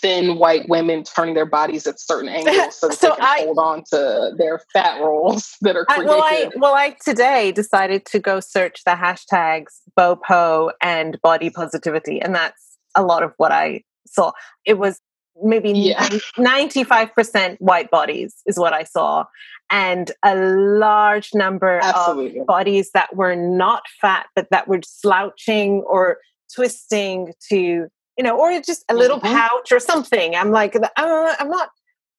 thin 0.00 0.38
white 0.38 0.68
women 0.68 1.02
turning 1.02 1.34
their 1.34 1.46
bodies 1.46 1.86
at 1.86 1.98
certain 1.98 2.28
angles 2.28 2.78
so 2.78 2.88
that 2.88 2.98
so 2.98 3.08
they 3.08 3.16
can 3.16 3.24
I, 3.24 3.38
hold 3.44 3.58
on 3.58 3.84
to 3.90 4.32
their 4.36 4.60
fat 4.72 5.00
rolls 5.00 5.56
that 5.62 5.76
are 5.76 5.84
created. 5.84 6.10
I, 6.10 6.14
well, 6.14 6.22
I 6.22 6.50
well, 6.56 6.74
I 6.74 6.96
today 7.04 7.52
decided 7.52 8.04
to 8.06 8.18
go 8.18 8.40
search 8.40 8.82
the 8.84 8.92
hashtags 8.92 9.80
BOPO 9.96 10.72
and 10.80 11.20
body 11.22 11.50
positivity, 11.50 12.20
and 12.20 12.34
that's 12.34 12.67
a 12.94 13.02
lot 13.02 13.22
of 13.22 13.32
what 13.36 13.52
I 13.52 13.82
saw. 14.06 14.32
It 14.64 14.78
was 14.78 15.00
maybe 15.42 15.70
yeah. 15.70 16.08
95% 16.36 17.56
white 17.60 17.90
bodies 17.90 18.34
is 18.46 18.58
what 18.58 18.72
I 18.72 18.82
saw 18.82 19.24
and 19.70 20.10
a 20.24 20.34
large 20.34 21.32
number 21.32 21.78
Absolutely. 21.80 22.40
of 22.40 22.46
bodies 22.46 22.90
that 22.92 23.14
were 23.14 23.36
not 23.36 23.82
fat 24.00 24.26
but 24.34 24.48
that 24.50 24.66
were 24.66 24.80
slouching 24.84 25.84
or 25.86 26.18
twisting 26.52 27.34
to 27.50 27.88
you 28.18 28.24
know, 28.24 28.36
or 28.36 28.60
just 28.60 28.84
a 28.88 28.94
little 28.94 29.20
mm-hmm. 29.20 29.32
pouch 29.32 29.70
or 29.70 29.78
something. 29.78 30.34
I'm 30.34 30.50
like, 30.50 30.76
I'm 30.96 31.48
not 31.48 31.70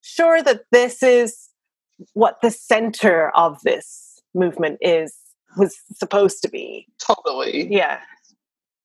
sure 0.01 0.41
that 0.41 0.61
this 0.71 1.03
is 1.03 1.49
what 2.13 2.37
the 2.41 2.49
center 2.49 3.29
of 3.35 3.59
this 3.63 4.21
movement 4.33 4.77
is 4.79 5.13
was 5.57 5.77
supposed 5.93 6.41
to 6.43 6.49
be. 6.49 6.87
Totally. 7.05 7.67
Yeah. 7.69 7.99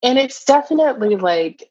And 0.02 0.18
it's 0.18 0.44
definitely 0.44 1.14
like 1.16 1.70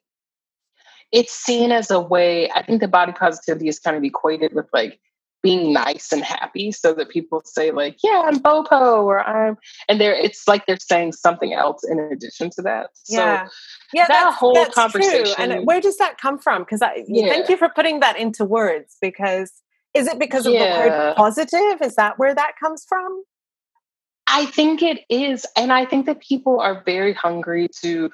it's 1.14 1.32
seen 1.32 1.72
as 1.72 1.92
a 1.92 2.00
way, 2.02 2.50
I 2.52 2.64
think 2.64 2.82
the 2.82 2.88
body 2.88 3.14
positivity 3.14 3.70
is 3.70 3.80
kind 3.80 3.96
of 3.96 4.04
equated 4.04 4.54
with 4.54 4.68
like 4.74 5.00
being 5.44 5.72
nice 5.74 6.12
and 6.12 6.24
happy 6.24 6.72
so 6.72 6.94
that 6.94 7.10
people 7.10 7.42
say 7.44 7.70
like 7.72 7.98
yeah 8.02 8.24
i'm 8.26 8.40
bopo 8.40 9.04
or 9.04 9.20
i'm 9.28 9.58
and 9.90 10.00
they're 10.00 10.16
it's 10.16 10.48
like 10.48 10.66
they're 10.66 10.78
saying 10.80 11.12
something 11.12 11.52
else 11.52 11.84
in 11.84 12.00
addition 12.00 12.50
to 12.50 12.62
that 12.62 12.92
yeah 13.10 13.46
so 13.46 13.52
yeah 13.92 14.04
that 14.04 14.24
that's, 14.24 14.38
whole 14.38 14.54
that's 14.54 14.74
conversation 14.74 15.26
true. 15.26 15.44
and 15.44 15.52
uh, 15.52 15.62
where 15.64 15.82
does 15.82 15.98
that 15.98 16.18
come 16.18 16.40
from 16.40 16.62
because 16.62 16.82
i 16.82 17.04
yeah. 17.10 17.28
thank 17.28 17.50
you 17.50 17.58
for 17.58 17.68
putting 17.68 18.00
that 18.00 18.18
into 18.18 18.46
words 18.46 18.96
because 19.02 19.52
is 19.94 20.08
it 20.08 20.18
because 20.18 20.46
of 20.46 20.54
yeah. 20.54 20.82
the 20.82 20.90
word 20.90 21.16
positive 21.18 21.82
is 21.82 21.96
that 21.96 22.18
where 22.18 22.34
that 22.34 22.54
comes 22.58 22.86
from 22.88 23.24
I 24.28 24.46
think 24.46 24.82
it 24.82 25.02
is. 25.10 25.46
And 25.56 25.72
I 25.72 25.86
think 25.86 26.06
that 26.06 26.20
people 26.20 26.60
are 26.60 26.82
very 26.86 27.14
hungry 27.14 27.68
to 27.82 28.10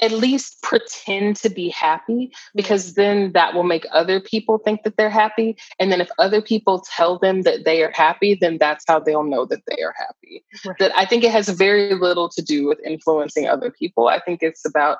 at 0.00 0.10
least 0.10 0.62
pretend 0.62 1.36
to 1.36 1.50
be 1.50 1.68
happy 1.68 2.32
because 2.54 2.94
then 2.94 3.32
that 3.32 3.54
will 3.54 3.62
make 3.62 3.86
other 3.92 4.20
people 4.20 4.58
think 4.58 4.82
that 4.84 4.96
they're 4.96 5.10
happy. 5.10 5.56
And 5.78 5.92
then 5.92 6.00
if 6.00 6.08
other 6.18 6.40
people 6.40 6.82
tell 6.96 7.18
them 7.18 7.42
that 7.42 7.64
they 7.64 7.82
are 7.82 7.92
happy 7.92 8.34
then 8.40 8.58
that's 8.58 8.84
how 8.88 9.00
they'll 9.00 9.22
know 9.22 9.44
that 9.46 9.62
they 9.66 9.82
are 9.82 9.94
happy. 9.96 10.44
Right. 10.64 10.76
that 10.78 10.92
i 10.96 11.04
think 11.04 11.24
it 11.24 11.32
has 11.32 11.48
very 11.48 11.94
little 11.94 12.28
to 12.30 12.42
do 12.42 12.66
with 12.66 12.78
influencing 12.84 13.48
other 13.48 13.70
people. 13.70 14.08
I 14.08 14.20
think 14.20 14.42
it's 14.42 14.64
about 14.66 14.98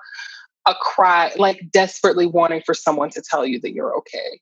a 0.66 0.74
cry 0.74 1.32
like 1.36 1.70
desperately 1.72 2.26
wanting 2.26 2.62
for 2.64 2.74
someone 2.74 3.10
to 3.10 3.22
tell 3.22 3.44
you 3.44 3.60
that 3.60 3.72
you're 3.72 3.96
okay. 3.96 4.40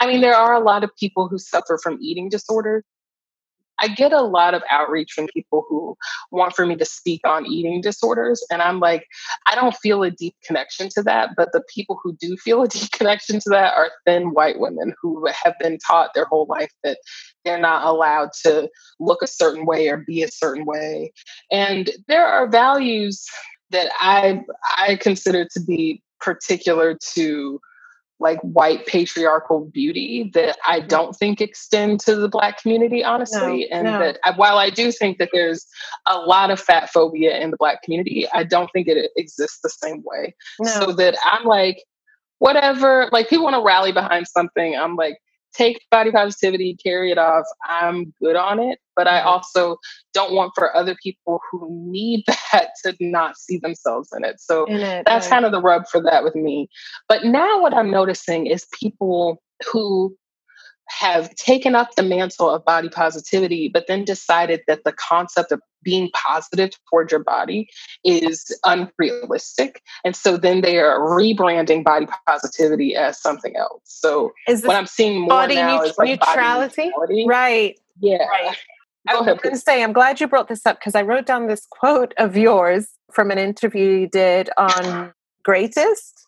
I 0.00 0.06
mean 0.06 0.20
there 0.20 0.34
are 0.34 0.54
a 0.54 0.60
lot 0.60 0.84
of 0.84 0.90
people 0.96 1.28
who 1.28 1.38
suffer 1.38 1.78
from 1.82 1.98
eating 2.00 2.28
disorders 2.28 2.84
I 3.80 3.88
get 3.88 4.12
a 4.12 4.22
lot 4.22 4.54
of 4.54 4.62
outreach 4.70 5.12
from 5.12 5.26
people 5.28 5.64
who 5.68 5.96
want 6.30 6.54
for 6.54 6.66
me 6.66 6.76
to 6.76 6.84
speak 6.84 7.20
on 7.26 7.46
eating 7.46 7.80
disorders. 7.80 8.44
And 8.50 8.62
I'm 8.62 8.80
like, 8.80 9.06
I 9.46 9.54
don't 9.54 9.74
feel 9.76 10.02
a 10.02 10.10
deep 10.10 10.36
connection 10.44 10.88
to 10.90 11.02
that. 11.02 11.30
But 11.36 11.52
the 11.52 11.62
people 11.72 11.98
who 12.02 12.16
do 12.20 12.36
feel 12.36 12.62
a 12.62 12.68
deep 12.68 12.90
connection 12.92 13.40
to 13.40 13.50
that 13.50 13.74
are 13.74 13.90
thin 14.06 14.32
white 14.32 14.58
women 14.60 14.94
who 15.00 15.26
have 15.26 15.54
been 15.58 15.78
taught 15.78 16.14
their 16.14 16.26
whole 16.26 16.46
life 16.48 16.70
that 16.84 16.98
they're 17.44 17.58
not 17.58 17.84
allowed 17.84 18.30
to 18.44 18.68
look 19.00 19.22
a 19.22 19.26
certain 19.26 19.66
way 19.66 19.88
or 19.88 19.98
be 19.98 20.22
a 20.22 20.30
certain 20.30 20.64
way. 20.64 21.12
And 21.50 21.90
there 22.08 22.26
are 22.26 22.48
values 22.48 23.24
that 23.70 23.90
I 24.00 24.42
I 24.76 24.96
consider 24.96 25.46
to 25.52 25.60
be 25.60 26.02
particular 26.20 26.96
to 27.14 27.60
like 28.22 28.40
white 28.40 28.86
patriarchal 28.86 29.66
beauty 29.66 30.30
that 30.32 30.56
I 30.66 30.80
don't 30.80 31.14
think 31.14 31.40
extend 31.40 32.00
to 32.00 32.14
the 32.14 32.28
black 32.28 32.62
community, 32.62 33.04
honestly. 33.04 33.66
No, 33.70 33.76
and 33.76 33.84
no. 33.84 33.98
that 33.98 34.18
I, 34.24 34.30
while 34.30 34.58
I 34.58 34.70
do 34.70 34.92
think 34.92 35.18
that 35.18 35.30
there's 35.32 35.66
a 36.06 36.18
lot 36.18 36.50
of 36.50 36.60
fat 36.60 36.90
phobia 36.90 37.38
in 37.38 37.50
the 37.50 37.56
black 37.56 37.82
community, 37.82 38.26
I 38.32 38.44
don't 38.44 38.70
think 38.72 38.88
it 38.88 39.10
exists 39.16 39.58
the 39.62 39.68
same 39.68 40.02
way. 40.04 40.34
No. 40.60 40.70
So 40.70 40.92
that 40.92 41.16
I'm 41.24 41.44
like, 41.44 41.82
whatever, 42.38 43.08
like 43.12 43.28
people 43.28 43.44
want 43.44 43.56
to 43.56 43.62
rally 43.62 43.92
behind 43.92 44.26
something. 44.28 44.76
I'm 44.76 44.96
like, 44.96 45.18
take 45.54 45.84
body 45.90 46.10
positivity, 46.10 46.76
carry 46.82 47.10
it 47.10 47.18
off. 47.18 47.44
I'm 47.68 48.12
good 48.20 48.36
on 48.36 48.60
it. 48.60 48.78
But 48.94 49.08
I 49.08 49.20
also 49.20 49.78
don't 50.12 50.34
want 50.34 50.52
for 50.54 50.74
other 50.76 50.96
people 51.02 51.40
who 51.50 51.68
need 51.70 52.24
that 52.52 52.70
to 52.84 52.94
not 53.00 53.36
see 53.36 53.58
themselves 53.58 54.10
in 54.16 54.24
it. 54.24 54.40
So 54.40 54.64
in 54.66 54.76
it, 54.76 55.04
that's 55.06 55.26
right. 55.26 55.30
kind 55.30 55.44
of 55.44 55.52
the 55.52 55.60
rub 55.60 55.86
for 55.88 56.02
that 56.02 56.24
with 56.24 56.34
me. 56.34 56.68
But 57.08 57.24
now 57.24 57.60
what 57.60 57.74
I'm 57.74 57.90
noticing 57.90 58.46
is 58.46 58.66
people 58.78 59.42
who 59.70 60.14
have 60.98 61.34
taken 61.34 61.74
up 61.74 61.94
the 61.96 62.02
mantle 62.02 62.50
of 62.50 62.64
body 62.64 62.88
positivity, 62.88 63.68
but 63.68 63.86
then 63.88 64.04
decided 64.04 64.60
that 64.66 64.84
the 64.84 64.92
concept 64.92 65.52
of 65.52 65.60
being 65.82 66.10
positive 66.12 66.70
towards 66.88 67.10
your 67.10 67.22
body 67.22 67.68
is 68.04 68.56
unrealistic. 68.64 69.82
And 70.04 70.14
so 70.14 70.36
then 70.36 70.60
they 70.60 70.78
are 70.78 71.00
rebranding 71.00 71.82
body 71.82 72.06
positivity 72.26 72.94
as 72.94 73.20
something 73.20 73.56
else. 73.56 73.82
So 73.84 74.32
what 74.46 74.76
I'm 74.76 74.86
seeing 74.86 75.20
more 75.20 75.28
body 75.28 75.56
now 75.56 75.82
is 75.82 75.96
like 75.98 76.08
neutrality? 76.08 76.86
neutrality. 76.86 77.26
Right. 77.26 77.80
Yeah. 78.00 78.18
Right. 78.18 78.56
I 79.08 79.16
was 79.16 79.26
going 79.26 79.54
to 79.54 79.60
say, 79.60 79.82
I'm 79.82 79.92
glad 79.92 80.20
you 80.20 80.28
brought 80.28 80.48
this 80.48 80.64
up 80.64 80.78
because 80.78 80.94
I 80.94 81.02
wrote 81.02 81.26
down 81.26 81.48
this 81.48 81.66
quote 81.68 82.14
of 82.18 82.36
yours 82.36 82.86
from 83.12 83.30
an 83.32 83.38
interview 83.38 84.00
you 84.00 84.08
did 84.08 84.50
on 84.56 85.12
Greatist 85.42 86.26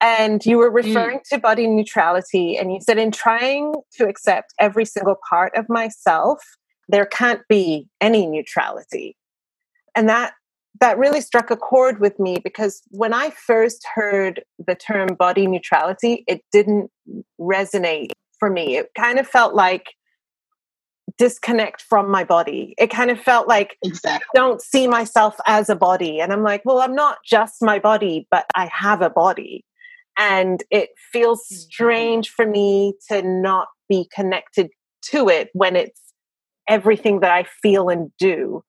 and 0.00 0.44
you 0.46 0.58
were 0.58 0.70
mm. 0.70 0.74
referring 0.74 1.18
mm. 1.18 1.28
to 1.30 1.38
body 1.38 1.66
neutrality 1.66 2.56
and 2.56 2.72
you 2.72 2.80
said 2.80 2.98
in 2.98 3.10
trying 3.10 3.74
to 3.92 4.06
accept 4.06 4.54
every 4.58 4.84
single 4.84 5.16
part 5.28 5.54
of 5.56 5.68
myself 5.68 6.42
there 6.88 7.06
can't 7.06 7.42
be 7.48 7.86
any 8.00 8.26
neutrality 8.26 9.16
and 9.94 10.08
that 10.08 10.32
that 10.80 10.96
really 10.98 11.20
struck 11.20 11.50
a 11.50 11.56
chord 11.56 12.00
with 12.00 12.18
me 12.18 12.38
because 12.42 12.82
when 12.90 13.12
i 13.12 13.30
first 13.30 13.86
heard 13.94 14.42
the 14.66 14.74
term 14.74 15.08
body 15.18 15.46
neutrality 15.46 16.24
it 16.26 16.42
didn't 16.52 16.90
resonate 17.40 18.10
for 18.38 18.50
me 18.50 18.76
it 18.76 18.90
kind 18.96 19.18
of 19.18 19.26
felt 19.26 19.54
like 19.54 19.94
disconnect 21.20 21.82
from 21.82 22.10
my 22.10 22.24
body. 22.24 22.74
It 22.78 22.88
kind 22.88 23.10
of 23.10 23.20
felt 23.20 23.46
like 23.46 23.76
exactly. 23.82 24.26
don't 24.34 24.62
see 24.62 24.86
myself 24.86 25.36
as 25.46 25.68
a 25.68 25.76
body. 25.76 26.18
And 26.18 26.32
I'm 26.32 26.42
like, 26.42 26.62
well, 26.64 26.80
I'm 26.80 26.94
not 26.94 27.18
just 27.26 27.56
my 27.60 27.78
body, 27.78 28.26
but 28.30 28.46
I 28.54 28.70
have 28.72 29.02
a 29.02 29.10
body. 29.10 29.62
And 30.20 30.62
it 30.70 30.90
feels 31.12 31.40
mm-hmm. 31.40 31.56
strange 31.56 32.28
for 32.28 32.46
me 32.46 32.94
to 33.08 33.22
not 33.22 33.68
be 33.88 34.08
connected 34.14 34.68
to 35.06 35.28
it 35.28 35.48
when 35.54 35.74
it's 35.74 36.00
everything 36.68 37.20
that 37.20 37.32
I 37.32 37.44
feel 37.62 37.88
and 37.88 38.12
do. 38.18 38.62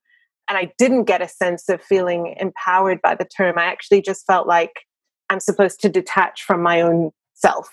And 0.50 0.58
I 0.58 0.72
didn't 0.78 1.04
get 1.04 1.22
a 1.22 1.28
sense 1.28 1.70
of 1.70 1.82
feeling 1.84 2.36
empowered 2.40 3.02
by 3.02 3.16
the 3.16 3.26
term. 3.26 3.60
I 3.60 3.66
actually 3.66 4.02
just 4.02 4.26
felt 4.26 4.48
like 4.48 4.72
I'm 5.30 5.40
supposed 5.40 5.82
to 5.82 5.90
detach 5.90 6.44
from 6.44 6.64
my 6.64 6.82
own 6.82 7.12
self. 7.34 7.70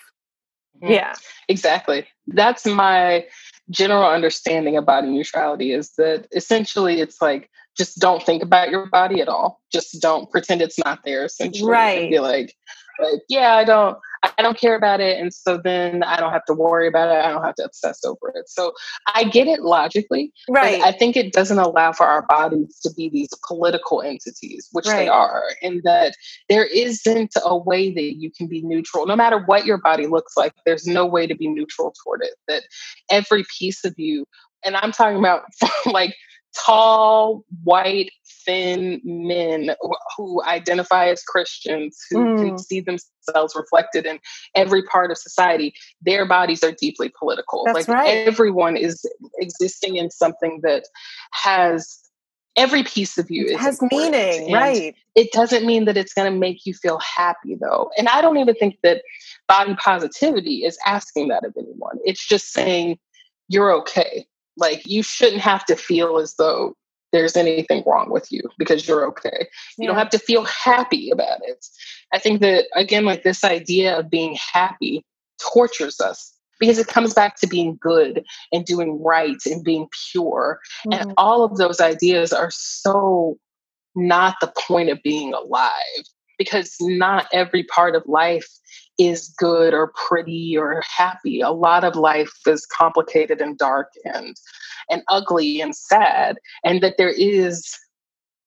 Mm-hmm. 0.82 0.92
Yeah. 0.92 1.14
Exactly. 1.48 2.06
That's 2.26 2.66
my 2.66 3.26
general 3.70 4.08
understanding 4.08 4.76
of 4.76 4.86
body 4.86 5.08
neutrality 5.08 5.72
is 5.72 5.92
that 5.98 6.26
essentially 6.32 7.00
it's 7.00 7.20
like 7.20 7.50
just 7.76 7.98
don't 7.98 8.22
think 8.22 8.42
about 8.42 8.70
your 8.70 8.86
body 8.86 9.20
at 9.20 9.28
all. 9.28 9.60
Just 9.72 10.00
don't 10.02 10.30
pretend 10.30 10.62
it's 10.62 10.78
not 10.84 11.00
there 11.04 11.24
essentially. 11.24 11.70
Right. 11.70 12.10
Be 12.10 12.18
like, 12.18 12.54
like, 12.98 13.20
yeah, 13.28 13.54
I 13.54 13.64
don't, 13.64 13.98
I 14.22 14.42
don't 14.42 14.58
care 14.58 14.74
about 14.74 15.00
it. 15.00 15.18
And 15.18 15.32
so 15.32 15.58
then 15.62 16.02
I 16.02 16.16
don't 16.16 16.32
have 16.32 16.44
to 16.46 16.54
worry 16.54 16.88
about 16.88 17.08
it. 17.08 17.24
I 17.24 17.30
don't 17.30 17.44
have 17.44 17.54
to 17.56 17.64
obsess 17.64 18.04
over 18.04 18.32
it. 18.34 18.48
So 18.48 18.72
I 19.14 19.24
get 19.24 19.46
it 19.46 19.60
logically. 19.60 20.32
Right. 20.48 20.80
I 20.82 20.92
think 20.92 21.16
it 21.16 21.32
doesn't 21.32 21.58
allow 21.58 21.92
for 21.92 22.06
our 22.06 22.26
bodies 22.26 22.78
to 22.80 22.92
be 22.94 23.08
these 23.08 23.30
political 23.46 24.02
entities, 24.02 24.68
which 24.72 24.86
right. 24.86 24.96
they 24.96 25.08
are, 25.08 25.44
and 25.62 25.82
that 25.84 26.14
there 26.48 26.64
isn't 26.64 27.34
a 27.44 27.56
way 27.56 27.92
that 27.92 28.16
you 28.16 28.30
can 28.30 28.48
be 28.48 28.62
neutral. 28.62 29.06
No 29.06 29.16
matter 29.16 29.38
what 29.46 29.66
your 29.66 29.78
body 29.78 30.06
looks 30.06 30.36
like, 30.36 30.52
there's 30.66 30.86
no 30.86 31.06
way 31.06 31.26
to 31.26 31.34
be 31.34 31.48
neutral 31.48 31.94
toward 32.02 32.22
it. 32.22 32.34
That 32.48 32.62
every 33.10 33.44
piece 33.58 33.84
of 33.84 33.94
you 33.98 34.26
And 34.64 34.76
I'm 34.76 34.92
talking 34.92 35.18
about 35.18 35.42
like 35.86 36.14
tall, 36.66 37.44
white, 37.62 38.10
thin 38.48 39.00
men 39.04 39.76
who 40.16 40.42
identify 40.44 41.08
as 41.08 41.22
Christians, 41.22 41.98
who 42.10 42.24
mm. 42.24 42.46
can 42.46 42.58
see 42.58 42.80
themselves 42.80 43.54
reflected 43.54 44.06
in 44.06 44.18
every 44.54 44.82
part 44.82 45.10
of 45.10 45.18
society. 45.18 45.74
Their 46.00 46.26
bodies 46.26 46.64
are 46.64 46.72
deeply 46.72 47.12
political. 47.18 47.64
That's 47.66 47.86
like 47.86 47.88
right. 47.88 48.26
everyone 48.26 48.76
is 48.76 49.04
existing 49.38 49.96
in 49.96 50.10
something 50.10 50.60
that 50.62 50.84
has 51.32 51.98
every 52.56 52.82
piece 52.82 53.18
of 53.18 53.30
you 53.30 53.56
has 53.56 53.80
meaning 53.92 54.46
and 54.46 54.52
right 54.52 54.96
it 55.14 55.30
doesn't 55.30 55.64
mean 55.64 55.84
that 55.84 55.96
it's 55.96 56.12
going 56.12 56.32
to 56.32 56.36
make 56.36 56.66
you 56.66 56.74
feel 56.74 56.98
happy 56.98 57.54
though 57.60 57.88
and 57.96 58.08
i 58.08 58.20
don't 58.20 58.36
even 58.36 58.54
think 58.56 58.76
that 58.82 59.02
body 59.46 59.76
positivity 59.76 60.64
is 60.64 60.76
asking 60.84 61.28
that 61.28 61.44
of 61.44 61.54
anyone 61.56 61.98
it's 62.04 62.26
just 62.26 62.52
saying 62.52 62.98
you're 63.48 63.70
okay 63.70 64.26
like 64.56 64.84
you 64.86 65.04
shouldn't 65.04 65.40
have 65.40 65.64
to 65.64 65.76
feel 65.76 66.18
as 66.18 66.34
though 66.34 66.74
there's 67.12 67.36
anything 67.36 67.82
wrong 67.86 68.10
with 68.10 68.30
you 68.30 68.42
because 68.58 68.86
you're 68.86 69.06
okay. 69.08 69.48
You 69.78 69.86
don't 69.86 69.96
have 69.96 70.10
to 70.10 70.18
feel 70.18 70.44
happy 70.44 71.10
about 71.10 71.40
it. 71.42 71.64
I 72.12 72.18
think 72.18 72.40
that 72.40 72.66
again, 72.74 73.04
like 73.04 73.22
this 73.22 73.44
idea 73.44 73.98
of 73.98 74.10
being 74.10 74.36
happy 74.52 75.04
tortures 75.52 76.00
us 76.00 76.34
because 76.58 76.78
it 76.78 76.88
comes 76.88 77.14
back 77.14 77.36
to 77.40 77.46
being 77.46 77.78
good 77.80 78.24
and 78.52 78.64
doing 78.64 79.02
right 79.02 79.38
and 79.46 79.64
being 79.64 79.88
pure. 80.10 80.60
Mm-hmm. 80.86 81.00
And 81.00 81.14
all 81.16 81.44
of 81.44 81.56
those 81.56 81.80
ideas 81.80 82.32
are 82.32 82.50
so 82.50 83.38
not 83.94 84.36
the 84.40 84.52
point 84.66 84.90
of 84.90 85.02
being 85.02 85.32
alive 85.32 85.72
because 86.38 86.76
not 86.80 87.26
every 87.32 87.64
part 87.64 87.94
of 87.94 88.02
life 88.06 88.48
is 88.98 89.28
good 89.38 89.72
or 89.72 89.92
pretty 90.08 90.56
or 90.56 90.82
happy. 90.96 91.40
A 91.40 91.50
lot 91.50 91.84
of 91.84 91.96
life 91.96 92.32
is 92.46 92.66
complicated 92.66 93.40
and 93.40 93.56
dark 93.56 93.88
and 94.04 94.36
and 94.90 95.02
ugly 95.08 95.60
and 95.60 95.74
sad 95.74 96.38
and 96.64 96.82
that 96.82 96.96
there 96.98 97.10
is 97.10 97.76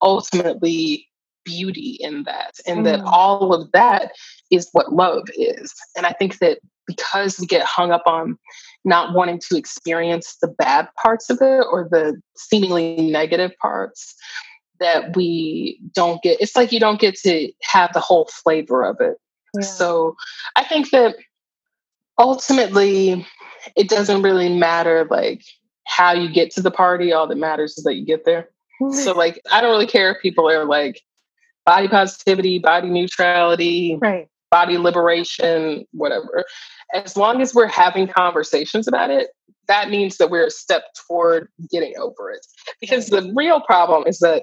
ultimately 0.02 1.06
beauty 1.44 1.96
in 2.00 2.24
that 2.24 2.52
and 2.66 2.80
mm. 2.80 2.84
that 2.84 3.00
all 3.04 3.52
of 3.54 3.70
that 3.72 4.12
is 4.50 4.68
what 4.72 4.92
love 4.92 5.28
is. 5.36 5.72
And 5.96 6.06
I 6.06 6.12
think 6.12 6.38
that 6.38 6.58
because 6.86 7.38
we 7.38 7.46
get 7.46 7.64
hung 7.64 7.92
up 7.92 8.02
on 8.06 8.36
not 8.84 9.14
wanting 9.14 9.40
to 9.48 9.56
experience 9.56 10.36
the 10.40 10.48
bad 10.48 10.88
parts 11.00 11.30
of 11.30 11.38
it 11.40 11.64
or 11.70 11.88
the 11.90 12.20
seemingly 12.36 12.96
negative 12.96 13.52
parts 13.60 14.14
that 14.80 15.14
we 15.14 15.80
don't 15.94 16.20
get 16.22 16.40
it's 16.40 16.56
like 16.56 16.72
you 16.72 16.80
don't 16.80 17.00
get 17.00 17.14
to 17.14 17.52
have 17.62 17.92
the 17.92 18.00
whole 18.00 18.28
flavor 18.42 18.82
of 18.82 18.96
it 19.00 19.16
yeah. 19.54 19.60
so 19.60 20.16
i 20.56 20.64
think 20.64 20.90
that 20.90 21.16
ultimately 22.18 23.26
it 23.76 23.88
doesn't 23.88 24.22
really 24.22 24.48
matter 24.48 25.06
like 25.10 25.42
how 25.86 26.12
you 26.12 26.32
get 26.32 26.50
to 26.52 26.62
the 26.62 26.70
party 26.70 27.12
all 27.12 27.26
that 27.26 27.36
matters 27.36 27.76
is 27.76 27.84
that 27.84 27.94
you 27.94 28.04
get 28.04 28.24
there. 28.24 28.48
So 28.92 29.12
like 29.12 29.40
i 29.50 29.60
don't 29.60 29.70
really 29.70 29.86
care 29.86 30.10
if 30.12 30.20
people 30.20 30.48
are 30.50 30.64
like 30.64 31.00
body 31.64 31.86
positivity 31.86 32.58
body 32.58 32.88
neutrality 32.88 33.98
right. 34.00 34.28
body 34.50 34.78
liberation 34.78 35.86
whatever. 35.92 36.44
As 36.94 37.16
long 37.16 37.40
as 37.40 37.54
we're 37.54 37.68
having 37.68 38.08
conversations 38.08 38.88
about 38.88 39.10
it 39.10 39.28
that 39.68 39.90
means 39.90 40.16
that 40.16 40.30
we're 40.30 40.46
a 40.46 40.50
step 40.50 40.82
toward 41.06 41.48
getting 41.70 41.94
over 41.96 42.30
it. 42.30 42.44
Because 42.80 43.06
the 43.06 43.32
real 43.34 43.60
problem 43.60 44.04
is 44.08 44.18
that 44.18 44.42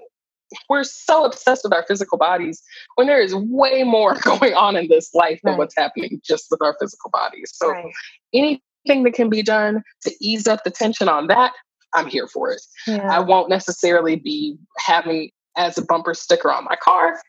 we're 0.69 0.83
so 0.83 1.25
obsessed 1.25 1.63
with 1.63 1.73
our 1.73 1.83
physical 1.87 2.17
bodies 2.17 2.61
when 2.95 3.07
there 3.07 3.21
is 3.21 3.35
way 3.35 3.83
more 3.83 4.15
going 4.23 4.53
on 4.53 4.75
in 4.75 4.87
this 4.87 5.13
life 5.13 5.39
than 5.43 5.53
right. 5.53 5.59
what's 5.59 5.75
happening 5.77 6.21
just 6.23 6.47
with 6.51 6.61
our 6.61 6.75
physical 6.79 7.09
bodies. 7.11 7.51
So 7.53 7.69
right. 7.69 7.85
anything 8.33 9.03
that 9.03 9.13
can 9.13 9.29
be 9.29 9.43
done 9.43 9.83
to 10.03 10.13
ease 10.21 10.47
up 10.47 10.63
the 10.63 10.71
tension 10.71 11.09
on 11.09 11.27
that, 11.27 11.53
I'm 11.93 12.07
here 12.07 12.27
for 12.27 12.51
it. 12.51 12.61
Yeah. 12.87 13.07
I 13.09 13.19
won't 13.19 13.49
necessarily 13.49 14.15
be 14.15 14.57
having 14.77 15.31
as 15.57 15.77
a 15.77 15.83
bumper 15.83 16.13
sticker 16.13 16.51
on 16.51 16.63
my 16.63 16.75
car 16.75 17.19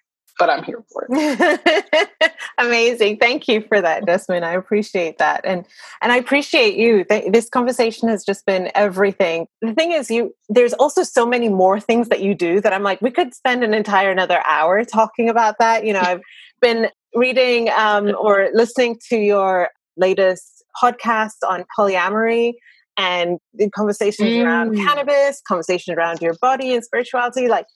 but 0.41 0.49
I'm 0.49 0.65
here 0.65 0.83
for 0.91 1.07
it. 1.09 2.33
Amazing. 2.59 3.19
Thank 3.19 3.47
you 3.47 3.61
for 3.61 3.81
that, 3.81 4.05
Jessamyn. 4.07 4.43
I 4.43 4.55
appreciate 4.55 5.19
that. 5.19 5.43
And 5.45 5.67
and 6.01 6.11
I 6.11 6.17
appreciate 6.17 6.75
you. 6.77 7.05
This 7.31 7.49
conversation 7.49 8.09
has 8.09 8.25
just 8.25 8.47
been 8.47 8.71
everything. 8.75 9.47
The 9.61 9.75
thing 9.75 9.93
is 9.93 10.11
you 10.11 10.35
there's 10.49 10.73
also 10.73 11.03
so 11.05 11.27
many 11.27 11.51
more 11.51 11.79
things 11.79 12.09
that 12.09 12.23
you 12.23 12.35
do 12.35 12.61
that 12.63 12.73
I'm 12.73 12.83
like 12.83 13.03
we 13.03 13.11
could 13.11 13.35
spend 13.35 13.63
an 13.63 13.75
entire 13.75 14.11
another 14.11 14.43
hour 14.47 14.83
talking 14.85 15.29
about 15.29 15.57
that. 15.59 15.85
You 15.85 15.93
know, 15.93 16.01
I've 16.01 16.23
been 16.63 16.89
reading 17.15 17.69
um, 17.77 18.17
or 18.19 18.49
listening 18.55 18.99
to 19.11 19.19
your 19.19 19.69
latest 19.99 20.65
podcast 20.83 21.37
on 21.47 21.67
polyamory 21.79 22.55
and 22.97 23.39
the 23.53 23.69
conversations 23.71 24.31
mm. 24.31 24.45
around 24.45 24.75
cannabis, 24.75 25.43
conversations 25.47 25.97
around 25.97 26.23
your 26.23 26.35
body 26.41 26.75
and 26.75 26.83
spirituality. 26.83 27.47
Like 27.49 27.67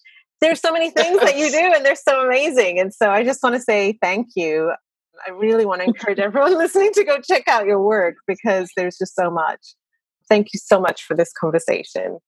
there's 0.45 0.61
so 0.61 0.73
many 0.73 0.91
things 0.91 1.21
that 1.21 1.37
you 1.37 1.51
do 1.51 1.73
and 1.75 1.85
they're 1.85 1.97
so 1.97 2.25
amazing. 2.27 2.79
And 2.79 2.93
so 2.93 3.11
I 3.11 3.25
just 3.25 3.43
want 3.43 3.57
to 3.57 3.61
say 3.61 3.99
thank 4.01 4.29
you. 4.37 4.73
I 5.27 5.31
really 5.31 5.65
want 5.65 5.81
to 5.81 5.87
encourage 5.87 6.19
everyone 6.21 6.55
listening 6.59 6.93
to 6.93 7.05
go 7.05 7.19
check 7.19 7.49
out 7.49 7.67
your 7.67 7.83
work 7.83 8.17
because 8.27 8.71
there's 8.77 8.99
just 8.99 9.15
so 9.15 9.31
much. 9.31 9.75
Thank 10.29 10.49
you 10.53 10.61
so 10.63 10.81
much 10.81 11.05
for 11.05 11.17
this 11.17 11.33
conversation. 11.33 12.19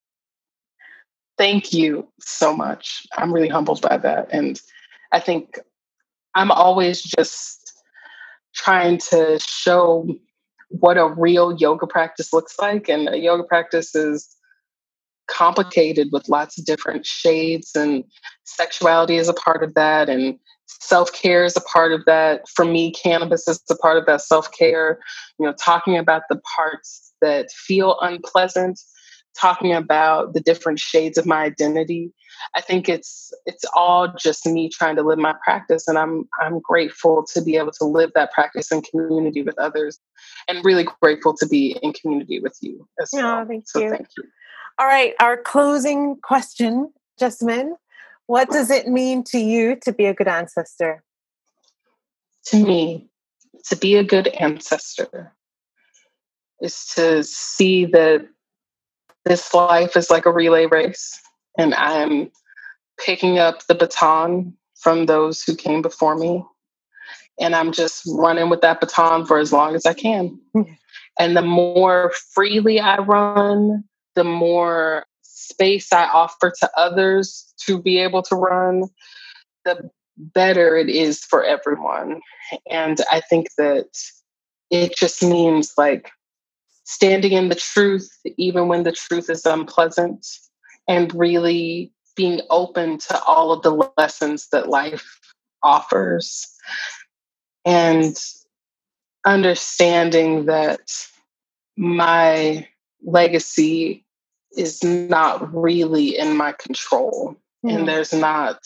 Thank 1.38 1.72
you 1.72 2.08
so 2.20 2.56
much. 2.56 3.06
I'm 3.16 3.32
really 3.32 3.48
humbled 3.48 3.82
by 3.82 3.98
that. 3.98 4.28
And 4.32 4.60
I 5.12 5.20
think 5.20 5.58
I'm 6.34 6.50
always 6.50 7.02
just 7.02 7.72
trying 8.54 8.98
to 8.98 9.38
show 9.38 10.08
what 10.68 10.96
a 10.96 11.08
real 11.08 11.54
yoga 11.58 11.86
practice 11.86 12.32
looks 12.32 12.58
like. 12.58 12.88
And 12.88 13.08
a 13.08 13.18
yoga 13.18 13.44
practice 13.44 13.94
is 13.94 14.35
complicated 15.28 16.08
with 16.12 16.28
lots 16.28 16.58
of 16.58 16.64
different 16.64 17.04
shades 17.04 17.72
and 17.74 18.04
sexuality 18.44 19.16
is 19.16 19.28
a 19.28 19.34
part 19.34 19.62
of 19.62 19.74
that 19.74 20.08
and 20.08 20.38
self-care 20.66 21.44
is 21.44 21.56
a 21.56 21.60
part 21.60 21.92
of 21.92 22.04
that. 22.06 22.48
For 22.48 22.64
me 22.64 22.92
cannabis 22.92 23.46
is 23.48 23.62
a 23.70 23.76
part 23.76 23.98
of 23.98 24.06
that 24.06 24.22
self-care. 24.22 24.98
You 25.38 25.46
know 25.46 25.52
talking 25.52 25.96
about 25.96 26.22
the 26.28 26.40
parts 26.56 27.12
that 27.20 27.50
feel 27.50 27.98
unpleasant 28.00 28.80
talking 29.38 29.72
about 29.72 30.32
the 30.32 30.40
different 30.40 30.78
shades 30.78 31.18
of 31.18 31.26
my 31.26 31.42
identity 31.42 32.12
i 32.54 32.60
think 32.60 32.88
it's 32.88 33.32
it's 33.44 33.64
all 33.74 34.08
just 34.18 34.46
me 34.46 34.68
trying 34.68 34.96
to 34.96 35.02
live 35.02 35.18
my 35.18 35.34
practice 35.44 35.86
and 35.88 35.98
i'm 35.98 36.28
i'm 36.40 36.58
grateful 36.60 37.24
to 37.32 37.42
be 37.42 37.56
able 37.56 37.70
to 37.70 37.84
live 37.84 38.10
that 38.14 38.32
practice 38.32 38.72
in 38.72 38.82
community 38.82 39.42
with 39.42 39.58
others 39.58 39.98
and 40.48 40.64
really 40.64 40.86
grateful 41.02 41.34
to 41.34 41.46
be 41.46 41.78
in 41.82 41.92
community 41.92 42.40
with 42.40 42.56
you 42.60 42.86
as 43.00 43.10
well. 43.12 43.40
oh, 43.40 43.44
thank 43.46 43.68
so 43.68 43.80
you. 43.80 43.90
thank 43.90 44.08
you 44.16 44.24
all 44.78 44.86
right, 44.86 45.14
our 45.20 45.36
closing 45.36 46.16
question, 46.22 46.92
Jessamyn. 47.20 47.76
What 48.26 48.50
does 48.50 48.70
it 48.70 48.88
mean 48.88 49.24
to 49.24 49.38
you 49.38 49.76
to 49.82 49.92
be 49.92 50.06
a 50.06 50.14
good 50.14 50.28
ancestor? 50.28 51.02
To 52.46 52.64
me, 52.64 53.08
to 53.68 53.76
be 53.76 53.96
a 53.96 54.04
good 54.04 54.28
ancestor 54.28 55.32
is 56.60 56.86
to 56.96 57.22
see 57.22 57.86
that 57.86 58.26
this 59.24 59.52
life 59.54 59.96
is 59.96 60.10
like 60.10 60.26
a 60.26 60.30
relay 60.30 60.66
race 60.66 61.20
and 61.58 61.74
I'm 61.74 62.30
picking 62.98 63.38
up 63.38 63.66
the 63.66 63.74
baton 63.74 64.54
from 64.74 65.06
those 65.06 65.42
who 65.42 65.56
came 65.56 65.82
before 65.82 66.16
me. 66.16 66.44
And 67.38 67.54
I'm 67.54 67.72
just 67.72 68.02
running 68.06 68.48
with 68.48 68.60
that 68.62 68.80
baton 68.80 69.26
for 69.26 69.38
as 69.38 69.52
long 69.52 69.74
as 69.74 69.86
I 69.86 69.94
can. 69.94 70.40
And 71.18 71.34
the 71.34 71.40
more 71.40 72.12
freely 72.34 72.78
I 72.78 72.98
run, 72.98 73.84
the 74.16 74.24
more 74.24 75.06
space 75.22 75.92
I 75.92 76.06
offer 76.06 76.52
to 76.60 76.70
others 76.76 77.54
to 77.66 77.80
be 77.80 77.98
able 77.98 78.22
to 78.22 78.34
run, 78.34 78.84
the 79.64 79.90
better 80.16 80.76
it 80.76 80.88
is 80.88 81.24
for 81.24 81.44
everyone. 81.44 82.20
And 82.68 82.98
I 83.12 83.20
think 83.20 83.48
that 83.58 83.90
it 84.70 84.96
just 84.96 85.22
means 85.22 85.74
like 85.78 86.10
standing 86.84 87.32
in 87.32 87.48
the 87.48 87.54
truth, 87.54 88.10
even 88.36 88.68
when 88.68 88.82
the 88.82 88.92
truth 88.92 89.30
is 89.30 89.46
unpleasant, 89.46 90.26
and 90.88 91.14
really 91.14 91.92
being 92.16 92.40
open 92.50 92.98
to 92.98 93.22
all 93.24 93.52
of 93.52 93.62
the 93.62 93.90
lessons 93.98 94.48
that 94.52 94.68
life 94.68 95.20
offers. 95.62 96.46
And 97.64 98.16
understanding 99.24 100.46
that 100.46 100.80
my 101.76 102.66
legacy 103.04 104.05
is 104.56 104.82
not 104.82 105.54
really 105.54 106.16
in 106.18 106.36
my 106.36 106.52
control. 106.52 107.36
Mm. 107.64 107.74
And 107.74 107.88
there's 107.88 108.12
not 108.12 108.60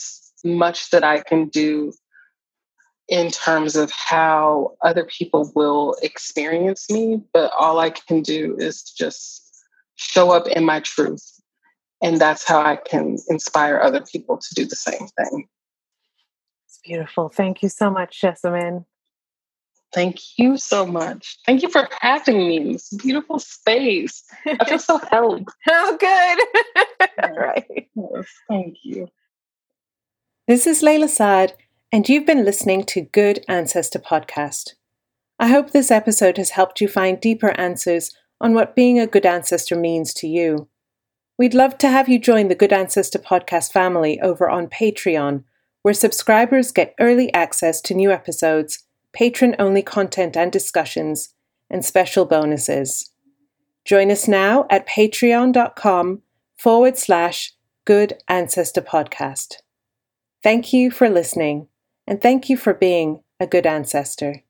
much 0.44 0.90
that 0.90 1.04
I 1.04 1.20
can 1.20 1.48
do 1.48 1.92
in 3.08 3.30
terms 3.30 3.74
of 3.74 3.90
how 3.90 4.76
other 4.82 5.04
people 5.04 5.50
will 5.54 5.96
experience 6.00 6.88
me, 6.90 7.20
but 7.34 7.50
all 7.58 7.80
I 7.80 7.90
can 7.90 8.22
do 8.22 8.56
is 8.58 8.82
just 8.82 9.64
show 9.96 10.30
up 10.30 10.46
in 10.46 10.64
my 10.64 10.80
truth. 10.80 11.40
And 12.02 12.20
that's 12.20 12.46
how 12.46 12.62
I 12.62 12.76
can 12.76 13.18
inspire 13.28 13.80
other 13.80 14.00
people 14.00 14.38
to 14.38 14.54
do 14.54 14.64
the 14.64 14.76
same 14.76 15.08
thing. 15.18 15.48
It's 16.66 16.80
beautiful. 16.84 17.28
Thank 17.28 17.62
you 17.62 17.68
so 17.68 17.90
much, 17.90 18.20
Jessamyn. 18.20 18.84
Thank 19.92 20.38
you 20.38 20.56
so 20.56 20.86
much. 20.86 21.38
Thank 21.46 21.62
you 21.62 21.68
for 21.68 21.88
having 22.00 22.38
me 22.38 22.56
in 22.58 22.72
this 22.72 22.90
beautiful 22.90 23.38
space. 23.40 24.22
I 24.46 24.64
feel 24.64 24.78
so 24.78 24.98
held. 25.10 25.48
oh, 25.68 25.96
good. 25.98 27.08
All 27.22 27.36
right. 27.36 27.88
Yes, 27.94 28.26
thank 28.48 28.76
you. 28.84 29.08
This 30.46 30.66
is 30.66 30.82
Layla 30.82 31.08
Saad, 31.08 31.54
and 31.90 32.08
you've 32.08 32.26
been 32.26 32.44
listening 32.44 32.84
to 32.84 33.00
Good 33.00 33.44
Ancestor 33.48 33.98
Podcast. 33.98 34.74
I 35.40 35.48
hope 35.48 35.70
this 35.70 35.90
episode 35.90 36.36
has 36.36 36.50
helped 36.50 36.80
you 36.80 36.86
find 36.86 37.20
deeper 37.20 37.58
answers 37.58 38.14
on 38.40 38.54
what 38.54 38.76
being 38.76 39.00
a 39.00 39.06
good 39.06 39.26
ancestor 39.26 39.76
means 39.76 40.14
to 40.14 40.28
you. 40.28 40.68
We'd 41.36 41.54
love 41.54 41.78
to 41.78 41.88
have 41.88 42.08
you 42.08 42.18
join 42.18 42.48
the 42.48 42.54
Good 42.54 42.72
Ancestor 42.72 43.18
Podcast 43.18 43.72
family 43.72 44.20
over 44.20 44.48
on 44.48 44.68
Patreon, 44.68 45.42
where 45.82 45.94
subscribers 45.94 46.70
get 46.70 46.94
early 47.00 47.32
access 47.32 47.80
to 47.82 47.94
new 47.94 48.12
episodes 48.12 48.84
patron 49.12 49.57
only 49.59 49.82
content 49.82 50.37
and 50.37 50.51
discussions, 50.51 51.35
and 51.69 51.85
special 51.85 52.24
bonuses. 52.24 53.11
Join 53.85 54.11
us 54.11 54.28
now 54.28 54.66
at 54.70 54.87
patreon.com 54.87 56.23
forward 56.59 56.99
slash 56.99 57.53
good 57.85 58.15
ancestor 58.28 58.82
podcast. 58.82 59.57
Thank 60.43 60.73
you 60.73 60.91
for 60.91 61.09
listening, 61.09 61.69
and 62.07 62.20
thank 62.20 62.49
you 62.49 62.57
for 62.57 62.74
being 62.74 63.23
a 63.39 63.47
good 63.47 63.66
ancestor. 63.66 64.43